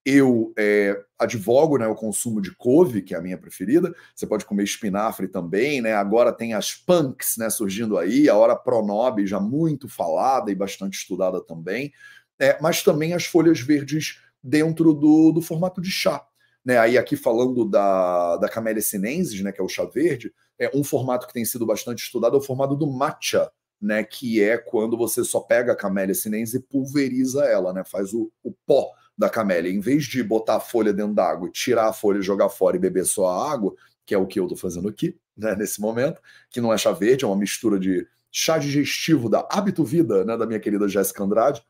Eu 0.04 0.52
é, 0.58 1.00
advogo 1.16 1.78
né, 1.78 1.86
o 1.86 1.94
consumo 1.94 2.40
de 2.40 2.54
couve, 2.56 3.02
que 3.02 3.14
é 3.14 3.18
a 3.18 3.22
minha 3.22 3.38
preferida. 3.38 3.94
Você 4.14 4.26
pode 4.26 4.44
comer 4.44 4.64
espinafre 4.64 5.28
também, 5.28 5.80
né? 5.80 5.94
Agora 5.94 6.32
tem 6.32 6.54
as 6.54 6.74
punks 6.74 7.36
né, 7.36 7.48
surgindo 7.48 7.96
aí, 7.96 8.28
a 8.28 8.36
hora 8.36 8.56
pronobe 8.56 9.26
já 9.26 9.38
muito 9.38 9.88
falada 9.88 10.50
e 10.50 10.56
bastante 10.56 10.94
estudada 10.94 11.40
também. 11.40 11.92
É, 12.38 12.60
mas 12.60 12.82
também 12.82 13.14
as 13.14 13.24
folhas 13.24 13.60
verdes 13.60 14.20
dentro 14.42 14.92
do, 14.92 15.30
do 15.30 15.40
formato 15.40 15.80
de 15.80 15.90
chá. 15.90 16.26
Né, 16.64 16.78
aí 16.78 16.96
aqui 16.96 17.16
falando 17.16 17.64
da, 17.64 18.36
da 18.36 18.48
Camellia 18.48 18.82
sinensis, 18.82 19.40
né, 19.40 19.50
que 19.50 19.60
é 19.60 19.64
o 19.64 19.68
chá 19.68 19.84
verde, 19.84 20.32
é 20.58 20.70
um 20.74 20.84
formato 20.84 21.26
que 21.26 21.32
tem 21.32 21.44
sido 21.44 21.66
bastante 21.66 22.04
estudado 22.04 22.36
é 22.36 22.38
o 22.38 22.42
formato 22.42 22.76
do 22.76 22.86
matcha, 22.86 23.50
né, 23.80 24.04
que 24.04 24.40
é 24.40 24.56
quando 24.56 24.96
você 24.96 25.24
só 25.24 25.40
pega 25.40 25.72
a 25.72 25.76
Camellia 25.76 26.14
sinensis 26.14 26.54
e 26.54 26.60
pulveriza 26.60 27.44
ela, 27.44 27.72
né, 27.72 27.82
faz 27.84 28.14
o, 28.14 28.30
o 28.44 28.52
pó 28.64 28.92
da 29.16 29.28
camélia, 29.28 29.70
em 29.70 29.80
vez 29.80 30.04
de 30.04 30.22
botar 30.22 30.56
a 30.56 30.60
folha 30.60 30.92
dentro 30.92 31.14
d'água, 31.14 31.50
tirar 31.50 31.88
a 31.88 31.92
folha 31.92 32.22
jogar 32.22 32.48
fora 32.48 32.76
e 32.76 32.80
beber 32.80 33.04
só 33.04 33.26
a 33.26 33.52
água, 33.52 33.74
que 34.04 34.14
é 34.14 34.18
o 34.18 34.26
que 34.26 34.40
eu 34.40 34.44
estou 34.44 34.58
fazendo 34.58 34.88
aqui, 34.88 35.16
né, 35.36 35.54
nesse 35.54 35.80
momento, 35.80 36.20
que 36.50 36.60
não 36.60 36.72
é 36.72 36.78
chá 36.78 36.92
verde, 36.92 37.24
é 37.24 37.28
uma 37.28 37.36
mistura 37.36 37.78
de 37.78 38.06
chá 38.30 38.58
digestivo 38.58 39.28
da 39.28 39.46
Hábito 39.50 39.84
Vida, 39.84 40.24
né, 40.24 40.36
da 40.36 40.46
minha 40.46 40.60
querida 40.60 40.88
Jéssica 40.88 41.22
Andrade, 41.22 41.62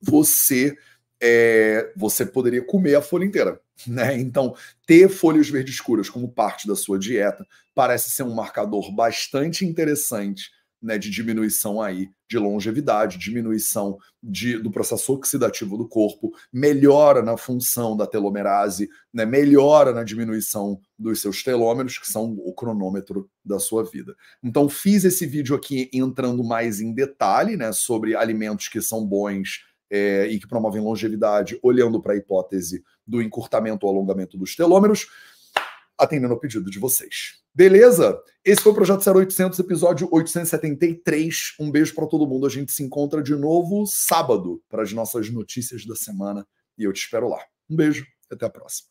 você 0.00 0.76
é, 1.24 1.92
você 1.96 2.26
poderia 2.26 2.64
comer 2.64 2.96
a 2.96 3.02
folha 3.02 3.24
inteira. 3.24 3.60
Né? 3.86 4.16
Então, 4.18 4.54
ter 4.86 5.08
folhas 5.08 5.48
verdes 5.48 5.74
escuras 5.74 6.08
como 6.08 6.28
parte 6.28 6.68
da 6.68 6.76
sua 6.76 6.98
dieta 6.98 7.44
parece 7.74 8.10
ser 8.10 8.22
um 8.22 8.34
marcador 8.34 8.92
bastante 8.92 9.64
interessante 9.64 10.50
né, 10.82 10.98
de 10.98 11.08
diminuição 11.10 11.80
aí 11.80 12.10
de 12.28 12.38
longevidade, 12.38 13.18
diminuição 13.18 13.98
de, 14.22 14.58
do 14.58 14.70
processo 14.70 15.12
oxidativo 15.12 15.76
do 15.76 15.86
corpo, 15.86 16.32
melhora 16.52 17.22
na 17.22 17.36
função 17.36 17.96
da 17.96 18.06
telomerase, 18.06 18.88
né, 19.12 19.24
melhora 19.24 19.92
na 19.92 20.02
diminuição 20.02 20.80
dos 20.98 21.20
seus 21.20 21.42
telômeros, 21.42 21.98
que 21.98 22.10
são 22.10 22.32
o 22.44 22.52
cronômetro 22.52 23.28
da 23.44 23.58
sua 23.58 23.84
vida. 23.84 24.16
Então, 24.42 24.68
fiz 24.68 25.04
esse 25.04 25.26
vídeo 25.26 25.54
aqui 25.54 25.88
entrando 25.92 26.42
mais 26.42 26.80
em 26.80 26.92
detalhe 26.92 27.56
né, 27.56 27.70
sobre 27.72 28.16
alimentos 28.16 28.68
que 28.68 28.80
são 28.80 29.06
bons 29.06 29.60
é, 29.90 30.26
e 30.26 30.40
que 30.40 30.48
promovem 30.48 30.82
longevidade, 30.82 31.58
olhando 31.62 32.00
para 32.00 32.14
a 32.14 32.16
hipótese 32.16 32.82
do 33.06 33.20
encurtamento 33.20 33.86
ou 33.86 33.92
alongamento 33.92 34.38
dos 34.38 34.56
telômeros 34.56 35.06
atendendo 36.02 36.34
ao 36.34 36.40
pedido 36.40 36.70
de 36.70 36.78
vocês. 36.78 37.42
Beleza? 37.54 38.18
Esse 38.44 38.62
foi 38.62 38.72
o 38.72 38.74
Projeto 38.74 39.08
0800, 39.08 39.58
episódio 39.58 40.08
873. 40.10 41.54
Um 41.60 41.70
beijo 41.70 41.94
para 41.94 42.06
todo 42.06 42.26
mundo. 42.26 42.46
A 42.46 42.50
gente 42.50 42.72
se 42.72 42.82
encontra 42.82 43.22
de 43.22 43.36
novo 43.36 43.86
sábado 43.86 44.62
para 44.68 44.82
as 44.82 44.92
nossas 44.92 45.30
notícias 45.30 45.84
da 45.84 45.94
semana 45.94 46.46
e 46.78 46.84
eu 46.84 46.92
te 46.92 47.02
espero 47.02 47.28
lá. 47.28 47.40
Um 47.70 47.76
beijo 47.76 48.04
e 48.30 48.34
até 48.34 48.46
a 48.46 48.50
próxima. 48.50 48.88